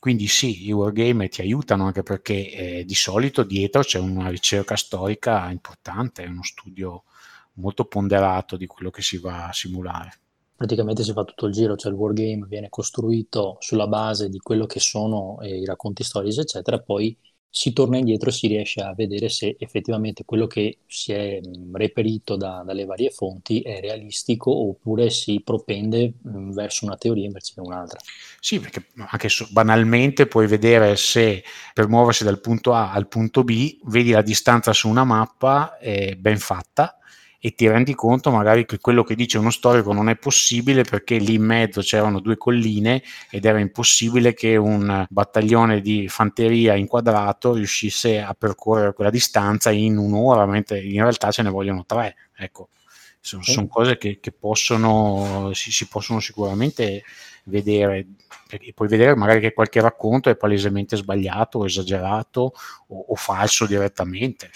Quindi 0.00 0.26
sì, 0.28 0.66
i 0.66 0.72
wargame 0.72 1.28
ti 1.28 1.42
aiutano 1.42 1.84
anche 1.84 2.02
perché 2.02 2.50
eh, 2.50 2.84
di 2.86 2.94
solito 2.94 3.44
dietro 3.44 3.82
c'è 3.82 3.98
una 3.98 4.30
ricerca 4.30 4.74
storica 4.74 5.48
importante, 5.50 6.24
uno 6.24 6.42
studio 6.42 7.04
molto 7.54 7.84
ponderato 7.84 8.56
di 8.56 8.66
quello 8.66 8.90
che 8.90 9.02
si 9.02 9.18
va 9.18 9.48
a 9.48 9.52
simulare. 9.52 10.18
Praticamente 10.56 11.02
si 11.02 11.12
fa 11.12 11.24
tutto 11.24 11.46
il 11.46 11.52
giro, 11.52 11.76
cioè 11.76 11.92
il 11.92 11.98
wargame 11.98 12.46
viene 12.46 12.70
costruito 12.70 13.56
sulla 13.60 13.86
base 13.86 14.30
di 14.30 14.38
quello 14.38 14.64
che 14.64 14.80
sono 14.80 15.38
eh, 15.42 15.58
i 15.58 15.64
racconti 15.66 16.02
storici, 16.02 16.40
eccetera, 16.40 16.80
poi 16.80 17.14
si 17.50 17.72
torna 17.72 17.96
indietro 17.96 18.30
e 18.30 18.32
si 18.32 18.46
riesce 18.46 18.80
a 18.80 18.94
vedere 18.94 19.28
se 19.28 19.56
effettivamente 19.58 20.24
quello 20.24 20.46
che 20.46 20.78
si 20.86 21.12
è 21.12 21.40
reperito 21.72 22.36
da, 22.36 22.62
dalle 22.64 22.84
varie 22.84 23.10
fonti 23.10 23.60
è 23.60 23.80
realistico 23.80 24.52
oppure 24.52 25.10
si 25.10 25.40
propende 25.44 26.12
verso 26.22 26.84
una 26.84 26.96
teoria 26.96 27.26
invece 27.26 27.54
che 27.54 27.60
un'altra. 27.60 27.98
Sì, 28.38 28.60
perché 28.60 28.86
anche 28.94 29.28
banalmente 29.50 30.26
puoi 30.26 30.46
vedere 30.46 30.94
se 30.94 31.42
per 31.74 31.88
muoversi 31.88 32.22
dal 32.22 32.40
punto 32.40 32.72
A 32.72 32.92
al 32.92 33.08
punto 33.08 33.42
B 33.42 33.78
vedi 33.84 34.10
la 34.10 34.22
distanza 34.22 34.72
su 34.72 34.88
una 34.88 35.04
mappa 35.04 35.76
è 35.78 36.14
ben 36.14 36.38
fatta 36.38 36.99
e 37.42 37.54
ti 37.54 37.66
rendi 37.66 37.94
conto 37.94 38.30
magari 38.30 38.66
che 38.66 38.78
quello 38.78 39.02
che 39.02 39.14
dice 39.14 39.38
uno 39.38 39.50
storico 39.50 39.94
non 39.94 40.10
è 40.10 40.16
possibile 40.16 40.82
perché 40.82 41.16
lì 41.16 41.34
in 41.34 41.42
mezzo 41.42 41.80
c'erano 41.80 42.20
due 42.20 42.36
colline 42.36 43.02
ed 43.30 43.46
era 43.46 43.58
impossibile 43.58 44.34
che 44.34 44.56
un 44.56 45.06
battaglione 45.08 45.80
di 45.80 46.06
fanteria 46.06 46.74
inquadrato 46.74 47.54
riuscisse 47.54 48.20
a 48.20 48.34
percorrere 48.34 48.92
quella 48.92 49.10
distanza 49.10 49.70
in 49.70 49.96
un'ora, 49.96 50.44
mentre 50.44 50.82
in 50.82 51.00
realtà 51.00 51.30
ce 51.30 51.40
ne 51.40 51.48
vogliono 51.48 51.86
tre. 51.86 52.14
Ecco, 52.36 52.68
sono, 53.20 53.42
sono 53.42 53.68
cose 53.68 53.96
che, 53.96 54.20
che 54.20 54.32
possono, 54.32 55.50
si, 55.54 55.72
si 55.72 55.88
possono 55.88 56.20
sicuramente 56.20 57.02
vedere 57.44 58.06
perché 58.46 58.74
puoi 58.74 58.88
vedere 58.88 59.14
magari 59.16 59.40
che 59.40 59.54
qualche 59.54 59.80
racconto 59.80 60.28
è 60.28 60.36
palesemente 60.36 60.96
sbagliato 60.96 61.60
o 61.60 61.64
esagerato 61.64 62.52
o, 62.88 63.04
o 63.08 63.14
falso 63.14 63.64
direttamente 63.64 64.50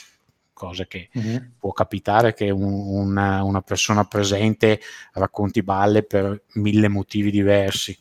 cosa 0.65 0.87
che 0.87 1.09
mm-hmm. 1.17 1.37
può 1.59 1.73
capitare 1.73 2.35
che 2.35 2.51
un, 2.51 2.63
una, 2.63 3.43
una, 3.43 3.61
persona 3.61 4.05
presente 4.05 4.81
racconti 5.13 5.63
balle 5.63 6.03
per 6.03 6.45
mille 6.55 6.89
motivi 6.89 7.31
diversi. 7.31 7.97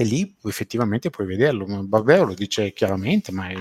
E 0.00 0.04
lì 0.04 0.34
effettivamente 0.44 1.10
puoi 1.10 1.26
vederlo. 1.26 1.66
Barbero 1.84 2.24
lo 2.24 2.32
dice 2.32 2.72
chiaramente, 2.72 3.32
ma 3.32 3.50
è, 3.50 3.54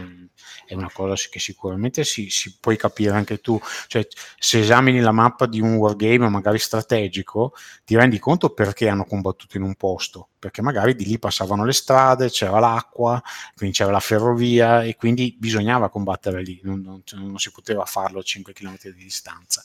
è 0.68 0.74
una 0.74 0.90
cosa 0.90 1.16
che 1.30 1.38
sicuramente 1.38 2.06
si, 2.06 2.30
si, 2.30 2.56
puoi 2.62 2.78
capire 2.78 3.12
anche 3.12 3.42
tu. 3.42 3.60
Cioè, 3.88 4.08
se 4.38 4.60
esamini 4.60 5.02
la 5.02 5.12
mappa 5.12 5.48
di 5.48 5.60
un 5.60 5.74
wargame 5.74 6.30
magari 6.30 6.58
strategico, 6.58 7.52
ti 7.84 7.98
rendi 7.98 8.20
conto 8.20 8.52
perché 8.52 8.88
hanno 8.88 9.04
combattuto 9.04 9.58
in 9.58 9.64
un 9.64 9.76
posto, 9.76 10.30
perché 10.40 10.62
magari 10.62 10.96
di 10.96 11.04
lì 11.04 11.20
passavano 11.20 11.66
le 11.66 11.74
strade, 11.74 12.30
c'era 12.30 12.60
l'acqua, 12.60 13.22
quindi 13.54 13.76
c'era 13.76 13.92
la 13.92 14.00
ferrovia 14.00 14.84
e 14.84 14.96
quindi 14.96 15.36
bisognava 15.38 15.90
combattere 15.90 16.42
lì, 16.42 16.62
non, 16.64 16.80
non, 16.80 17.04
non 17.16 17.38
si 17.38 17.52
poteva 17.52 17.84
farlo 17.84 18.20
a 18.20 18.24
5 18.24 18.54
km 18.54 18.78
di 18.84 18.94
distanza. 18.94 19.62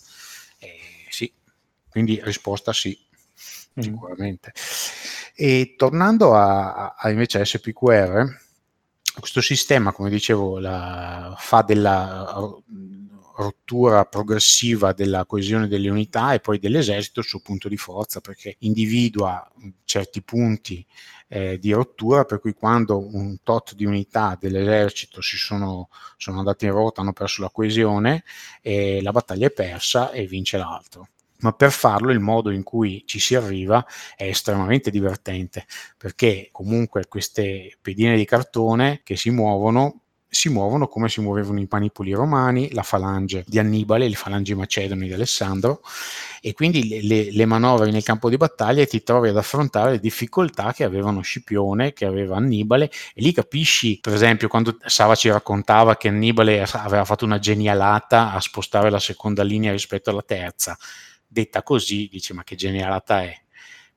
Eh, 0.58 1.06
sì, 1.08 1.32
quindi 1.88 2.20
risposta 2.20 2.72
sì, 2.72 2.98
mm. 3.78 3.80
sicuramente. 3.80 4.52
E 5.36 5.74
tornando 5.76 6.34
a, 6.36 6.94
a 6.96 7.10
invece 7.10 7.44
SPQR, 7.44 8.24
questo 9.18 9.40
sistema, 9.40 9.92
come 9.92 10.10
dicevo, 10.10 10.58
la, 10.60 11.34
fa 11.36 11.62
della 11.62 12.62
rottura 13.36 14.04
progressiva 14.04 14.92
della 14.92 15.26
coesione 15.26 15.66
delle 15.66 15.88
unità 15.88 16.34
e 16.34 16.40
poi 16.40 16.60
dell'esercito 16.60 17.18
il 17.18 17.26
suo 17.26 17.40
punto 17.40 17.68
di 17.68 17.76
forza, 17.76 18.20
perché 18.20 18.56
individua 18.60 19.50
certi 19.84 20.22
punti 20.22 20.86
eh, 21.26 21.58
di 21.58 21.72
rottura, 21.72 22.24
per 22.24 22.38
cui 22.38 22.54
quando 22.54 22.98
un 22.98 23.38
tot 23.42 23.74
di 23.74 23.84
unità 23.84 24.36
dell'esercito 24.40 25.20
si 25.20 25.36
sono, 25.36 25.88
sono 26.16 26.38
andate 26.38 26.66
in 26.66 26.72
rota, 26.72 27.00
hanno 27.00 27.12
perso 27.12 27.42
la 27.42 27.50
coesione, 27.50 28.22
eh, 28.62 29.02
la 29.02 29.10
battaglia 29.10 29.48
è 29.48 29.50
persa 29.50 30.12
e 30.12 30.26
vince 30.26 30.58
l'altro 30.58 31.08
ma 31.44 31.52
per 31.52 31.70
farlo 31.70 32.10
il 32.10 32.20
modo 32.20 32.50
in 32.50 32.62
cui 32.62 33.02
ci 33.06 33.20
si 33.20 33.34
arriva 33.34 33.84
è 34.16 34.24
estremamente 34.24 34.90
divertente, 34.90 35.66
perché 35.98 36.48
comunque 36.50 37.06
queste 37.06 37.76
pedine 37.80 38.16
di 38.16 38.24
cartone 38.24 39.02
che 39.04 39.16
si 39.16 39.28
muovono 39.28 40.00
si 40.34 40.48
muovono 40.48 40.88
come 40.88 41.08
si 41.08 41.20
muovevano 41.20 41.60
i 41.60 41.68
panipoli 41.68 42.12
romani, 42.12 42.72
la 42.72 42.82
falange 42.82 43.44
di 43.46 43.60
Annibale, 43.60 44.08
le 44.08 44.16
falangi 44.16 44.52
macedoni 44.54 45.06
di 45.06 45.12
Alessandro, 45.12 45.80
e 46.40 46.52
quindi 46.54 47.06
le, 47.06 47.30
le, 47.30 47.46
manovre 47.46 47.92
nel 47.92 48.02
campo 48.02 48.28
di 48.28 48.36
battaglia 48.36 48.84
ti 48.84 49.04
trovi 49.04 49.28
ad 49.28 49.36
affrontare 49.36 49.92
le 49.92 50.00
difficoltà 50.00 50.72
che 50.72 50.82
avevano 50.82 51.20
Scipione, 51.20 51.92
che 51.92 52.04
aveva 52.04 52.36
Annibale, 52.36 52.90
e 53.14 53.22
lì 53.22 53.32
capisci, 53.32 54.00
per 54.00 54.12
esempio, 54.12 54.48
quando 54.48 54.76
Sava 54.84 55.14
ci 55.14 55.30
raccontava 55.30 55.96
che 55.96 56.08
Annibale 56.08 56.66
aveva 56.72 57.04
fatto 57.04 57.24
una 57.24 57.38
genialata 57.38 58.32
a 58.32 58.40
spostare 58.40 58.90
la 58.90 58.98
seconda 58.98 59.44
linea 59.44 59.70
rispetto 59.70 60.10
alla 60.10 60.22
terza 60.22 60.76
detta 61.34 61.62
così, 61.62 62.08
dici 62.10 62.32
ma 62.32 62.44
che 62.44 62.54
genialata 62.54 63.22
è. 63.22 63.36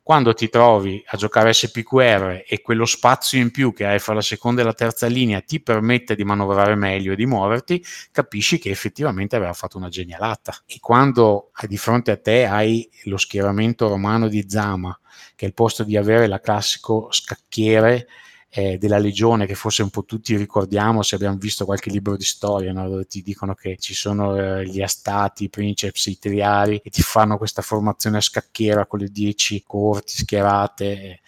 Quando 0.02 0.34
ti 0.34 0.48
trovi 0.48 1.04
a 1.06 1.18
giocare 1.18 1.54
SPQR 1.54 2.46
e 2.48 2.62
quello 2.62 2.86
spazio 2.86 3.40
in 3.40 3.52
più 3.52 3.74
che 3.74 3.86
hai 3.86 4.00
fra 4.00 4.14
la 4.14 4.22
seconda 4.22 4.62
e 4.62 4.64
la 4.64 4.74
terza 4.74 5.06
linea 5.08 5.42
ti 5.42 5.62
permette 5.62 6.16
di 6.16 6.24
manovrare 6.24 6.76
meglio 6.76 7.12
e 7.12 7.16
di 7.18 7.26
muoverti, 7.26 7.84
capisci 8.12 8.58
che 8.58 8.70
effettivamente 8.70 9.36
aveva 9.36 9.52
fatto 9.52 9.78
una 9.78 9.90
genialata. 9.90 10.64
E 10.66 10.78
quando 10.80 11.52
di 11.68 11.78
fronte 11.78 12.12
a 12.12 12.18
te 12.18 12.46
hai 12.46 12.90
lo 13.04 13.18
schieramento 13.18 13.90
romano 13.90 14.30
di 14.30 14.46
Zama, 14.48 14.98
che 15.36 15.44
è 15.44 15.48
il 15.50 15.54
posto 15.54 15.84
di 15.84 15.98
avere 15.98 16.28
la 16.28 16.40
classico 16.40 17.10
scacchiere 17.12 18.08
eh, 18.50 18.78
della 18.78 18.98
legione 18.98 19.45
che 19.45 19.56
forse 19.56 19.84
un 19.84 19.89
po' 19.89 20.06
tutti 20.06 20.36
ricordiamo 20.36 21.02
se 21.02 21.16
abbiamo 21.16 21.38
visto 21.38 21.66
qualche 21.66 21.89
libro 21.89 22.16
di 22.16 22.24
storia 22.24 22.72
no? 22.72 22.88
dove 22.89 23.06
ti 23.06 23.22
dicono 23.22 23.54
che 23.54 23.78
ci 23.78 23.93
sono 23.93 24.36
eh, 24.36 24.66
gli 24.66 24.82
astati, 24.82 25.45
i 25.45 25.50
principes, 25.50 26.06
i 26.08 26.18
triari 26.18 26.80
e 26.84 26.89
ti 26.89 27.02
fanno 27.02 27.38
questa 27.38 27.62
formazione 27.62 28.18
a 28.18 28.22
scacchiera 28.22 28.86
con 28.86 29.00
le 29.00 29.10
dieci 29.10 29.64
corti 29.66 30.14
schierate 30.18 31.20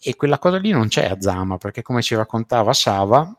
e 0.00 0.16
quella 0.16 0.38
cosa 0.38 0.58
lì 0.58 0.70
non 0.70 0.88
c'è 0.88 1.06
a 1.08 1.20
Zama 1.20 1.58
perché 1.58 1.82
come 1.82 2.02
ci 2.02 2.14
raccontava 2.14 2.72
Sava 2.72 3.34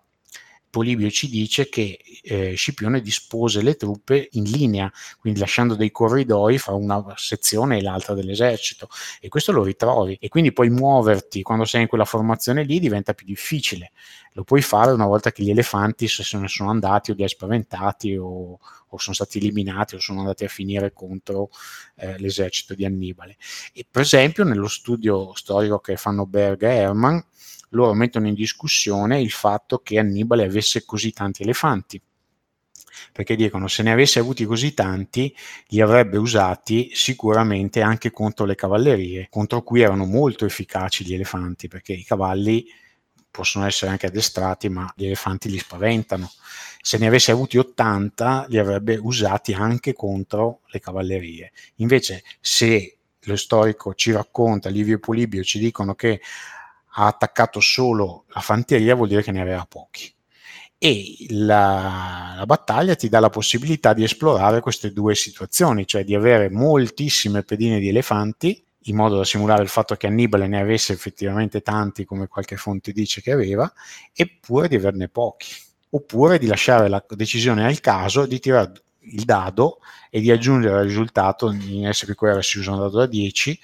Polibio 0.70 1.10
ci 1.10 1.30
dice 1.30 1.68
che 1.70 2.00
eh, 2.22 2.54
Scipione 2.54 3.02
dispose 3.02 3.62
le 3.62 3.76
truppe 3.76 4.30
in 4.34 4.44
linea, 4.44 4.92
quindi 5.20 5.40
lasciando 5.40 5.76
dei 5.76 5.92
corridoi 5.92 6.58
fra 6.58 6.74
una 6.74 7.04
sezione 7.16 7.78
e 7.78 7.82
l'altra 7.82 8.14
dell'esercito 8.14 8.90
e 9.20 9.30
questo 9.30 9.52
lo 9.52 9.64
ritrovi 9.64 10.18
e 10.20 10.28
quindi 10.28 10.52
poi 10.52 10.70
muoverti 10.70 11.42
quando 11.42 11.66
sei 11.66 11.82
in 11.82 11.88
quella 11.88 12.06
formazione 12.06 12.64
lì 12.64 12.80
diventa 12.80 13.14
più 13.14 13.26
difficile. 13.26 13.92
Lo 14.34 14.44
puoi 14.44 14.62
fare 14.62 14.92
una 14.92 15.08
volta 15.08 15.32
che 15.32 15.44
gli 15.44 15.50
elefanti 15.50 16.08
se 16.08 16.38
ne 16.38 16.48
sono 16.48 16.70
andati 16.70 17.12
o 17.12 17.14
li 17.16 17.24
hai 17.24 17.30
spaventati 17.30 18.16
o, 18.16 18.60
o 18.88 18.98
sono 18.98 19.16
stati 19.16 19.40
eliminati 19.40 19.96
o 19.96 20.00
sono 20.00 20.20
andati 20.20 20.46
a 20.46 20.48
finire 20.50 20.94
contro 20.94 21.50
eh, 21.96 22.18
l'esercito 22.20 22.76
di 22.76 22.86
Annibale. 22.86 23.38
E 23.74 23.86
per 23.90 24.04
esempio 24.04 24.44
nello 24.44 24.68
studio 24.68 25.34
storico 25.36 25.80
che 25.80 25.98
fanno 25.98 26.26
Berg 26.26 26.62
e 26.64 26.76
Hermann 26.76 27.20
loro 27.70 27.94
mettono 27.94 28.28
in 28.28 28.34
discussione 28.34 29.22
il 29.22 29.32
fatto 29.32 29.80
che 29.80 30.00
Annibale 30.00 30.46
avesse 30.46 30.86
così 30.86 31.12
tanti 31.12 31.44
elefanti. 31.44 32.02
Perché 33.12 33.36
dicono 33.36 33.68
se 33.68 33.84
ne 33.84 33.92
avesse 33.92 34.20
avuti 34.20 34.46
così 34.46 34.74
tanti 34.74 35.34
li 35.68 35.82
avrebbe 35.82 36.18
usati 36.18 36.90
sicuramente 36.94 37.82
anche 37.82 38.12
contro 38.12 38.46
le 38.46 38.56
cavallerie 38.56 39.28
contro 39.30 39.64
cui 39.64 39.82
erano 39.82 40.06
molto 40.06 40.46
efficaci 40.46 41.06
gli 41.06 41.14
elefanti 41.14 41.68
perché 41.68 41.94
i 41.94 42.04
cavalli 42.04 42.66
possono 43.32 43.66
essere 43.66 43.92
anche 43.92 44.08
addestrati 44.08 44.70
ma 44.70 44.92
gli 44.96 45.06
elefanti 45.06 45.50
li 45.50 45.58
spaventano. 45.58 46.30
Se 46.82 46.98
ne 46.98 47.08
avesse 47.08 47.32
avuti 47.32 47.58
80 47.58 48.48
li 48.50 48.58
avrebbe 48.58 48.98
usati 48.98 49.54
anche 49.54 49.94
contro 49.94 50.62
le 50.68 50.80
cavallerie. 50.80 51.52
Invece 51.76 52.24
se 52.40 52.98
lo 53.24 53.36
storico 53.36 53.94
ci 53.94 54.12
racconta 54.12 54.70
Livio 54.70 54.96
e 54.96 55.00
Polibio 55.00 55.44
ci 55.44 55.60
dicono 55.60 55.94
che 55.96 56.22
ha 56.92 57.08
attaccato 57.08 57.60
solo 57.60 58.26
la 58.30 58.42
fanteria 58.42 58.96
vuol 58.96 59.08
dire 59.08 59.22
che 59.22 59.32
ne 59.32 59.42
aveva 59.42 59.66
pochi. 59.68 60.12
E 60.78 61.26
la, 61.30 62.36
la, 62.38 62.46
battaglia 62.46 62.96
ti 62.96 63.10
dà 63.10 63.20
la 63.20 63.30
possibilità 63.30 63.94
di 63.94 64.04
esplorare 64.04 64.62
queste 64.62 64.94
due 64.94 65.14
situazioni, 65.14 65.86
cioè 65.86 66.06
di 66.06 66.16
avere 66.16 66.50
moltissime 66.50 67.44
pedine 67.44 67.80
di 67.80 67.90
elefanti 67.90 68.64
in 68.84 68.96
modo 68.96 69.18
da 69.18 69.26
simulare 69.26 69.62
il 69.62 69.68
fatto 69.68 69.96
che 69.96 70.08
Annibale 70.08 70.48
ne 70.48 70.60
avesse 70.60 70.94
effettivamente 70.94 71.62
tanti 71.62 72.06
come 72.06 72.28
qualche 72.28 72.56
fonte 72.56 72.94
dice 72.94 73.22
che 73.22 73.32
aveva, 73.32 73.72
eppure 74.14 74.70
di 74.70 74.76
averne 74.76 75.10
pochi, 75.10 75.54
oppure 75.90 76.40
di 76.40 76.48
lasciare 76.48 76.88
la 76.88 77.04
decisione 77.10 77.66
al 77.66 77.82
caso 77.82 78.26
di 78.26 78.40
tirare 78.40 78.72
il 79.02 79.24
dado 79.24 79.80
e 80.10 80.20
di 80.20 80.32
aggiungere 80.32 80.80
al 80.80 80.86
risultato, 80.86 81.52
in 81.52 81.90
SPQR 81.92 82.44
si 82.44 82.60
usa 82.60 82.72
un 82.72 82.80
dado 82.80 82.98
da 82.98 83.06
10, 83.06 83.60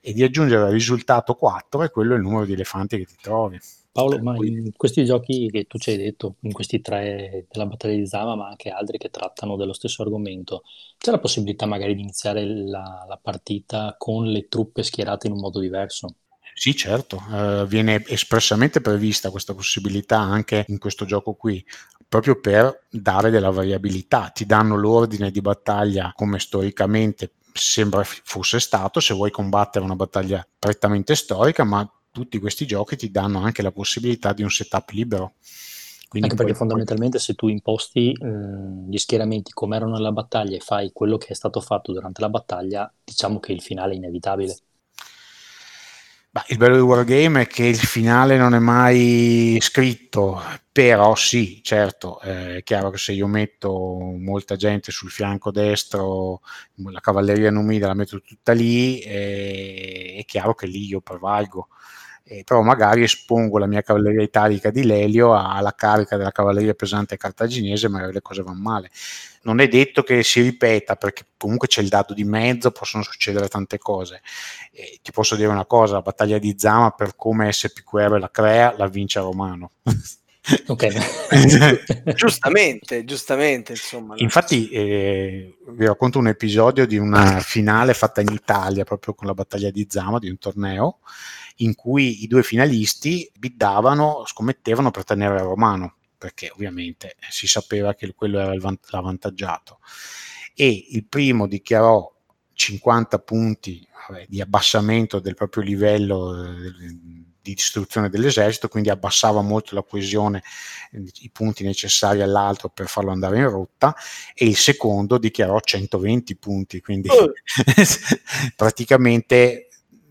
e 0.00 0.12
di 0.12 0.22
aggiungere 0.22 0.64
al 0.64 0.72
risultato 0.72 1.34
4 1.34 1.82
e 1.82 1.90
quello 1.90 2.14
è 2.14 2.16
il 2.16 2.22
numero 2.22 2.44
di 2.44 2.52
elefanti 2.52 2.98
che 2.98 3.04
ti 3.04 3.16
trovi. 3.20 3.58
Paolo, 3.92 4.22
ma 4.22 4.36
in 4.36 4.70
questi 4.76 5.04
giochi 5.04 5.50
che 5.50 5.64
tu 5.64 5.76
ci 5.76 5.90
hai 5.90 5.96
detto, 5.96 6.36
in 6.40 6.52
questi 6.52 6.80
tre 6.80 7.46
della 7.50 7.66
battaglia 7.66 7.96
di 7.96 8.06
Zama, 8.06 8.36
ma 8.36 8.46
anche 8.46 8.70
altri 8.70 8.98
che 8.98 9.10
trattano 9.10 9.56
dello 9.56 9.72
stesso 9.72 10.02
argomento, 10.02 10.62
c'è 10.96 11.10
la 11.10 11.18
possibilità 11.18 11.66
magari 11.66 11.96
di 11.96 12.02
iniziare 12.02 12.44
la, 12.46 13.04
la 13.08 13.18
partita 13.20 13.96
con 13.98 14.26
le 14.26 14.46
truppe 14.46 14.84
schierate 14.84 15.26
in 15.26 15.32
un 15.32 15.40
modo 15.40 15.58
diverso? 15.58 16.14
Sì, 16.54 16.76
certo, 16.76 17.20
eh, 17.32 17.66
viene 17.66 18.04
espressamente 18.06 18.80
prevista 18.80 19.30
questa 19.30 19.54
possibilità 19.54 20.18
anche 20.18 20.64
in 20.68 20.78
questo 20.78 21.04
gioco 21.04 21.34
qui, 21.34 21.64
proprio 22.10 22.40
per 22.40 22.86
dare 22.90 23.30
della 23.30 23.50
variabilità. 23.50 24.30
Ti 24.34 24.44
danno 24.44 24.76
l'ordine 24.76 25.30
di 25.30 25.40
battaglia 25.40 26.12
come 26.16 26.40
storicamente 26.40 27.34
sembra 27.52 28.02
fosse 28.04 28.58
stato, 28.58 28.98
se 28.98 29.14
vuoi 29.14 29.30
combattere 29.30 29.84
una 29.84 29.94
battaglia 29.94 30.44
prettamente 30.58 31.14
storica, 31.14 31.62
ma 31.62 31.88
tutti 32.10 32.40
questi 32.40 32.66
giochi 32.66 32.96
ti 32.96 33.12
danno 33.12 33.40
anche 33.40 33.62
la 33.62 33.70
possibilità 33.70 34.32
di 34.32 34.42
un 34.42 34.50
setup 34.50 34.90
libero. 34.90 35.34
Quindi 36.08 36.28
anche 36.28 36.42
perché 36.42 36.58
fondamentalmente 36.58 37.20
se 37.20 37.34
tu 37.34 37.46
imposti 37.46 38.12
mh, 38.18 38.90
gli 38.90 38.98
schieramenti 38.98 39.52
come 39.52 39.76
erano 39.76 39.92
nella 39.92 40.10
battaglia 40.10 40.56
e 40.56 40.60
fai 40.60 40.90
quello 40.92 41.16
che 41.16 41.28
è 41.28 41.34
stato 41.34 41.60
fatto 41.60 41.92
durante 41.92 42.20
la 42.20 42.28
battaglia, 42.28 42.92
diciamo 43.04 43.38
che 43.38 43.52
il 43.52 43.62
finale 43.62 43.92
è 43.92 43.96
inevitabile. 43.96 44.56
Bah, 46.32 46.44
il 46.48 46.58
bello 46.58 46.74
del 46.76 46.84
wargame 46.84 47.42
è 47.42 47.46
che 47.48 47.64
il 47.64 47.76
finale 47.76 48.36
non 48.36 48.54
è 48.54 48.60
mai 48.60 49.58
scritto, 49.60 50.40
però 50.70 51.16
sì, 51.16 51.60
certo, 51.64 52.20
eh, 52.20 52.58
è 52.58 52.62
chiaro 52.62 52.90
che 52.90 52.98
se 52.98 53.10
io 53.12 53.26
metto 53.26 53.72
molta 54.16 54.54
gente 54.54 54.92
sul 54.92 55.10
fianco 55.10 55.50
destro, 55.50 56.40
la 56.76 57.00
cavalleria 57.00 57.50
numida 57.50 57.88
la 57.88 57.94
metto 57.94 58.20
tutta 58.20 58.52
lì, 58.52 59.00
eh, 59.00 60.18
è 60.20 60.24
chiaro 60.24 60.54
che 60.54 60.66
lì 60.68 60.86
io 60.86 61.00
prevalgo 61.00 61.66
eh, 62.24 62.42
però 62.44 62.62
magari 62.62 63.02
espongo 63.02 63.58
la 63.58 63.66
mia 63.66 63.82
cavalleria 63.82 64.22
italica 64.22 64.70
di 64.70 64.84
Lelio 64.84 65.34
alla 65.34 65.74
carica 65.74 66.16
della 66.16 66.30
cavalleria 66.30 66.74
pesante 66.74 67.16
cartaginese, 67.16 67.88
magari 67.88 68.12
le 68.12 68.22
cose 68.22 68.42
vanno 68.42 68.60
male. 68.60 68.90
Non 69.42 69.60
è 69.60 69.68
detto 69.68 70.02
che 70.02 70.22
si 70.22 70.40
ripeta, 70.40 70.96
perché 70.96 71.24
comunque 71.36 71.66
c'è 71.66 71.80
il 71.80 71.88
dato 71.88 72.14
di 72.14 72.24
mezzo, 72.24 72.70
possono 72.70 73.02
succedere 73.02 73.48
tante 73.48 73.78
cose. 73.78 74.20
Eh, 74.70 74.98
ti 75.02 75.10
posso 75.12 75.34
dire 75.34 75.48
una 75.48 75.64
cosa, 75.66 75.94
la 75.94 76.02
battaglia 76.02 76.38
di 76.38 76.54
Zama, 76.58 76.90
per 76.90 77.16
come 77.16 77.50
SPQR 77.50 78.18
la 78.18 78.30
crea, 78.30 78.74
la 78.76 78.86
vince 78.86 79.20
Romano. 79.20 79.72
Ok, 80.66 80.88
giustamente, 82.16 83.04
giustamente. 83.04 83.72
Insomma, 83.72 84.14
Infatti, 84.16 84.70
eh, 84.70 85.58
vi 85.68 85.86
racconto 85.86 86.18
un 86.18 86.28
episodio 86.28 86.86
di 86.86 86.96
una 86.96 87.40
finale 87.40 87.92
fatta 87.92 88.22
in 88.22 88.32
Italia 88.32 88.84
proprio 88.84 89.14
con 89.14 89.26
la 89.26 89.34
battaglia 89.34 89.70
di 89.70 89.86
Zama, 89.88 90.18
di 90.18 90.30
un 90.30 90.38
torneo 90.38 91.00
in 91.60 91.74
cui 91.74 92.22
i 92.22 92.26
due 92.26 92.42
finalisti 92.42 93.30
biddavano, 93.36 94.24
scommettevano 94.26 94.90
per 94.90 95.04
tenere 95.04 95.40
romano, 95.40 95.96
perché 96.16 96.50
ovviamente 96.50 97.16
si 97.30 97.46
sapeva 97.46 97.94
che 97.94 98.12
quello 98.14 98.38
era 98.38 98.52
il 98.52 98.60
vant- 98.60 98.90
l'avvantaggiato. 98.90 99.78
E 100.54 100.86
il 100.90 101.04
primo 101.06 101.46
dichiarò 101.46 102.12
50 102.52 103.18
punti 103.20 103.86
vabbè, 104.08 104.26
di 104.28 104.40
abbassamento 104.40 105.18
del 105.18 105.34
proprio 105.34 105.62
livello 105.62 106.34
eh, 106.44 106.72
di 107.42 107.54
distruzione 107.54 108.10
dell'esercito, 108.10 108.68
quindi 108.68 108.90
abbassava 108.90 109.40
molto 109.40 109.74
la 109.74 109.82
coesione, 109.82 110.42
i 111.20 111.30
punti 111.30 111.64
necessari 111.64 112.20
all'altro 112.20 112.68
per 112.68 112.86
farlo 112.86 113.12
andare 113.12 113.38
in 113.38 113.48
rotta, 113.48 113.96
e 114.34 114.44
il 114.44 114.56
secondo 114.56 115.16
dichiarò 115.16 115.58
120 115.58 116.36
punti, 116.36 116.80
quindi 116.82 117.08
oh. 117.08 117.32
praticamente 118.56 119.69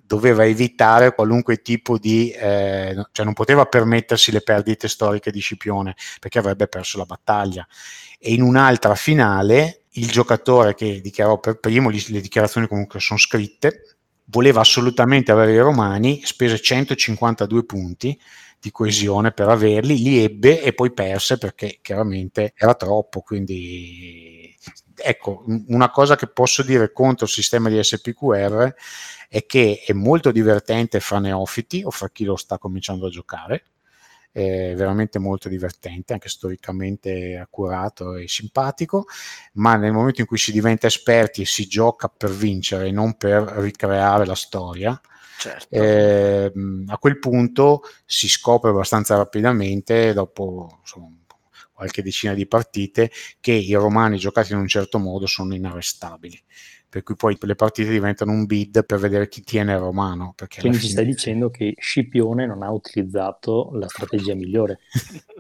doveva 0.10 0.44
evitare 0.44 1.14
qualunque 1.14 1.62
tipo 1.62 2.00
di, 2.00 2.32
eh, 2.32 2.96
cioè 3.12 3.24
non 3.24 3.36
poteva 3.36 3.68
permettersi 3.68 4.32
le 4.32 4.42
perdite 4.42 4.88
storiche 4.88 5.30
di 5.30 5.40
Scipione 5.40 5.96
perché 6.20 6.40
avrebbe 6.40 6.68
perso 6.68 6.98
la 6.98 7.06
battaglia. 7.06 7.68
E 8.18 8.34
in 8.34 8.42
un'altra 8.42 8.96
finale 8.96 9.84
il 9.92 10.10
giocatore 10.10 10.74
che 10.74 11.00
dichiarò 11.00 11.40
per 11.40 11.60
primo, 11.60 11.92
le 11.92 12.22
dichiarazioni 12.22 12.68
comunque 12.68 13.00
sono 13.00 13.20
scritte, 13.20 13.98
voleva 14.26 14.62
assolutamente 14.62 15.32
avere 15.32 15.54
i 15.54 15.60
romani, 15.60 16.22
spese 16.24 16.60
152 16.60 17.64
punti 17.66 18.20
di 18.60 18.72
coesione 18.72 19.32
per 19.32 19.48
averli, 19.48 20.02
li 20.02 20.24
ebbe 20.24 20.64
e 20.64 20.74
poi 20.74 20.92
perse 20.92 21.38
perché 21.38 21.78
chiaramente 21.84 22.54
era 22.56 22.74
troppo, 22.74 23.22
quindi 23.22 24.39
ecco, 25.02 25.44
una 25.68 25.90
cosa 25.90 26.16
che 26.16 26.28
posso 26.28 26.64
dire 26.64 26.92
contro 26.92 27.26
il 27.26 27.32
sistema 27.32 27.70
di 27.70 27.82
SPQR 27.82 28.74
è 29.30 29.46
che 29.46 29.84
è 29.86 29.94
molto 29.94 30.32
divertente 30.32 31.00
fra 31.00 31.20
neofiti 31.20 31.84
o 31.84 31.92
fra 31.92 32.10
chi 32.10 32.24
lo 32.24 32.36
sta 32.36 32.58
cominciando 32.58 33.08
a 33.08 33.10
giocare, 33.10 33.64
è 34.32 34.74
veramente 34.76 35.20
molto 35.20 35.50
divertente, 35.50 36.14
anche 36.14 36.30
storicamente 36.30 37.38
accurato 37.38 38.16
e 38.16 38.28
simpatico, 38.28 39.06
ma 39.54 39.76
nel 39.76 39.92
momento 39.92 40.22
in 40.22 40.28
cui 40.28 40.38
si 40.38 40.52
diventa 40.52 40.88
esperti 40.88 41.42
e 41.42 41.46
si 41.46 41.68
gioca 41.68 42.08
per 42.10 42.32
vincere, 42.32 42.92
non 42.92 43.16
per 43.18 43.44
ricreare 43.58 44.26
la 44.26 44.36
storia, 44.36 45.00
certo. 45.38 45.68
eh, 45.76 46.52
a 46.88 46.98
quel 46.98 47.20
punto 47.20 47.82
si 48.06 48.30
scopre 48.30 48.70
abbastanza 48.70 49.16
rapidamente, 49.16 50.14
dopo 50.14 50.78
insomma, 50.82 51.19
qualche 51.80 52.04
decina 52.04 52.34
di 52.34 52.46
partite, 52.46 53.10
che 53.40 53.54
i 53.54 53.74
romani 53.74 54.18
giocati 54.18 54.52
in 54.52 54.60
un 54.60 54.68
certo 54.68 55.00
modo 55.00 55.26
sono 55.28 55.56
inarrestabili 55.56 56.38
per 56.90 57.04
cui 57.04 57.16
poi 57.16 57.38
le 57.40 57.56
partite 57.56 57.92
diventano 57.92 58.32
un 58.32 58.46
bid 58.46 58.84
per 58.84 58.98
vedere 58.98 59.28
chi 59.28 59.44
tiene 59.44 59.74
il 59.74 59.78
romano. 59.78 60.34
Quindi 60.36 60.80
ci 60.80 60.88
fine... 60.88 60.92
stai 60.92 61.06
dicendo 61.06 61.52
che 61.52 61.76
Scipione 61.78 62.48
non 62.48 62.64
ha 62.64 62.72
utilizzato 62.72 63.70
la 63.74 63.88
strategia 63.88 64.34
migliore. 64.34 64.80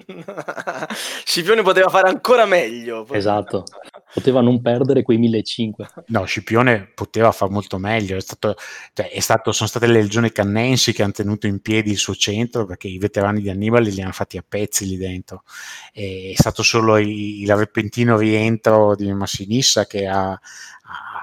Scipione 1.25 1.63
poteva 1.63 1.89
fare 1.89 2.07
ancora 2.07 2.45
meglio. 2.45 3.07
Esatto, 3.09 3.63
poteva 4.11 4.41
non 4.41 4.61
perdere 4.61 5.03
quei 5.03 5.17
1500. 5.17 6.03
No, 6.07 6.25
Scipione 6.25 6.91
poteva 6.93 7.31
fare 7.31 7.51
molto 7.51 7.77
meglio, 7.77 8.17
è 8.17 8.21
stato, 8.21 8.55
cioè, 8.93 9.09
è 9.09 9.19
stato, 9.19 9.51
sono 9.51 9.69
state 9.69 9.87
le 9.87 10.01
legioni 10.01 10.31
cannensi 10.31 10.93
che 10.93 11.03
hanno 11.03 11.11
tenuto 11.11 11.47
in 11.47 11.61
piedi 11.61 11.91
il 11.91 11.97
suo 11.97 12.15
centro 12.15 12.65
perché 12.65 12.87
i 12.87 12.97
veterani 12.97 13.41
di 13.41 13.49
Annibale 13.49 13.89
li 13.89 14.01
hanno 14.01 14.11
fatti 14.11 14.37
a 14.37 14.45
pezzi 14.47 14.85
lì 14.85 14.97
dentro. 14.97 15.43
È 15.91 16.33
stato 16.35 16.63
solo 16.63 16.97
il, 16.97 17.41
il 17.41 17.55
repentino 17.55 18.17
rientro 18.17 18.95
di 18.95 19.11
Massinissa 19.13 19.85
che 19.85 20.07
ha, 20.07 20.31
ha 20.31 20.39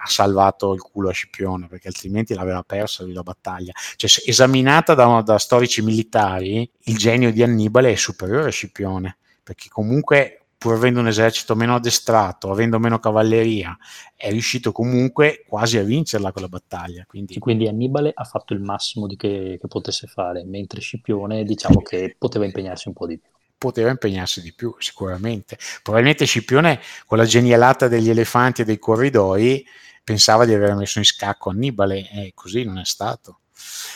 salvato 0.04 0.72
il 0.72 0.80
culo 0.80 1.08
a 1.08 1.12
Scipione 1.12 1.66
perché 1.66 1.88
altrimenti 1.88 2.34
l'aveva 2.34 2.62
persa 2.62 3.04
la 3.06 3.22
battaglia. 3.22 3.72
Cioè, 3.96 4.10
esaminata 4.24 4.94
da, 4.94 5.22
da, 5.22 5.38
storici 5.38 5.82
militari, 5.82 6.68
il 6.84 6.96
genio 6.96 7.32
di 7.32 7.42
Annibale 7.42 7.90
è 7.90 7.96
superiore 7.96 8.48
a 8.48 8.52
Scipione 8.52 9.16
perché 9.42 9.68
comunque 9.68 10.45
pur 10.58 10.74
avendo 10.74 11.00
un 11.00 11.08
esercito 11.08 11.54
meno 11.54 11.74
addestrato, 11.74 12.50
avendo 12.50 12.78
meno 12.78 12.98
cavalleria, 12.98 13.76
è 14.14 14.30
riuscito 14.30 14.72
comunque 14.72 15.44
quasi 15.46 15.78
a 15.78 15.82
vincerla 15.82 16.32
quella 16.32 16.48
battaglia. 16.48 17.04
Quindi, 17.06 17.38
quindi 17.38 17.68
Annibale 17.68 18.12
ha 18.14 18.24
fatto 18.24 18.54
il 18.54 18.60
massimo 18.60 19.06
che, 19.06 19.58
che 19.60 19.66
potesse 19.68 20.06
fare, 20.06 20.44
mentre 20.44 20.80
Scipione 20.80 21.44
diciamo 21.44 21.82
che 21.82 22.16
poteva 22.18 22.44
impegnarsi 22.44 22.88
un 22.88 22.94
po' 22.94 23.06
di 23.06 23.18
più 23.18 23.30
poteva 23.58 23.88
impegnarsi 23.88 24.42
di 24.42 24.52
più, 24.52 24.74
sicuramente. 24.78 25.58
Probabilmente 25.82 26.26
Scipione, 26.26 26.78
con 27.06 27.16
la 27.16 27.24
genialata 27.24 27.88
degli 27.88 28.10
elefanti 28.10 28.60
e 28.60 28.64
dei 28.64 28.78
corridoi, 28.78 29.66
pensava 30.04 30.44
di 30.44 30.52
aver 30.52 30.74
messo 30.74 30.98
in 30.98 31.04
scacco 31.04 31.50
Annibale 31.50 32.08
e 32.10 32.32
così 32.34 32.64
non 32.64 32.78
è 32.78 32.84
stato. 32.84 33.40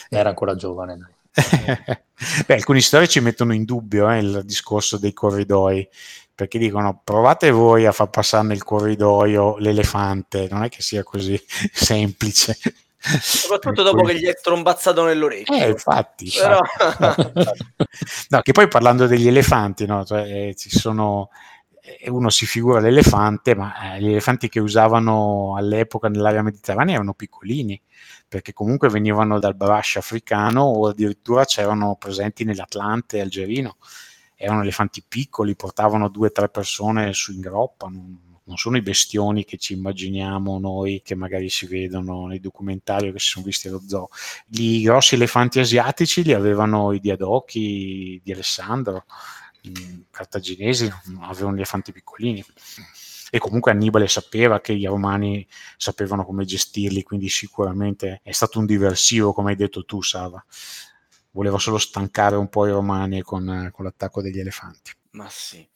Era 0.08 0.30
ancora 0.30 0.54
giovane. 0.54 0.96
Dai. 0.96 1.18
Beh, 2.46 2.54
alcuni 2.54 2.80
storici 2.80 3.20
mettono 3.20 3.54
in 3.54 3.64
dubbio 3.64 4.10
eh, 4.10 4.18
il 4.18 4.42
discorso 4.44 4.98
dei 4.98 5.12
corridoi 5.12 5.88
perché 6.40 6.56
dicono 6.56 7.02
provate 7.04 7.50
voi 7.50 7.84
a 7.84 7.92
far 7.92 8.08
passare 8.08 8.46
nel 8.46 8.64
corridoio 8.64 9.58
l'elefante, 9.58 10.48
non 10.50 10.62
è 10.62 10.70
che 10.70 10.80
sia 10.80 11.02
così 11.02 11.38
semplice. 11.70 12.56
Soprattutto 12.96 13.82
dopo 13.84 14.04
che 14.04 14.18
gli 14.18 14.24
è 14.24 14.32
trombazzato 14.40 15.04
nell'orecchio. 15.04 15.54
Eh, 15.54 15.68
infatti. 15.68 16.32
Però... 16.34 16.58
no, 18.30 18.40
che 18.40 18.52
poi 18.52 18.68
parlando 18.68 19.06
degli 19.06 19.28
elefanti, 19.28 19.84
no? 19.84 20.02
cioè, 20.06 20.22
eh, 20.22 20.54
ci 20.54 20.70
sono 20.70 21.28
eh, 21.82 22.08
uno 22.08 22.30
si 22.30 22.46
figura 22.46 22.80
l'elefante, 22.80 23.54
ma 23.54 23.96
eh, 23.96 24.00
gli 24.00 24.08
elefanti 24.08 24.48
che 24.48 24.60
usavano 24.60 25.56
all'epoca 25.58 26.08
nell'area 26.08 26.40
mediterranea 26.40 26.94
erano 26.94 27.12
piccolini, 27.12 27.78
perché 28.26 28.54
comunque 28.54 28.88
venivano 28.88 29.38
dal 29.38 29.56
Barash 29.56 29.96
africano 29.96 30.62
o 30.62 30.88
addirittura 30.88 31.44
c'erano 31.44 31.96
presenti 31.98 32.44
nell'Atlante 32.44 33.20
algerino. 33.20 33.76
Erano 34.42 34.62
elefanti 34.62 35.04
piccoli, 35.06 35.54
portavano 35.54 36.08
due 36.08 36.28
o 36.28 36.32
tre 36.32 36.48
persone 36.48 37.12
su 37.12 37.32
in 37.32 37.40
groppa, 37.40 37.88
non, 37.88 38.18
non 38.44 38.56
sono 38.56 38.78
i 38.78 38.82
bestioni 38.82 39.44
che 39.44 39.58
ci 39.58 39.74
immaginiamo 39.74 40.58
noi, 40.58 41.02
che 41.04 41.14
magari 41.14 41.50
si 41.50 41.66
vedono 41.66 42.26
nei 42.26 42.40
documentari 42.40 43.08
o 43.08 43.12
che 43.12 43.18
si 43.18 43.28
sono 43.28 43.44
visti 43.44 43.68
allo 43.68 43.82
zoo. 43.86 44.08
I 44.52 44.80
grossi 44.80 45.14
elefanti 45.14 45.60
asiatici 45.60 46.22
li 46.22 46.32
avevano 46.32 46.92
i 46.92 47.00
diadochi 47.00 48.18
di 48.24 48.32
Alessandro, 48.32 49.04
i 49.62 50.06
cartaginesi 50.10 50.90
avevano 51.20 51.52
gli 51.52 51.58
elefanti 51.58 51.92
piccolini. 51.92 52.42
E 53.32 53.38
comunque 53.38 53.72
Annibale 53.72 54.08
sapeva 54.08 54.60
che 54.60 54.72
i 54.72 54.86
romani 54.86 55.46
sapevano 55.76 56.24
come 56.24 56.46
gestirli, 56.46 57.02
quindi 57.02 57.28
sicuramente 57.28 58.20
è 58.24 58.32
stato 58.32 58.58
un 58.58 58.64
diversivo, 58.64 59.34
come 59.34 59.50
hai 59.50 59.56
detto 59.56 59.84
tu, 59.84 60.00
Sava. 60.00 60.42
Voleva 61.32 61.58
solo 61.58 61.78
stancare 61.78 62.36
un 62.36 62.48
po' 62.48 62.66
i 62.66 62.70
romani 62.70 63.22
con, 63.22 63.70
con 63.72 63.84
l'attacco 63.84 64.20
degli 64.20 64.38
elefanti. 64.38 64.92
Ma 65.12 65.28
sì. 65.28 65.66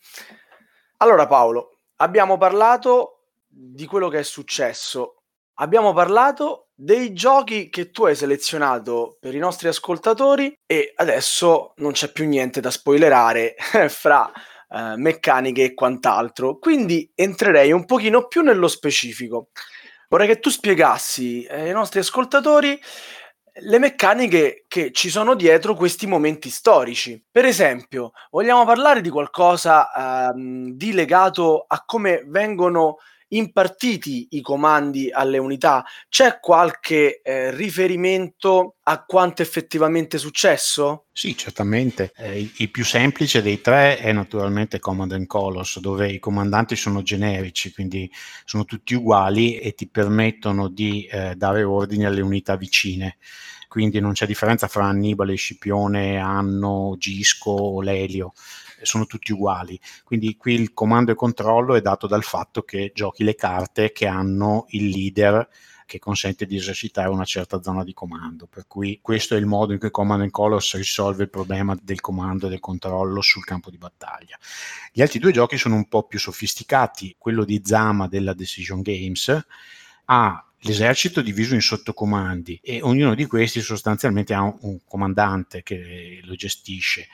Allora 0.99 1.27
Paolo, 1.27 1.79
abbiamo 1.97 2.37
parlato 2.37 3.27
di 3.47 3.87
quello 3.87 4.09
che 4.09 4.21
è 4.21 4.25
successo. 4.25 5.23
Abbiamo 5.55 5.93
parlato 5.93 6.69
dei 6.75 7.13
giochi 7.13 7.69
che 7.69 7.91
tu 7.91 8.05
hai 8.05 8.17
selezionato 8.17 9.17
per 9.21 9.35
i 9.35 9.39
nostri 9.39 9.69
ascoltatori 9.69 10.53
e 10.67 10.93
adesso 10.97 11.73
non 11.77 11.93
c'è 11.93 12.11
più 12.11 12.27
niente 12.27 12.61
da 12.61 12.71
spoilerare 12.71 13.55
fra 13.89 14.31
eh, 14.69 14.95
meccaniche 14.97 15.63
e 15.63 15.75
quant'altro. 15.75 16.59
Quindi 16.59 17.11
entrerei 17.15 17.71
un 17.71 17.85
pochino 17.85 18.27
più 18.27 18.43
nello 18.43 18.67
specifico. 18.67 19.51
Vorrei 20.09 20.27
che 20.27 20.41
tu 20.41 20.51
spiegassi 20.51 21.47
ai 21.49 21.73
nostri 21.73 22.01
ascoltatori 22.01 22.79
le 23.57 23.79
meccaniche 23.79 24.65
che 24.67 24.91
ci 24.91 25.09
sono 25.09 25.35
dietro 25.35 25.75
questi 25.75 26.07
momenti 26.07 26.51
storici. 26.51 27.23
Per 27.31 27.45
esempio, 27.45 28.13
vogliamo 28.31 28.65
parlare 28.65 29.01
di 29.01 29.11
qualcosa 29.11 30.31
ehm, 30.33 30.73
di 30.73 30.93
legato 30.93 31.65
a 31.67 31.83
come 31.85 32.25
vengono 32.27 32.97
impartiti 33.29 34.29
i 34.31 34.41
comandi 34.41 35.11
alle 35.11 35.39
unità? 35.39 35.85
C'è 36.09 36.39
qualche 36.41 37.21
eh, 37.23 37.51
riferimento 37.51 38.77
a 38.85 39.05
quanto 39.05 39.43
effettivamente 39.43 40.17
è 40.17 40.21
successo? 40.21 41.07
Sì, 41.13 41.37
certamente. 41.37 42.13
Eh, 42.17 42.51
il 42.57 42.71
più 42.71 42.85
semplice 42.85 43.43
dei 43.43 43.61
tre 43.61 43.99
è 43.99 44.13
naturalmente 44.13 44.79
Command 44.79 45.13
and 45.13 45.27
Colors, 45.27 45.81
dove 45.81 46.11
i 46.11 46.19
comandanti 46.19 46.77
sono 46.77 47.03
generici, 47.03 47.73
quindi 47.73 48.11
sono 48.45 48.65
tutti 48.65 48.95
uguali 48.95 49.59
e 49.59 49.75
ti 49.75 49.89
permettono 49.89 50.69
di 50.69 51.07
eh, 51.07 51.35
dare 51.37 51.63
ordini 51.63 52.05
alle 52.05 52.21
unità 52.21 52.57
vicine 52.57 53.17
quindi 53.75 53.99
non 53.99 54.13
c'è 54.13 54.25
differenza 54.25 54.69
fra 54.69 54.85
Annibale, 54.85 55.35
Scipione, 55.35 56.17
Anno, 56.19 56.95
Gisco 56.97 57.51
o 57.51 57.83
Lelio 57.83 58.33
sono 58.85 59.07
tutti 59.07 59.33
uguali. 59.33 59.79
Quindi 60.05 60.37
qui 60.37 60.55
il 60.55 60.73
comando 60.73 61.13
e 61.13 61.15
controllo 61.15 61.75
è 61.75 61.81
dato 61.81 62.07
dal 62.07 62.23
fatto 62.23 62.63
che 62.63 62.93
giochi 62.95 63.25
le 63.25 63.35
carte 63.35 63.93
che 63.93 64.07
hanno 64.07 64.67
il 64.71 64.89
leader 64.89 65.49
che 65.87 65.99
consente 65.99 66.47
di 66.47 66.57
esercitare 66.57 67.09
una 67.09 67.25
certa 67.25 67.63
zona 67.63 67.85
di 67.85 67.93
comando. 67.93 68.47
Per 68.47 68.67
cui 68.67 68.99
questo 69.03 69.35
è 69.35 69.39
il 69.39 69.47
modo 69.47 69.73
in 69.73 69.79
cui 69.79 69.91
Command 69.91 70.23
and 70.23 70.31
Colors 70.31 70.77
risolve 70.77 71.25
il 71.25 71.31
problema 71.31 71.77
del 71.81 72.01
comando 72.01 72.47
e 72.47 72.51
del 72.51 72.61
controllo 72.61 73.21
sul 73.21 73.45
campo 73.45 73.71
di 73.71 73.79
battaglia. 73.79 74.39
Gli 74.93 75.03
altri 75.03 75.19
due 75.19 75.33
giochi 75.33 75.57
sono 75.57 75.75
un 75.75 75.89
po' 75.89 76.05
più 76.05 76.19
sofisticati. 76.19 77.17
Quello 77.19 77.45
di 77.45 77.61
Zama 77.65 78.09
della 78.09 78.35
Decision 78.35 78.81
Games 78.83 79.47
ha 80.07 80.49
l'esercito 80.59 81.21
diviso 81.21 81.55
in 81.55 81.61
sottocomandi 81.61 82.61
e 82.63 82.81
ognuno 82.83 83.15
di 83.15 83.27
questi 83.27 83.61
sostanzialmente 83.61 84.33
ha 84.33 84.43
un, 84.43 84.79
comandante 84.87 85.63
che 85.63 86.21
lo 86.23 86.35
gestisce 86.35 87.07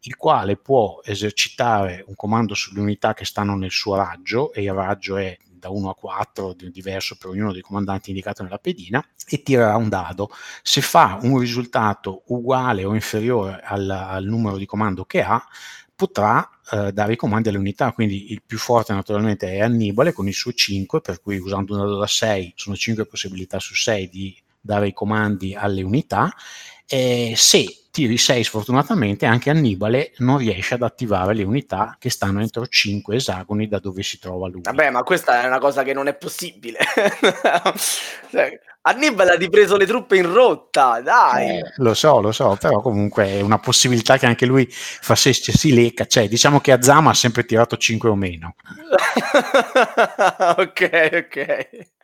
il 0.00 0.16
quale 0.16 0.56
può 0.56 1.00
esercitare 1.04 2.04
un 2.06 2.14
comando 2.14 2.54
sulle 2.54 2.80
unità 2.80 3.14
che 3.14 3.24
stanno 3.24 3.56
nel 3.56 3.70
suo 3.70 3.96
raggio, 3.96 4.52
e 4.52 4.62
il 4.62 4.72
raggio 4.72 5.16
è 5.16 5.36
da 5.58 5.70
1 5.70 5.90
a 5.90 5.94
4, 5.94 6.54
diverso 6.70 7.16
per 7.18 7.30
ognuno 7.30 7.52
dei 7.52 7.62
comandanti 7.62 8.10
indicato 8.10 8.42
nella 8.42 8.58
pedina, 8.58 9.04
e 9.26 9.42
tirerà 9.42 9.76
un 9.76 9.88
dado. 9.88 10.30
Se 10.62 10.80
fa 10.80 11.18
un 11.22 11.38
risultato 11.38 12.22
uguale 12.26 12.84
o 12.84 12.94
inferiore 12.94 13.60
al, 13.62 13.90
al 13.90 14.24
numero 14.24 14.56
di 14.56 14.66
comando 14.66 15.04
che 15.04 15.20
ha, 15.22 15.44
potrà 15.94 16.48
eh, 16.70 16.92
dare 16.92 17.14
i 17.14 17.16
comandi 17.16 17.48
alle 17.48 17.58
unità, 17.58 17.92
quindi 17.92 18.30
il 18.30 18.42
più 18.46 18.56
forte 18.56 18.92
naturalmente 18.92 19.50
è 19.50 19.60
Annibale 19.60 20.12
con 20.12 20.28
il 20.28 20.34
suo 20.34 20.52
5, 20.52 21.00
per 21.00 21.20
cui 21.20 21.38
usando 21.38 21.74
un 21.74 21.80
dado 21.80 21.98
da 21.98 22.06
6 22.06 22.52
sono 22.54 22.76
5 22.76 23.04
possibilità 23.06 23.58
su 23.58 23.74
6 23.74 24.08
di 24.08 24.40
dare 24.60 24.86
i 24.86 24.92
comandi 24.92 25.56
alle 25.56 25.82
unità, 25.82 26.32
e 26.86 27.34
se 27.36 27.87
tiri 27.98 28.16
6 28.16 28.44
sfortunatamente 28.44 29.26
anche 29.26 29.50
Annibale 29.50 30.12
non 30.18 30.38
riesce 30.38 30.74
ad 30.74 30.82
attivare 30.82 31.34
le 31.34 31.42
unità 31.42 31.96
che 31.98 32.10
stanno 32.10 32.40
entro 32.40 32.68
5 32.68 33.16
esagoni 33.16 33.66
da 33.66 33.80
dove 33.80 34.04
si 34.04 34.20
trova 34.20 34.46
lui. 34.46 34.60
Vabbè, 34.62 34.90
ma 34.90 35.02
questa 35.02 35.42
è 35.42 35.46
una 35.48 35.58
cosa 35.58 35.82
che 35.82 35.92
non 35.92 36.06
è 36.06 36.14
possibile. 36.14 36.78
cioè, 38.30 38.56
Annibale 38.82 39.32
ha 39.32 39.34
ripreso 39.34 39.76
le 39.76 39.84
truppe 39.84 40.16
in 40.16 40.32
rotta, 40.32 41.00
dai. 41.00 41.58
Eh, 41.58 41.72
lo 41.78 41.92
so, 41.94 42.20
lo 42.20 42.30
so, 42.30 42.56
però 42.60 42.80
comunque 42.80 43.26
è 43.26 43.40
una 43.40 43.58
possibilità 43.58 44.16
che 44.16 44.26
anche 44.26 44.46
lui 44.46 44.68
facesse 44.70 45.50
si 45.50 45.74
lecca, 45.74 46.06
cioè 46.06 46.28
diciamo 46.28 46.60
che 46.60 46.70
Azama 46.70 47.10
ha 47.10 47.14
sempre 47.14 47.44
tirato 47.44 47.76
5 47.76 48.08
o 48.08 48.14
meno. 48.14 48.54
ok, 50.56 51.26
ok. 51.26 51.96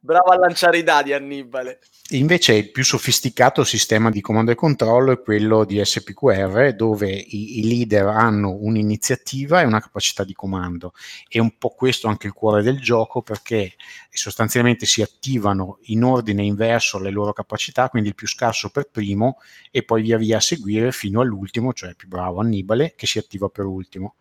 Bravo 0.00 0.30
a 0.30 0.38
lanciare 0.38 0.78
i 0.78 0.82
dadi, 0.82 1.12
Annibale. 1.12 1.80
Invece 2.10 2.54
il 2.54 2.70
più 2.70 2.84
sofisticato 2.84 3.64
sistema 3.64 4.10
di 4.10 4.20
comando 4.20 4.50
e 4.52 4.54
controllo 4.54 5.12
è 5.12 5.20
quello 5.20 5.64
di 5.64 5.84
SPQR, 5.84 6.74
dove 6.74 7.10
i, 7.10 7.58
i, 7.58 7.66
leader 7.66 8.06
hanno 8.06 8.52
un'iniziativa 8.52 9.60
e 9.60 9.64
una 9.64 9.80
capacità 9.80 10.22
di 10.22 10.32
comando. 10.32 10.92
È 11.28 11.38
un 11.38 11.56
po' 11.58 11.70
questo 11.70 12.06
anche 12.08 12.28
il 12.28 12.32
cuore 12.32 12.62
del 12.62 12.80
gioco, 12.80 13.22
perché 13.22 13.74
sostanzialmente 14.10 14.86
si 14.86 15.02
attivano 15.02 15.78
in 15.86 16.04
ordine 16.04 16.44
inverso 16.44 17.00
le 17.00 17.10
loro 17.10 17.32
capacità, 17.32 17.88
quindi 17.88 18.10
il 18.10 18.14
più 18.14 18.28
scarso 18.28 18.70
per 18.70 18.88
primo, 18.90 19.38
e 19.70 19.82
poi 19.82 20.02
via 20.02 20.18
via 20.18 20.36
a 20.36 20.40
seguire 20.40 20.92
fino 20.92 21.20
all'ultimo, 21.20 21.72
cioè 21.72 21.90
il 21.90 21.96
più 21.96 22.08
bravo 22.08 22.40
Annibale, 22.40 22.94
che 22.96 23.06
si 23.06 23.18
attiva 23.18 23.48
per 23.48 23.64
ultimo. 23.64 24.14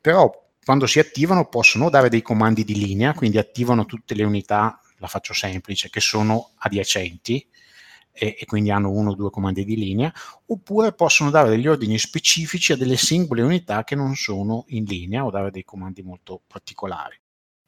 Però 0.00 0.45
quando 0.66 0.88
si 0.88 0.98
attivano 0.98 1.48
possono 1.48 1.88
dare 1.90 2.08
dei 2.08 2.22
comandi 2.22 2.64
di 2.64 2.74
linea, 2.74 3.14
quindi 3.14 3.38
attivano 3.38 3.86
tutte 3.86 4.16
le 4.16 4.24
unità 4.24 4.80
la 4.96 5.06
faccio 5.06 5.32
semplice, 5.32 5.90
che 5.90 6.00
sono 6.00 6.54
adiacenti 6.56 7.46
e, 8.10 8.36
e, 8.36 8.44
quindi 8.46 8.72
hanno 8.72 8.90
uno 8.90 9.10
o 9.10 9.14
due 9.14 9.30
comandi 9.30 9.64
di 9.64 9.76
linea, 9.76 10.12
oppure 10.46 10.92
possono 10.92 11.30
dare 11.30 11.50
degli 11.50 11.68
ordini 11.68 11.96
specifici 11.98 12.72
a 12.72 12.76
delle 12.76 12.96
singole 12.96 13.42
unità 13.42 13.84
che 13.84 13.94
non 13.94 14.16
sono 14.16 14.64
in 14.70 14.82
linea 14.82 15.24
o 15.24 15.30
dare 15.30 15.52
dei 15.52 15.62
comandi 15.62 16.02
molto 16.02 16.42
particolari. 16.44 17.16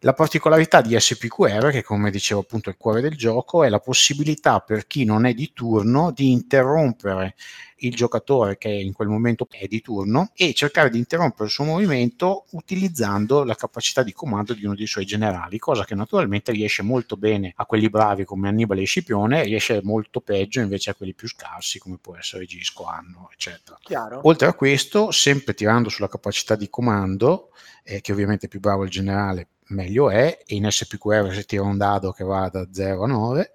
La 0.03 0.12
particolarità 0.12 0.80
di 0.80 0.96
SPQR, 0.96 1.72
che 1.72 1.82
come 1.82 2.12
dicevo 2.12 2.38
appunto 2.38 2.68
è 2.68 2.72
il 2.72 2.78
cuore 2.78 3.01
del 3.01 3.16
gioco, 3.16 3.64
è 3.64 3.68
la 3.68 3.80
possibilità 3.80 4.61
per 4.61 4.86
chi 4.86 5.03
non 5.05 5.26
è 5.26 5.34
di 5.34 5.51
turno 5.53 6.12
di 6.12 6.30
interrompere 6.30 7.34
il 7.78 7.96
giocatore 7.96 8.59
che 8.59 8.68
in 8.68 8.92
quel 8.92 9.09
momento 9.09 9.49
è 9.51 9.66
di 9.66 9.80
turno 9.80 10.30
e 10.34 10.55
cercare 10.55 10.90
di 10.90 10.99
interrompere 10.99 11.46
il 11.46 11.51
suo 11.51 11.64
movimento 11.64 12.44
utilizzando 12.53 13.42
la 13.42 13.57
capacità 13.57 14.05
di 14.05 14.12
comando 14.12 14.55
di 14.55 14.64
uno 14.64 14.76
dei 14.76 14.86
suoi 14.86 15.05
generali, 15.05 15.59
cosa 15.59 15.84
che 15.84 15.96
naturalmente 15.96 16.53
riesce 16.53 16.82
molto 16.82 17.16
bene 17.16 17.53
a 17.57 17.66
quelli 17.66 17.90
bravi 17.90 18.24
come 18.24 18.46
Annibale 18.46 18.82
e 18.82 18.86
Scipione, 18.86 19.42
riesce 19.42 19.80
molto 19.82 20.20
peggio 20.20 20.61
invece 20.61 20.90
a 20.90 20.94
quelli 20.94 21.12
più 21.12 21.26
scarsi 21.26 21.80
come 21.80 21.99
può 22.01 22.16
essere 22.16 22.44
Gisco, 22.44 22.84
Anno, 22.84 23.30
eccetera. 23.32 23.76
Chiaro. 23.82 24.20
Oltre 24.22 24.46
a 24.46 24.55
questo, 24.55 25.11
sempre 25.11 25.55
tirando 25.55 25.88
sulla 25.88 26.09
capacità 26.09 26.55
di 26.55 26.68
comando, 26.70 27.51
eh, 27.82 28.01
che 28.01 28.12
ovviamente 28.12 28.46
è 28.46 28.49
più 28.49 28.61
bravo 28.61 28.84
il 28.84 28.90
generale 28.90 29.49
meglio 29.68 30.10
è, 30.10 30.42
e 30.46 30.54
in 30.54 30.68
SPQR 30.70 31.32
se 31.32 31.44
tira 31.44 31.62
un 31.62 31.76
dado 31.76 32.12
che 32.12 32.24
va 32.24 32.48
da 32.48 32.66
0 32.70 33.04
a 33.04 33.06
9, 33.06 33.52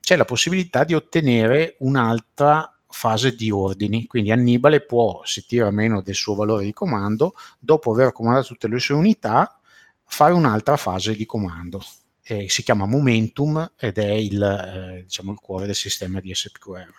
c'è 0.00 0.16
la 0.16 0.24
possibilità 0.24 0.84
di 0.84 0.94
ottenere 0.94 1.76
un'altra 1.80 2.68
fase 2.88 3.34
di 3.34 3.50
ordini, 3.50 4.06
quindi 4.06 4.30
Annibale 4.30 4.84
può, 4.84 5.22
se 5.24 5.44
tira 5.46 5.70
meno 5.70 6.02
del 6.02 6.14
suo 6.14 6.34
valore 6.34 6.64
di 6.64 6.72
comando, 6.72 7.34
dopo 7.58 7.92
aver 7.92 8.12
comandato 8.12 8.48
tutte 8.48 8.68
le 8.68 8.78
sue 8.78 8.94
unità, 8.94 9.58
fare 10.04 10.34
un'altra 10.34 10.76
fase 10.76 11.16
di 11.16 11.24
comando 11.24 11.82
eh, 12.24 12.48
si 12.48 12.62
chiama 12.62 12.86
Momentum 12.86 13.72
ed 13.76 13.98
è 13.98 14.10
il, 14.12 14.42
eh, 14.42 15.02
diciamo, 15.02 15.32
il 15.32 15.38
cuore 15.38 15.66
del 15.66 15.74
sistema 15.74 16.20
di 16.20 16.34
SPQR. 16.34 16.92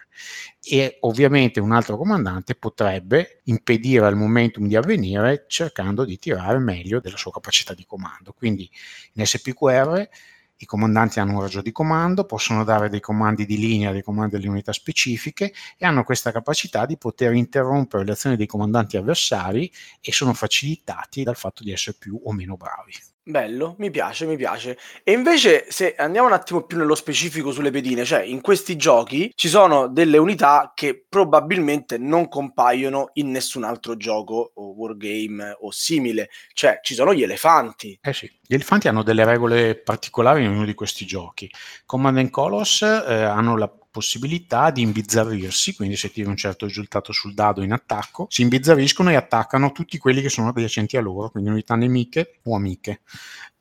E 0.62 0.98
ovviamente 1.02 1.60
un 1.60 1.72
altro 1.72 1.98
comandante 1.98 2.56
potrebbe 2.56 3.42
impedire 3.46 4.06
al 4.06 4.16
Momentum 4.16 4.68
di 4.68 4.76
avvenire 4.76 5.46
cercando 5.48 6.06
di 6.06 6.18
tirare 6.20 6.60
meglio 6.60 7.00
della 7.00 7.18
sua 7.18 7.32
capacità 7.32 7.74
di 7.74 7.86
comando. 7.86 8.34
Quindi 8.34 8.70
in 9.14 9.26
SPQR 9.26 10.10
i 10.58 10.66
comandanti 10.66 11.20
hanno 11.20 11.34
un 11.34 11.42
raggio 11.42 11.62
di 11.62 11.72
comando, 11.72 12.26
possono 12.26 12.64
dare 12.64 12.90
dei 12.90 13.02
comandi 13.02 13.46
di 13.46 13.58
linea, 13.58 13.92
dei 13.92 14.02
comandi 14.02 14.36
alle 14.36 14.48
unità 14.48 14.72
specifiche 14.72 15.54
e 15.78 15.86
hanno 15.86 16.04
questa 16.04 16.32
capacità 16.32 16.86
di 16.86 16.98
poter 16.98 17.34
interrompere 17.34 18.06
le 18.06 18.12
azioni 18.14 18.38
dei 18.38 18.48
comandanti 18.48 18.96
avversari 18.98 19.70
e 20.00 20.12
sono 20.12 20.34
facilitati 20.34 21.24
dal 21.24 21.36
fatto 21.36 21.64
di 21.64 21.72
essere 21.72 21.98
più 22.00 22.20
o 22.24 22.32
meno 22.32 22.56
bravi. 22.56 23.13
Bello, 23.26 23.76
mi 23.78 23.90
piace, 23.90 24.26
mi 24.26 24.36
piace. 24.36 24.78
E 25.02 25.14
invece, 25.14 25.66
se 25.70 25.96
andiamo 25.96 26.28
un 26.28 26.34
attimo 26.34 26.64
più 26.64 26.78
nello 26.78 26.94
specifico 26.94 27.54
sulle 27.54 27.72
pedine, 27.72 28.04
cioè 28.04 28.22
in 28.22 28.42
questi 28.42 28.76
giochi 28.76 29.32
ci 29.34 29.48
sono 29.48 29.88
delle 29.88 30.18
unità 30.18 30.74
che 30.76 31.06
probabilmente 31.08 31.98
non 31.98 32.28
compaiono 32.28 33.12
in 33.14 33.32
nessun 33.32 33.64
altro 33.64 33.96
gioco 33.96 34.52
o 34.56 34.74
wargame 34.74 35.56
o 35.62 35.72
simile, 35.72 36.30
cioè 36.54 36.80
ci 36.84 36.96
sono 36.96 37.14
gli 37.14 37.24
elefanti. 37.24 37.98
Eh 38.02 38.12
sì, 38.12 38.30
gli 38.42 38.56
elefanti 38.56 38.90
hanno 38.90 39.04
delle 39.04 39.24
regole 39.24 39.76
particolari 39.76 40.44
in 40.44 40.50
ognuno 40.50 40.66
di 40.66 40.74
questi 40.74 41.06
giochi. 41.06 41.50
Command 41.86 42.18
and 42.18 42.30
Colors 42.30 42.82
eh, 42.82 43.24
hanno 43.24 43.56
la 43.56 43.72
possibilità 43.94 44.72
di 44.72 44.82
imbizzarrirsi, 44.82 45.76
quindi 45.76 45.96
se 45.96 46.12
tiri 46.12 46.28
un 46.28 46.36
certo 46.36 46.66
risultato 46.66 47.12
sul 47.12 47.36
dado 47.36 47.62
in 47.62 47.72
attacco, 47.72 48.26
si 48.28 48.42
imbizzarriscono 48.42 49.12
e 49.12 49.16
attaccano 49.16 49.72
tutti 49.72 50.00
quelli 50.00 50.20
che 50.20 50.30
sono 50.30 50.48
adiacenti 50.48 50.98
a 50.98 51.02
loro, 51.02 51.30
quindi 51.30 51.52
unità 51.52 51.76
nemiche 51.76 52.40
o 52.46 52.56
amiche. 52.56 53.02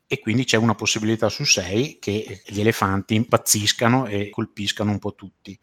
E 0.07 0.19
quindi 0.19 0.43
c'è 0.43 0.57
una 0.57 0.73
possibilità 0.73 1.29
su 1.29 1.43
sei 1.45 1.99
che 1.99 2.41
gli 2.47 2.59
elefanti 2.59 3.13
impazziscano 3.13 4.07
e 4.07 4.31
colpiscano 4.31 4.89
un 4.89 4.97
po' 4.97 5.13
tutti. 5.13 5.55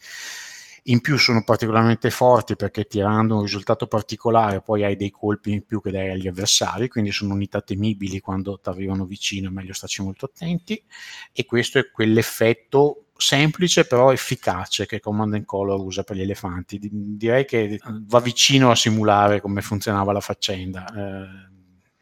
In 0.85 1.01
più 1.01 1.19
sono 1.19 1.43
particolarmente 1.43 2.11
forti 2.11 2.55
perché 2.55 2.85
tirando 2.85 3.37
un 3.37 3.43
risultato 3.43 3.89
particolare 3.89 4.63
poi 4.63 4.85
hai 4.85 4.95
dei 4.95 5.11
colpi 5.11 5.51
in 5.51 5.65
più 5.65 5.81
che 5.83 5.91
dai 5.91 6.11
agli 6.11 6.29
avversari, 6.29 6.87
quindi 6.87 7.11
sono 7.11 7.35
unità 7.35 7.61
temibili 7.61 8.21
quando 8.21 8.61
ti 8.61 8.69
arrivano 8.69 9.05
vicino, 9.05 9.49
è 9.49 9.53
meglio 9.53 9.73
starci 9.73 10.01
molto 10.03 10.27
attenti. 10.27 10.81
E 11.33 11.45
questo 11.45 11.81
è 11.81 11.91
quell'effetto 11.91 13.07
semplice 13.21 13.87
però 13.87 14.13
efficace 14.13 14.87
che 14.87 15.01
Command 15.01 15.45
Color 15.45 15.81
usa 15.81 16.03
per 16.03 16.17
gli 16.17 16.23
elefanti. 16.23 16.79
direi 16.81 17.45
che 17.45 17.79
va 17.83 18.21
vicino 18.21 18.71
a 18.71 18.77
simulare 18.77 19.41
come 19.41 19.63
funzionava 19.63 20.13
la 20.13 20.21
faccenda. 20.21 20.85
Eh, 20.87 21.49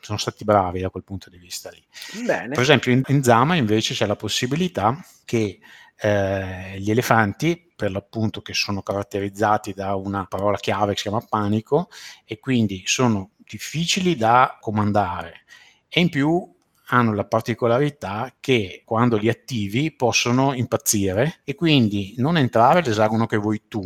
sono 0.00 0.18
stati 0.18 0.44
bravi 0.44 0.80
da 0.80 0.90
quel 0.90 1.04
punto 1.04 1.28
di 1.28 1.38
vista 1.38 1.70
lì. 1.70 1.84
Bene. 2.24 2.48
Per 2.54 2.60
esempio 2.60 2.92
in, 2.92 3.02
in 3.08 3.22
Zama 3.22 3.56
invece 3.56 3.94
c'è 3.94 4.06
la 4.06 4.16
possibilità 4.16 4.98
che 5.24 5.58
eh, 6.00 6.78
gli 6.78 6.90
elefanti, 6.90 7.72
per 7.74 7.92
l'appunto 7.92 8.40
che 8.40 8.54
sono 8.54 8.82
caratterizzati 8.82 9.72
da 9.72 9.94
una 9.94 10.26
parola 10.26 10.56
chiave 10.56 10.92
che 10.92 10.96
si 10.96 11.02
chiama 11.04 11.24
panico 11.28 11.90
e 12.24 12.38
quindi 12.38 12.82
sono 12.86 13.30
difficili 13.36 14.16
da 14.16 14.58
comandare 14.60 15.44
e 15.88 16.00
in 16.00 16.08
più 16.08 16.56
hanno 16.90 17.12
la 17.14 17.24
particolarità 17.24 18.34
che 18.40 18.82
quando 18.84 19.16
li 19.16 19.28
attivi 19.28 19.92
possono 19.94 20.54
impazzire 20.54 21.40
e 21.44 21.54
quindi 21.54 22.14
non 22.18 22.36
entrare 22.38 22.80
all'esagono 22.80 23.26
che 23.26 23.36
vuoi 23.36 23.62
tu, 23.68 23.82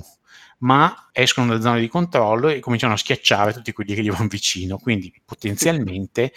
ma 0.63 1.09
escono 1.13 1.49
dalle 1.49 1.61
zone 1.61 1.81
di 1.81 1.89
controllo 1.89 2.49
e 2.49 2.61
cominciano 2.61 2.95
a 2.95 2.97
schiacciare 2.97 3.53
tutti 3.53 3.73
quelli 3.73 3.95
che 3.95 4.03
gli 4.03 4.11
vanno 4.11 4.29
vicino. 4.29 4.79
Quindi 4.79 5.13
potenzialmente, 5.25 6.33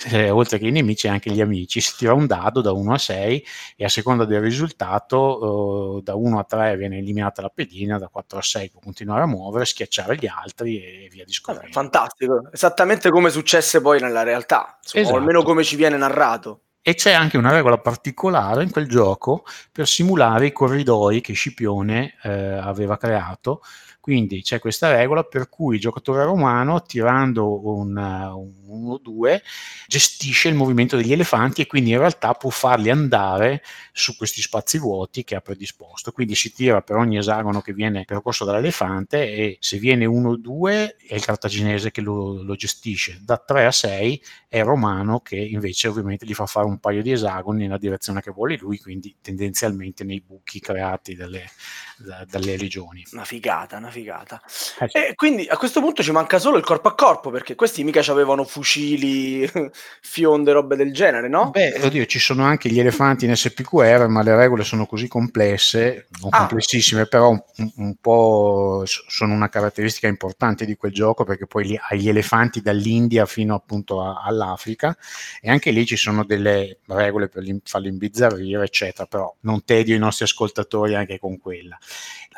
eh, 0.12 0.30
oltre 0.30 0.58
che 0.58 0.66
i 0.66 0.70
nemici, 0.70 1.08
anche 1.08 1.30
gli 1.30 1.40
amici. 1.40 1.80
Si 1.80 1.96
tira 1.96 2.12
un 2.12 2.26
dado 2.26 2.60
da 2.60 2.72
1 2.72 2.92
a 2.92 2.98
6 2.98 3.46
e 3.76 3.84
a 3.84 3.88
seconda 3.88 4.24
del 4.26 4.40
risultato, 4.40 5.98
eh, 5.98 6.02
da 6.02 6.14
1 6.14 6.38
a 6.38 6.44
3 6.44 6.76
viene 6.76 6.98
eliminata 6.98 7.40
la 7.40 7.48
pedina, 7.48 7.98
da 7.98 8.08
4 8.08 8.38
a 8.38 8.42
6 8.42 8.70
può 8.70 8.80
continuare 8.80 9.22
a 9.22 9.26
muovere, 9.26 9.64
schiacciare 9.64 10.16
gli 10.16 10.26
altri 10.26 10.82
e 10.82 11.08
via 11.10 11.24
discorrendo. 11.24 11.72
Fantastico, 11.72 12.50
esattamente 12.52 13.10
come 13.10 13.30
successe 13.30 13.80
poi 13.80 14.00
nella 14.00 14.22
realtà, 14.22 14.78
insomma, 14.82 15.02
esatto. 15.02 15.16
o 15.16 15.18
almeno 15.18 15.42
come 15.42 15.64
ci 15.64 15.76
viene 15.76 15.96
narrato. 15.96 16.64
E 16.82 16.94
c'è 16.94 17.12
anche 17.12 17.36
una 17.36 17.52
regola 17.52 17.78
particolare 17.78 18.62
in 18.62 18.70
quel 18.70 18.88
gioco 18.88 19.44
per 19.70 19.86
simulare 19.86 20.46
i 20.46 20.52
corridoi 20.52 21.20
che 21.20 21.34
Scipione 21.34 22.14
eh, 22.22 22.30
aveva 22.30 22.96
creato 22.96 23.60
quindi 24.00 24.40
c'è 24.40 24.58
questa 24.58 24.90
regola 24.90 25.24
per 25.24 25.50
cui 25.50 25.74
il 25.74 25.80
giocatore 25.80 26.24
romano, 26.24 26.82
tirando 26.82 27.68
un 27.68 27.92
1-2, 27.94 29.40
gestisce 29.86 30.48
il 30.48 30.54
movimento 30.54 30.96
degli 30.96 31.12
elefanti 31.12 31.60
e 31.60 31.66
quindi 31.66 31.90
in 31.90 31.98
realtà 31.98 32.32
può 32.32 32.48
farli 32.48 32.88
andare 32.88 33.62
su 33.92 34.16
questi 34.16 34.40
spazi 34.40 34.78
vuoti 34.78 35.22
che 35.22 35.34
ha 35.34 35.40
predisposto. 35.42 36.12
Quindi 36.12 36.34
si 36.34 36.50
tira 36.52 36.80
per 36.80 36.96
ogni 36.96 37.18
esagono 37.18 37.60
che 37.60 37.74
viene 37.74 38.06
percorso 38.06 38.46
dall'elefante 38.46 39.30
e 39.30 39.58
se 39.60 39.76
viene 39.76 40.06
1-2 40.06 40.96
è 41.06 41.14
il 41.14 41.24
cartaginese 41.24 41.90
che 41.90 42.00
lo, 42.00 42.42
lo 42.42 42.54
gestisce. 42.54 43.20
Da 43.22 43.36
3 43.36 43.66
a 43.66 43.70
6 43.70 44.22
è 44.48 44.62
romano 44.62 45.20
che 45.20 45.36
invece 45.36 45.88
ovviamente 45.88 46.24
gli 46.24 46.34
fa 46.34 46.46
fare 46.46 46.66
un 46.66 46.69
paio 46.78 47.02
di 47.02 47.12
esagoni 47.12 47.62
nella 47.62 47.78
direzione 47.78 48.20
che 48.20 48.30
vuole 48.30 48.56
lui, 48.56 48.78
quindi 48.78 49.16
tendenzialmente 49.20 50.04
nei 50.04 50.22
buchi 50.24 50.60
creati 50.60 51.14
dalle, 51.14 51.50
da, 51.96 52.24
dalle 52.28 52.56
regioni. 52.56 53.04
Una 53.12 53.24
figata, 53.24 53.76
una 53.76 53.90
figata. 53.90 54.40
Eh, 54.78 54.88
sì. 54.88 54.96
E 54.96 55.14
quindi 55.14 55.46
a 55.48 55.56
questo 55.56 55.80
punto 55.80 56.02
ci 56.02 56.12
manca 56.12 56.38
solo 56.38 56.56
il 56.56 56.64
corpo 56.64 56.88
a 56.88 56.94
corpo, 56.94 57.30
perché 57.30 57.54
questi 57.54 57.84
mica 57.84 58.00
avevano 58.10 58.44
fucili, 58.44 59.48
fionde, 60.00 60.52
robe 60.52 60.76
del 60.76 60.92
genere, 60.92 61.28
no? 61.28 61.50
Beh, 61.50 61.80
oddio, 61.80 62.06
ci 62.06 62.18
sono 62.18 62.44
anche 62.44 62.68
gli 62.68 62.80
elefanti 62.80 63.24
in 63.24 63.34
SPQR, 63.34 64.06
ma 64.08 64.22
le 64.22 64.36
regole 64.36 64.64
sono 64.64 64.86
così 64.86 65.08
complesse, 65.08 66.08
non 66.20 66.30
ah. 66.32 66.38
complessissime, 66.38 67.06
però 67.06 67.30
un, 67.30 67.72
un, 67.76 67.94
po' 68.00 68.82
sono 68.84 69.34
una 69.34 69.48
caratteristica 69.48 70.06
importante 70.06 70.64
di 70.64 70.76
quel 70.76 70.92
gioco, 70.92 71.24
perché 71.24 71.46
poi 71.46 71.78
hai 71.88 72.00
gli 72.00 72.08
elefanti 72.08 72.60
dall'India 72.60 73.26
fino 73.26 73.54
appunto 73.54 74.02
a, 74.02 74.22
all'Africa, 74.24 74.96
e 75.40 75.50
anche 75.50 75.70
lì 75.70 75.86
ci 75.86 75.96
sono 75.96 76.24
delle 76.24 76.59
regole 76.86 77.28
per 77.28 77.44
farli 77.64 77.88
imbizzarrire, 77.88 78.64
eccetera, 78.64 79.06
però 79.06 79.34
non 79.40 79.64
tedio 79.64 79.94
i 79.94 79.98
nostri 79.98 80.24
ascoltatori 80.24 80.94
anche 80.94 81.18
con 81.18 81.38
quella. 81.38 81.78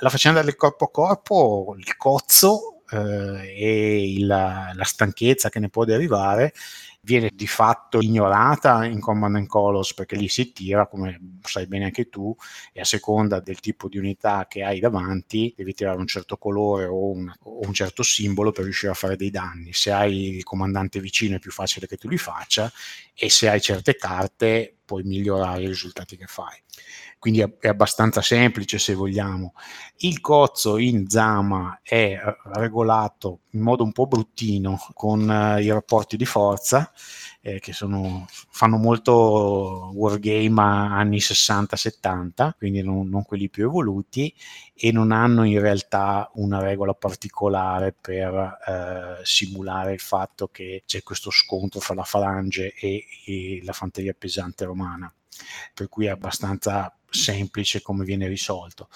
La 0.00 0.08
faccenda 0.08 0.42
del 0.42 0.56
corpo 0.56 0.86
a 0.86 0.90
corpo, 0.90 1.74
il 1.78 1.96
cozzo 1.96 2.82
eh, 2.90 3.54
e 3.56 4.12
il, 4.12 4.26
la 4.26 4.84
stanchezza 4.84 5.48
che 5.48 5.60
ne 5.60 5.68
può 5.68 5.84
derivare 5.84 6.52
viene 7.04 7.30
di 7.34 7.48
fatto 7.48 7.98
ignorata 8.00 8.84
in 8.84 9.00
Command 9.00 9.34
and 9.34 9.46
Colors 9.48 9.92
perché 9.92 10.14
lì 10.14 10.28
si 10.28 10.52
tira, 10.52 10.86
come 10.86 11.38
sai 11.42 11.66
bene 11.66 11.86
anche 11.86 12.08
tu, 12.08 12.34
e 12.72 12.80
a 12.80 12.84
seconda 12.84 13.40
del 13.40 13.58
tipo 13.58 13.88
di 13.88 13.98
unità 13.98 14.46
che 14.48 14.62
hai 14.62 14.78
davanti 14.78 15.52
devi 15.56 15.74
tirare 15.74 15.98
un 15.98 16.06
certo 16.06 16.36
colore 16.36 16.86
o 16.86 17.10
un, 17.10 17.32
o 17.42 17.60
un 17.66 17.72
certo 17.74 18.04
simbolo 18.04 18.52
per 18.52 18.64
riuscire 18.64 18.92
a 18.92 18.94
fare 18.94 19.16
dei 19.16 19.30
danni. 19.30 19.72
Se 19.72 19.90
hai 19.90 20.36
il 20.36 20.44
comandante 20.44 21.00
vicino 21.00 21.36
è 21.36 21.40
più 21.40 21.50
facile 21.50 21.88
che 21.88 21.96
tu 21.96 22.08
li 22.08 22.18
faccia 22.18 22.70
e 23.14 23.28
se 23.28 23.48
hai 23.48 23.60
certe 23.60 23.96
carte 23.96 24.76
puoi 24.84 25.02
migliorare 25.02 25.62
i 25.62 25.66
risultati 25.66 26.16
che 26.16 26.26
fai 26.26 26.56
quindi 27.22 27.40
è, 27.60 27.68
abbastanza 27.68 28.20
semplice 28.20 28.80
se 28.80 28.94
vogliamo. 28.94 29.54
Il 29.98 30.20
cozzo 30.20 30.76
in 30.76 31.08
Zama 31.08 31.78
è 31.80 31.94
eh, 31.94 32.20
regolato 32.54 33.42
in 33.50 33.60
modo 33.60 33.84
un 33.84 33.92
po' 33.92 34.08
bruttino 34.08 34.76
con 34.92 35.28
uh, 35.28 35.60
i 35.60 35.70
rapporti 35.70 36.16
di 36.16 36.24
forza 36.24 36.90
eh, 37.40 37.60
che 37.60 37.72
sono, 37.72 38.26
fanno 38.28 38.76
molto 38.76 39.92
wargame 39.94 40.60
anni 40.62 41.18
60-70, 41.18 42.54
quindi 42.58 42.82
non, 42.82 43.08
non, 43.08 43.22
quelli 43.22 43.48
più 43.48 43.66
evoluti 43.66 44.34
e 44.74 44.90
non 44.90 45.12
hanno 45.12 45.44
in 45.44 45.60
realtà 45.60 46.28
una 46.34 46.58
regola 46.58 46.92
particolare 46.92 47.94
per 48.00 48.34
eh, 48.66 49.24
simulare 49.24 49.92
il 49.92 50.00
fatto 50.00 50.48
che 50.48 50.82
c'è 50.86 51.04
questo 51.04 51.30
scontro 51.30 51.78
fra 51.78 51.94
la 51.94 52.02
falange 52.02 52.74
e, 52.74 53.04
e 53.26 53.60
la 53.62 53.72
fanteria 53.72 54.12
pesante 54.12 54.64
romana 54.64 55.08
per 55.74 55.88
cui 55.88 56.06
è 56.06 56.10
abbastanza 56.10 56.96
semplice 57.08 57.82
come 57.82 58.04
viene 58.04 58.26
risolto. 58.28 58.88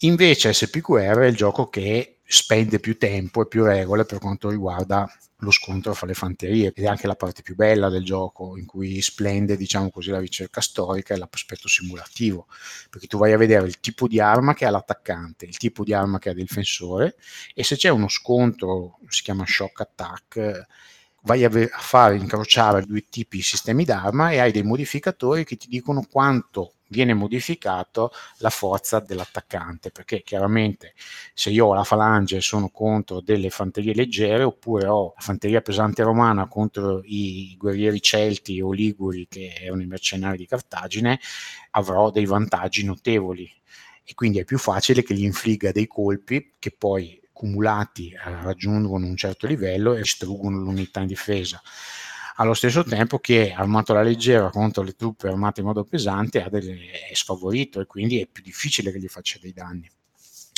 Invece 0.00 0.52
SPQR 0.52 1.18
è 1.18 1.26
il 1.26 1.36
gioco 1.36 1.68
che 1.68 2.18
spende 2.22 2.80
più 2.80 2.98
tempo 2.98 3.42
e 3.42 3.46
più 3.46 3.64
regole 3.64 4.04
per 4.04 4.18
quanto 4.18 4.50
riguarda 4.50 5.08
lo 5.40 5.50
scontro 5.50 5.94
fra 5.94 6.06
le 6.06 6.14
fanterie 6.14 6.72
ed 6.74 6.84
è 6.84 6.86
anche 6.86 7.06
la 7.06 7.14
parte 7.14 7.42
più 7.42 7.54
bella 7.54 7.88
del 7.88 8.04
gioco 8.04 8.56
in 8.56 8.64
cui 8.64 9.00
splende 9.02 9.56
diciamo 9.56 9.90
così 9.90 10.10
la 10.10 10.18
ricerca 10.18 10.60
storica 10.60 11.14
e 11.14 11.18
l'aspetto 11.18 11.68
simulativo 11.68 12.46
perché 12.88 13.06
tu 13.06 13.18
vai 13.18 13.32
a 13.32 13.36
vedere 13.36 13.66
il 13.66 13.78
tipo 13.78 14.08
di 14.08 14.18
arma 14.18 14.54
che 14.54 14.64
ha 14.64 14.70
l'attaccante 14.70 15.44
il 15.44 15.58
tipo 15.58 15.84
di 15.84 15.92
arma 15.92 16.18
che 16.18 16.30
ha 16.30 16.32
il 16.32 16.38
difensore 16.38 17.16
e 17.54 17.62
se 17.64 17.76
c'è 17.76 17.90
uno 17.90 18.08
scontro 18.08 18.98
si 19.08 19.22
chiama 19.22 19.44
shock 19.46 19.80
attack 19.80 20.66
vai 21.26 21.44
a, 21.44 21.50
a 21.50 21.78
fare 21.80 22.16
incrociare 22.16 22.82
due 22.82 23.04
tipi 23.10 23.38
di 23.38 23.42
sistemi 23.42 23.84
d'arma 23.84 24.30
e 24.30 24.38
hai 24.38 24.52
dei 24.52 24.62
modificatori 24.62 25.44
che 25.44 25.56
ti 25.56 25.68
dicono 25.68 26.06
quanto 26.08 26.72
viene 26.88 27.14
modificato 27.14 28.12
la 28.38 28.50
forza 28.50 29.00
dell'attaccante 29.00 29.90
perché 29.90 30.22
chiaramente 30.22 30.94
se 31.34 31.50
io 31.50 31.66
ho 31.66 31.74
la 31.74 31.82
falange 31.82 32.40
sono 32.40 32.68
contro 32.68 33.20
delle 33.20 33.50
fanterie 33.50 33.92
leggere 33.92 34.44
oppure 34.44 34.86
ho 34.86 35.12
la 35.16 35.20
fanteria 35.20 35.60
pesante 35.60 36.04
romana 36.04 36.46
contro 36.46 37.00
i 37.02 37.56
guerrieri 37.58 38.00
celti 38.00 38.60
o 38.60 38.70
liguri 38.70 39.26
che 39.28 39.52
erano 39.60 39.82
i 39.82 39.86
mercenari 39.86 40.36
di 40.36 40.46
Cartagine 40.46 41.18
avrò 41.70 42.10
dei 42.10 42.24
vantaggi 42.24 42.84
notevoli. 42.84 43.50
E 44.08 44.14
quindi 44.14 44.38
è 44.38 44.44
più 44.44 44.56
facile 44.56 45.02
che 45.02 45.14
gli 45.14 45.24
infligga 45.24 45.72
dei 45.72 45.88
colpi 45.88 46.52
che 46.60 46.70
poi 46.70 47.20
cumulati 47.36 48.08
eh, 48.08 48.18
raggiungono 48.42 49.06
un 49.06 49.16
certo 49.16 49.46
livello 49.46 49.94
e 49.94 50.00
distruggono 50.00 50.56
l'unità 50.58 51.00
in 51.00 51.06
difesa. 51.06 51.60
Allo 52.36 52.54
stesso 52.54 52.82
tempo 52.82 53.18
che 53.18 53.52
armato 53.52 53.92
alla 53.92 54.02
leggera 54.02 54.50
contro 54.50 54.82
le 54.82 54.94
truppe 54.94 55.28
armate 55.28 55.60
in 55.60 55.66
modo 55.66 55.84
pesante 55.84 56.42
è 56.42 57.14
sfavorito 57.14 57.80
e 57.80 57.86
quindi 57.86 58.20
è 58.20 58.26
più 58.26 58.42
difficile 58.42 58.90
che 58.90 58.98
gli 58.98 59.08
faccia 59.08 59.38
dei 59.40 59.52
danni. 59.52 59.90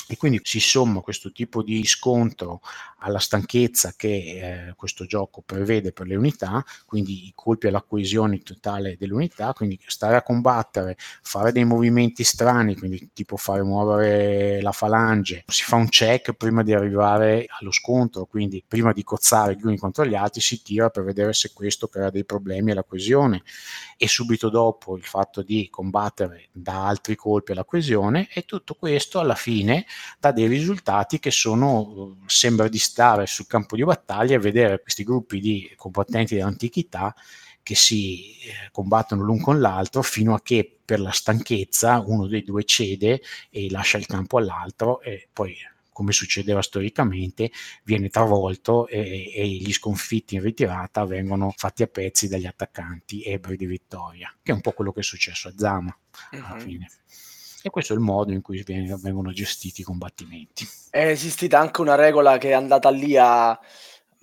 E 0.08 0.16
quindi 0.16 0.40
si 0.42 0.58
somma 0.58 1.00
questo 1.00 1.30
tipo 1.30 1.62
di 1.62 1.84
scontro 1.84 2.60
alla 3.00 3.18
stanchezza 3.18 3.92
che 3.94 4.68
eh, 4.68 4.74
questo 4.74 5.04
gioco 5.04 5.42
prevede 5.44 5.92
per 5.92 6.06
le 6.06 6.16
unità, 6.16 6.64
quindi 6.86 7.26
i 7.26 7.32
colpi 7.34 7.66
alla 7.66 7.82
coesione 7.82 8.38
totale 8.38 8.96
dell'unità, 8.98 9.52
quindi 9.52 9.78
stare 9.86 10.16
a 10.16 10.22
combattere, 10.22 10.96
fare 11.22 11.52
dei 11.52 11.64
movimenti 11.64 12.24
strani, 12.24 12.76
quindi 12.76 13.10
tipo 13.12 13.36
fare 13.36 13.62
muovere 13.62 14.60
la 14.62 14.72
falange, 14.72 15.44
si 15.46 15.62
fa 15.62 15.76
un 15.76 15.88
check 15.88 16.32
prima 16.32 16.62
di 16.62 16.72
arrivare 16.72 17.46
allo 17.60 17.70
scontro, 17.70 18.24
quindi 18.24 18.64
prima 18.66 18.92
di 18.92 19.04
cozzare 19.04 19.56
gli 19.56 19.64
uni 19.64 19.76
contro 19.76 20.06
gli 20.06 20.14
altri 20.14 20.40
si 20.40 20.62
tira 20.62 20.88
per 20.88 21.04
vedere 21.04 21.34
se 21.34 21.52
questo 21.52 21.86
crea 21.88 22.10
dei 22.10 22.24
problemi 22.24 22.70
alla 22.70 22.82
coesione. 22.82 23.42
E 23.96 24.08
subito 24.08 24.48
dopo 24.48 24.96
il 24.96 25.04
fatto 25.04 25.42
di 25.42 25.68
combattere 25.70 26.48
da 26.52 26.86
altri 26.86 27.16
colpi 27.16 27.52
alla 27.52 27.64
coesione 27.64 28.28
e 28.32 28.44
tutto 28.44 28.74
questo 28.74 29.18
alla 29.18 29.34
fine 29.34 29.84
dà 30.18 30.32
dei 30.32 30.46
risultati 30.46 31.18
che 31.18 31.30
sono, 31.30 32.18
sembra 32.26 32.68
di 32.68 32.78
stare 32.78 33.26
sul 33.26 33.46
campo 33.46 33.76
di 33.76 33.84
battaglia 33.84 34.36
e 34.36 34.38
vedere 34.38 34.80
questi 34.80 35.04
gruppi 35.04 35.40
di 35.40 35.72
combattenti 35.76 36.34
dell'antichità 36.34 37.14
che 37.62 37.74
si 37.74 38.38
eh, 38.38 38.70
combattono 38.72 39.22
l'un 39.22 39.40
con 39.40 39.60
l'altro 39.60 40.02
fino 40.02 40.32
a 40.32 40.40
che 40.40 40.78
per 40.82 41.00
la 41.00 41.10
stanchezza 41.10 42.02
uno 42.06 42.26
dei 42.26 42.42
due 42.42 42.64
cede 42.64 43.20
e 43.50 43.68
lascia 43.70 43.98
il 43.98 44.06
campo 44.06 44.38
all'altro 44.38 45.02
e 45.02 45.28
poi 45.30 45.54
come 45.98 46.12
succedeva 46.12 46.62
storicamente, 46.62 47.50
viene 47.82 48.08
travolto 48.08 48.86
e, 48.86 49.32
e, 49.34 49.48
gli 49.48 49.72
sconfitti 49.72 50.36
in 50.36 50.42
ritirata 50.42 51.04
vengono 51.04 51.52
fatti 51.56 51.82
a 51.82 51.88
pezzi 51.88 52.28
dagli 52.28 52.46
attaccanti 52.46 53.24
ebri 53.24 53.56
di 53.56 53.66
vittoria, 53.66 54.32
che 54.40 54.52
è 54.52 54.54
un 54.54 54.60
po' 54.60 54.70
quello 54.70 54.92
che 54.92 55.00
è 55.00 55.02
successo 55.02 55.48
a 55.48 55.54
Zama 55.56 55.98
alla 56.30 56.52
uh-huh. 56.52 56.60
fine. 56.60 56.88
E 57.68 57.70
questo 57.70 57.92
è 57.92 57.96
il 57.96 58.02
modo 58.02 58.32
in 58.32 58.40
cui 58.40 58.64
vengono 58.64 59.30
gestiti 59.30 59.82
i 59.82 59.84
combattimenti. 59.84 60.66
È 60.88 61.06
esistita 61.06 61.60
anche 61.60 61.82
una 61.82 61.96
regola 61.96 62.38
che 62.38 62.48
è 62.48 62.52
andata 62.52 62.88
lì 62.88 63.14
a, 63.14 63.58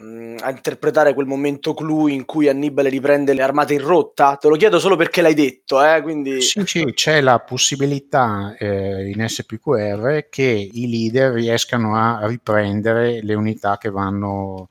mm, 0.01 0.37
a 0.39 0.49
interpretare 0.49 1.13
quel 1.13 1.27
momento 1.27 1.75
clou 1.75 2.07
in 2.07 2.25
cui 2.25 2.49
Annibale 2.49 2.89
riprende 2.89 3.33
le 3.33 3.43
armate 3.43 3.75
in 3.75 3.85
rotta? 3.85 4.35
Te 4.37 4.47
lo 4.47 4.55
chiedo 4.55 4.79
solo 4.79 4.95
perché 4.95 5.21
l'hai 5.21 5.35
detto, 5.35 5.83
eh? 5.83 6.01
Quindi... 6.01 6.41
Sì, 6.41 6.63
sì, 6.65 6.91
c'è 6.95 7.21
la 7.21 7.37
possibilità 7.37 8.55
eh, 8.57 9.11
in 9.11 9.23
SPQR 9.27 10.25
che 10.27 10.69
i 10.73 10.89
leader 10.89 11.31
riescano 11.33 11.95
a 11.95 12.25
riprendere 12.25 13.21
le 13.21 13.35
unità 13.35 13.77
che 13.77 13.91
vanno 13.91 14.69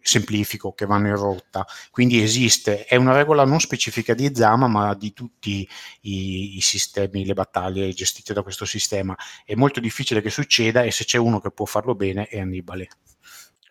semplifico 0.00 0.72
che 0.72 0.86
vanno 0.86 1.08
in 1.08 1.16
rotta. 1.16 1.66
Quindi 1.90 2.22
esiste, 2.22 2.84
è 2.84 2.96
una 2.96 3.14
regola 3.14 3.44
non 3.44 3.60
specifica 3.60 4.14
di 4.14 4.34
Zama, 4.34 4.66
ma 4.68 4.94
di 4.94 5.12
tutti 5.12 5.68
i, 6.02 6.56
i, 6.56 6.60
sistemi, 6.60 7.24
le 7.24 7.34
battaglie 7.34 7.92
gestite 7.92 8.32
da 8.32 8.42
questo 8.42 8.64
sistema. 8.64 9.16
È 9.44 9.54
molto 9.54 9.80
difficile 9.80 10.22
che 10.22 10.30
succeda 10.30 10.82
e 10.82 10.90
se 10.90 11.04
c'è 11.04 11.18
uno 11.18 11.40
che 11.40 11.50
può 11.50 11.64
farlo 11.64 11.94
bene 11.94 12.26
è 12.26 12.40
Annibale. 12.40 12.88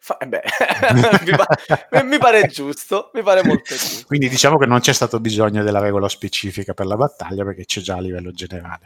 Fa- 0.07 0.17
eh 0.19 0.27
beh, 0.27 0.41
mi, 1.25 1.35
pa- 1.35 2.03
mi, 2.03 2.17
pare 2.17 2.47
giusto, 2.47 3.11
mi 3.13 3.21
pare 3.21 3.43
molto 3.43 3.75
giusto. 3.75 4.05
Quindi 4.05 4.29
diciamo 4.29 4.57
che 4.57 4.65
non 4.65 4.79
c'è 4.79 4.93
stato 4.93 5.19
bisogno 5.19 5.63
della 5.63 5.81
regola 5.81 6.07
specifica 6.07 6.73
per 6.73 6.85
la 6.85 6.95
battaglia 6.95 7.43
perché 7.43 7.65
c'è 7.65 7.81
già 7.81 7.95
a 7.95 7.99
livello 7.99 8.31
generale. 8.31 8.85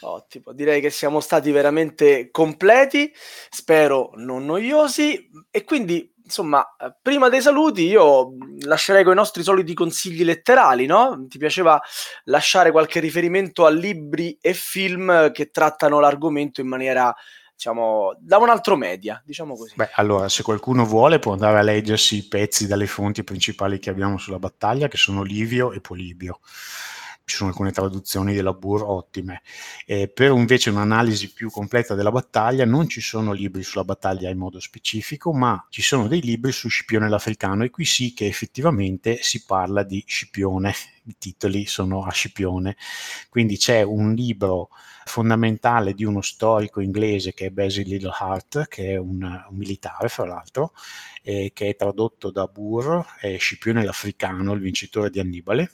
Ottimo, 0.00 0.52
direi 0.52 0.80
che 0.80 0.88
siamo 0.88 1.20
stati 1.20 1.50
veramente 1.50 2.30
completi, 2.30 3.12
spero 3.50 4.12
non 4.14 4.46
noiosi 4.46 5.30
e 5.50 5.62
quindi 5.64 6.11
insomma, 6.32 6.66
prima 7.00 7.28
dei 7.28 7.42
saluti 7.42 7.86
io 7.86 8.32
lascerei 8.60 9.04
con 9.04 9.12
i 9.12 9.16
nostri 9.16 9.42
soliti 9.42 9.74
consigli 9.74 10.24
letterali, 10.24 10.86
no? 10.86 11.26
Ti 11.28 11.36
piaceva 11.36 11.80
lasciare 12.24 12.70
qualche 12.70 13.00
riferimento 13.00 13.66
a 13.66 13.70
libri 13.70 14.38
e 14.40 14.54
film 14.54 15.30
che 15.32 15.50
trattano 15.50 16.00
l'argomento 16.00 16.62
in 16.62 16.68
maniera 16.68 17.14
diciamo, 17.54 18.16
da 18.18 18.38
un 18.38 18.48
altro 18.48 18.76
media, 18.76 19.22
diciamo 19.24 19.54
così. 19.54 19.74
Beh, 19.76 19.90
allora, 19.94 20.28
se 20.28 20.42
qualcuno 20.42 20.84
vuole 20.84 21.18
può 21.18 21.32
andare 21.32 21.58
a 21.58 21.62
leggersi 21.62 22.16
i 22.16 22.26
pezzi 22.26 22.66
dalle 22.66 22.86
fonti 22.86 23.22
principali 23.22 23.78
che 23.78 23.90
abbiamo 23.90 24.16
sulla 24.16 24.38
battaglia, 24.38 24.88
che 24.88 24.96
sono 24.96 25.22
Livio 25.22 25.72
e 25.72 25.80
Polibio 25.80 26.40
ci 27.32 27.38
sono 27.38 27.48
alcune 27.48 27.72
traduzioni 27.72 28.34
della 28.34 28.52
Burr 28.52 28.82
ottime. 28.82 29.40
Eh, 29.86 30.08
per 30.08 30.32
invece 30.32 30.68
un'analisi 30.68 31.32
più 31.32 31.50
completa 31.50 31.94
della 31.94 32.10
battaglia 32.10 32.66
non 32.66 32.88
ci 32.88 33.00
sono 33.00 33.32
libri 33.32 33.62
sulla 33.62 33.84
battaglia 33.84 34.28
in 34.28 34.36
modo 34.36 34.60
specifico, 34.60 35.32
ma 35.32 35.66
ci 35.70 35.80
sono 35.80 36.08
dei 36.08 36.20
libri 36.20 36.52
su 36.52 36.68
Scipione 36.68 37.08
l'Africano 37.08 37.64
e 37.64 37.70
qui 37.70 37.86
sì 37.86 38.12
che 38.12 38.26
effettivamente 38.26 39.22
si 39.22 39.44
parla 39.46 39.82
di 39.82 40.04
Scipione, 40.06 40.74
i 41.04 41.14
titoli 41.18 41.64
sono 41.64 42.04
a 42.04 42.10
Scipione, 42.10 42.76
quindi 43.30 43.56
c'è 43.56 43.80
un 43.80 44.12
libro 44.12 44.68
fondamentale 45.04 45.94
di 45.94 46.04
uno 46.04 46.20
storico 46.20 46.80
inglese 46.80 47.32
che 47.32 47.46
è 47.46 47.50
Basil 47.50 47.88
Littlehart, 47.88 48.68
che 48.68 48.90
è 48.90 48.96
un, 48.98 49.22
un 49.22 49.56
militare 49.56 50.08
fra 50.08 50.26
l'altro, 50.26 50.74
eh, 51.22 51.50
che 51.54 51.70
è 51.70 51.76
tradotto 51.76 52.30
da 52.30 52.44
Burr, 52.44 53.00
è 53.18 53.38
Scipione 53.38 53.84
l'Africano, 53.84 54.52
il 54.52 54.60
vincitore 54.60 55.08
di 55.08 55.18
Annibale, 55.18 55.70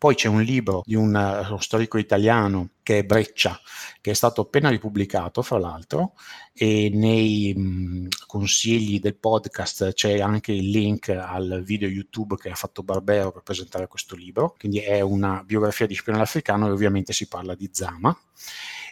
poi 0.00 0.14
c'è 0.14 0.28
un 0.28 0.40
libro 0.40 0.80
di 0.82 0.94
un, 0.94 1.14
uh, 1.14 1.58
storico 1.58 1.98
italiano 1.98 2.70
che 2.82 3.00
è 3.00 3.04
Breccia, 3.04 3.60
che 4.00 4.12
è 4.12 4.14
stato 4.14 4.40
appena 4.40 4.70
ripubblicato, 4.70 5.42
fra 5.42 5.58
l'altro, 5.58 6.14
e 6.54 6.88
nei 6.90 7.52
mh, 7.54 8.08
consigli 8.26 8.98
del 8.98 9.16
podcast 9.16 9.92
c'è 9.92 10.20
anche 10.20 10.52
il 10.52 10.70
link 10.70 11.10
al 11.10 11.60
video 11.62 11.86
YouTube 11.86 12.36
che 12.36 12.48
ha 12.48 12.54
fatto 12.54 12.82
Barbero 12.82 13.30
per 13.30 13.42
presentare 13.42 13.88
questo 13.88 14.16
libro, 14.16 14.54
quindi 14.58 14.78
è 14.78 15.02
una 15.02 15.42
biografia 15.44 15.86
di 15.86 15.94
Spione 15.94 16.22
africano 16.22 16.68
e 16.68 16.70
ovviamente 16.70 17.12
si 17.12 17.28
parla 17.28 17.54
di 17.54 17.68
Zama. 17.70 18.18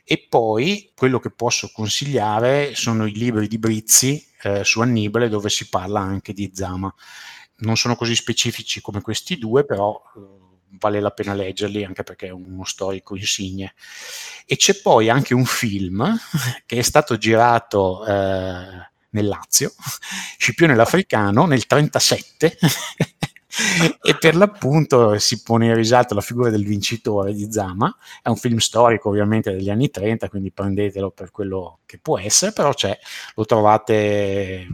E 0.05 0.27
poi 0.29 0.93
quello 0.95 1.21
che 1.21 1.31
posso 1.31 1.71
consigliare 1.73 2.75
sono 2.75 3.07
i 3.07 3.13
libri 3.13 3.49
di 3.49 3.57
Brizzi 3.57 4.23
eh, 4.43 4.63
su 4.63 4.83
Annibale 4.83 5.31
dove 5.31 5.49
si 5.49 5.71
parla 5.71 6.01
anche 6.01 6.35
di 6.35 6.51
Zama. 6.53 6.95
Non 7.61 7.79
sono 7.79 7.97
così 7.97 8.15
specifici 8.15 8.83
come 8.83 9.01
questi 9.01 9.39
due, 9.39 9.65
però 9.65 9.99
eh, 10.15 10.48
vale 10.79 11.01
la 11.01 11.11
pena 11.11 11.35
leggerli 11.35 11.85
anche 11.85 12.03
perché 12.03 12.29
è 12.29 12.31
uno 12.31 12.65
storico 12.65 13.17
insigne. 13.17 13.75
E 14.47 14.57
c'è 14.57 14.81
poi 14.81 15.09
anche 15.09 15.35
un 15.35 15.45
film 15.45 16.17
che 16.67 16.79
è 16.79 16.83
stato 16.83 17.17
girato 17.17 18.05
eh, 18.07 18.91
nel 19.11 19.27
Lazio, 19.27 19.73
Scipione 20.39 20.75
l'Africano, 20.75 21.47
nel 21.47 21.65
1937. 21.69 22.59
e 24.03 24.17
per 24.19 24.37
l'appunto 24.37 25.19
si 25.19 25.43
pone 25.43 25.67
in 25.67 25.75
risalto 25.75 26.15
la 26.15 26.21
figura 26.21 26.51
del 26.51 26.65
vincitore 26.65 27.33
di 27.33 27.51
Zama. 27.51 27.95
È 28.23 28.29
un 28.29 28.37
film 28.37 28.59
storico 28.59 29.09
ovviamente 29.09 29.53
degli 29.53 29.71
anni 29.71 29.91
30, 29.91 30.29
quindi 30.29 30.53
prendetelo 30.53 31.11
per 31.11 31.31
quello 31.31 31.81
che 31.87 31.99
può 31.99 32.19
essere, 32.19 32.53
però 32.53 32.73
lo 33.35 33.45
trovate 33.45 34.67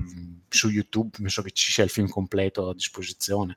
su 0.55 0.69
YouTube, 0.69 1.11
penso 1.19 1.43
che 1.43 1.51
ci 1.51 1.73
sia 1.73 1.85
il 1.85 1.91
film 1.91 2.09
completo 2.09 2.69
a 2.69 2.75
disposizione 2.75 3.57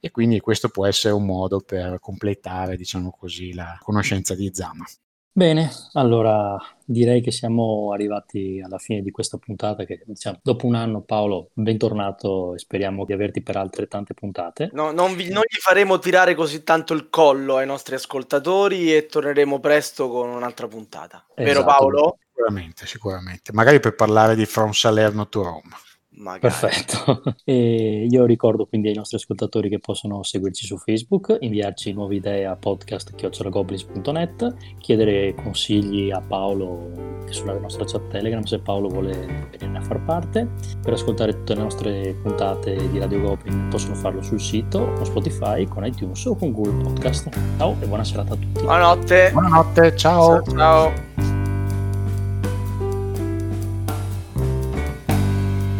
e 0.00 0.10
quindi 0.10 0.40
questo 0.40 0.68
può 0.70 0.86
essere 0.86 1.12
un 1.12 1.26
modo 1.26 1.60
per 1.60 1.98
completare, 2.00 2.76
diciamo 2.76 3.10
così, 3.10 3.52
la 3.52 3.78
conoscenza 3.82 4.34
di 4.34 4.50
Zama. 4.52 4.84
Bene, 5.32 5.70
allora 5.92 6.58
direi 6.84 7.20
che 7.20 7.30
siamo 7.30 7.92
arrivati 7.92 8.60
alla 8.64 8.78
fine 8.78 9.00
di 9.00 9.12
questa 9.12 9.38
puntata 9.38 9.84
che 9.84 10.02
diciamo, 10.04 10.40
dopo 10.42 10.66
un 10.66 10.74
anno 10.74 11.02
Paolo, 11.02 11.50
bentornato 11.52 12.54
e 12.54 12.58
speriamo 12.58 13.04
di 13.04 13.12
averti 13.12 13.40
per 13.40 13.56
altre 13.56 13.86
tante 13.86 14.12
puntate. 14.12 14.70
No, 14.72 14.90
non, 14.90 15.14
vi, 15.14 15.28
non, 15.28 15.42
gli 15.48 15.58
faremo 15.60 16.00
tirare 16.00 16.34
così 16.34 16.64
tanto 16.64 16.94
il 16.94 17.08
collo 17.10 17.56
ai 17.56 17.66
nostri 17.66 17.94
ascoltatori 17.94 18.94
e 18.94 19.06
torneremo 19.06 19.60
presto 19.60 20.08
con 20.08 20.30
un'altra 20.30 20.66
puntata. 20.66 21.24
Esatto. 21.28 21.42
Vero 21.42 21.64
Paolo? 21.64 22.18
Sicuramente, 22.26 22.86
sicuramente. 22.86 23.52
Magari 23.52 23.78
per 23.78 23.94
parlare 23.94 24.34
di 24.34 24.46
From 24.46 24.72
Salerno 24.72 25.28
to 25.28 25.42
Rome. 25.42 25.70
Magari. 26.12 26.40
Perfetto. 26.40 27.22
E 27.44 28.06
io 28.08 28.24
ricordo 28.26 28.66
quindi 28.66 28.88
ai 28.88 28.94
nostri 28.94 29.16
ascoltatori 29.16 29.68
che 29.68 29.80
possono 29.80 30.22
seguirci 30.22 30.66
su 30.66 30.76
Facebook, 30.76 31.36
inviarci 31.40 31.92
nuove 31.92 32.16
idee 32.16 32.46
a 32.46 32.54
podcast.goblins.net, 32.54 34.76
chiedere 34.78 35.34
consigli 35.34 36.10
a 36.10 36.20
Paolo 36.20 37.18
sulla 37.30 37.58
nostra 37.58 37.84
chat 37.84 38.08
Telegram 38.08 38.42
se 38.42 38.58
Paolo 38.60 38.88
vuole 38.88 39.48
venire 39.58 39.78
a 39.78 39.82
far 39.82 40.02
parte. 40.04 40.48
Per 40.80 40.92
ascoltare 40.92 41.32
tutte 41.32 41.54
le 41.54 41.62
nostre 41.62 42.14
puntate 42.22 42.88
di 42.88 42.98
Radio 42.98 43.20
Goblin 43.20 43.68
possono 43.68 43.94
farlo 43.94 44.22
sul 44.22 44.40
sito, 44.40 44.92
con 44.92 45.04
Spotify, 45.04 45.66
con 45.66 45.84
iTunes 45.84 46.24
o 46.26 46.36
con 46.36 46.52
Google 46.52 46.82
Podcast. 46.82 47.28
Ciao 47.56 47.76
e 47.80 47.86
buona 47.86 48.04
serata 48.04 48.34
a 48.34 48.36
tutti. 48.36 48.62
Buonanotte. 48.62 49.30
Buonanotte, 49.32 49.96
ciao. 49.96 50.42
Ciao. 50.42 50.54
ciao. 50.54 51.39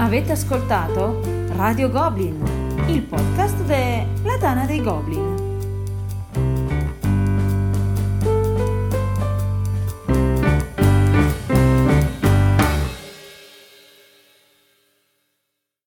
Avete 0.00 0.32
ascoltato 0.32 1.20
Radio 1.56 1.90
Goblin, 1.90 2.42
il 2.86 3.02
podcast 3.02 3.62
della 3.64 4.38
Tana 4.38 4.64
dei 4.64 4.82
Goblin. 4.82 5.39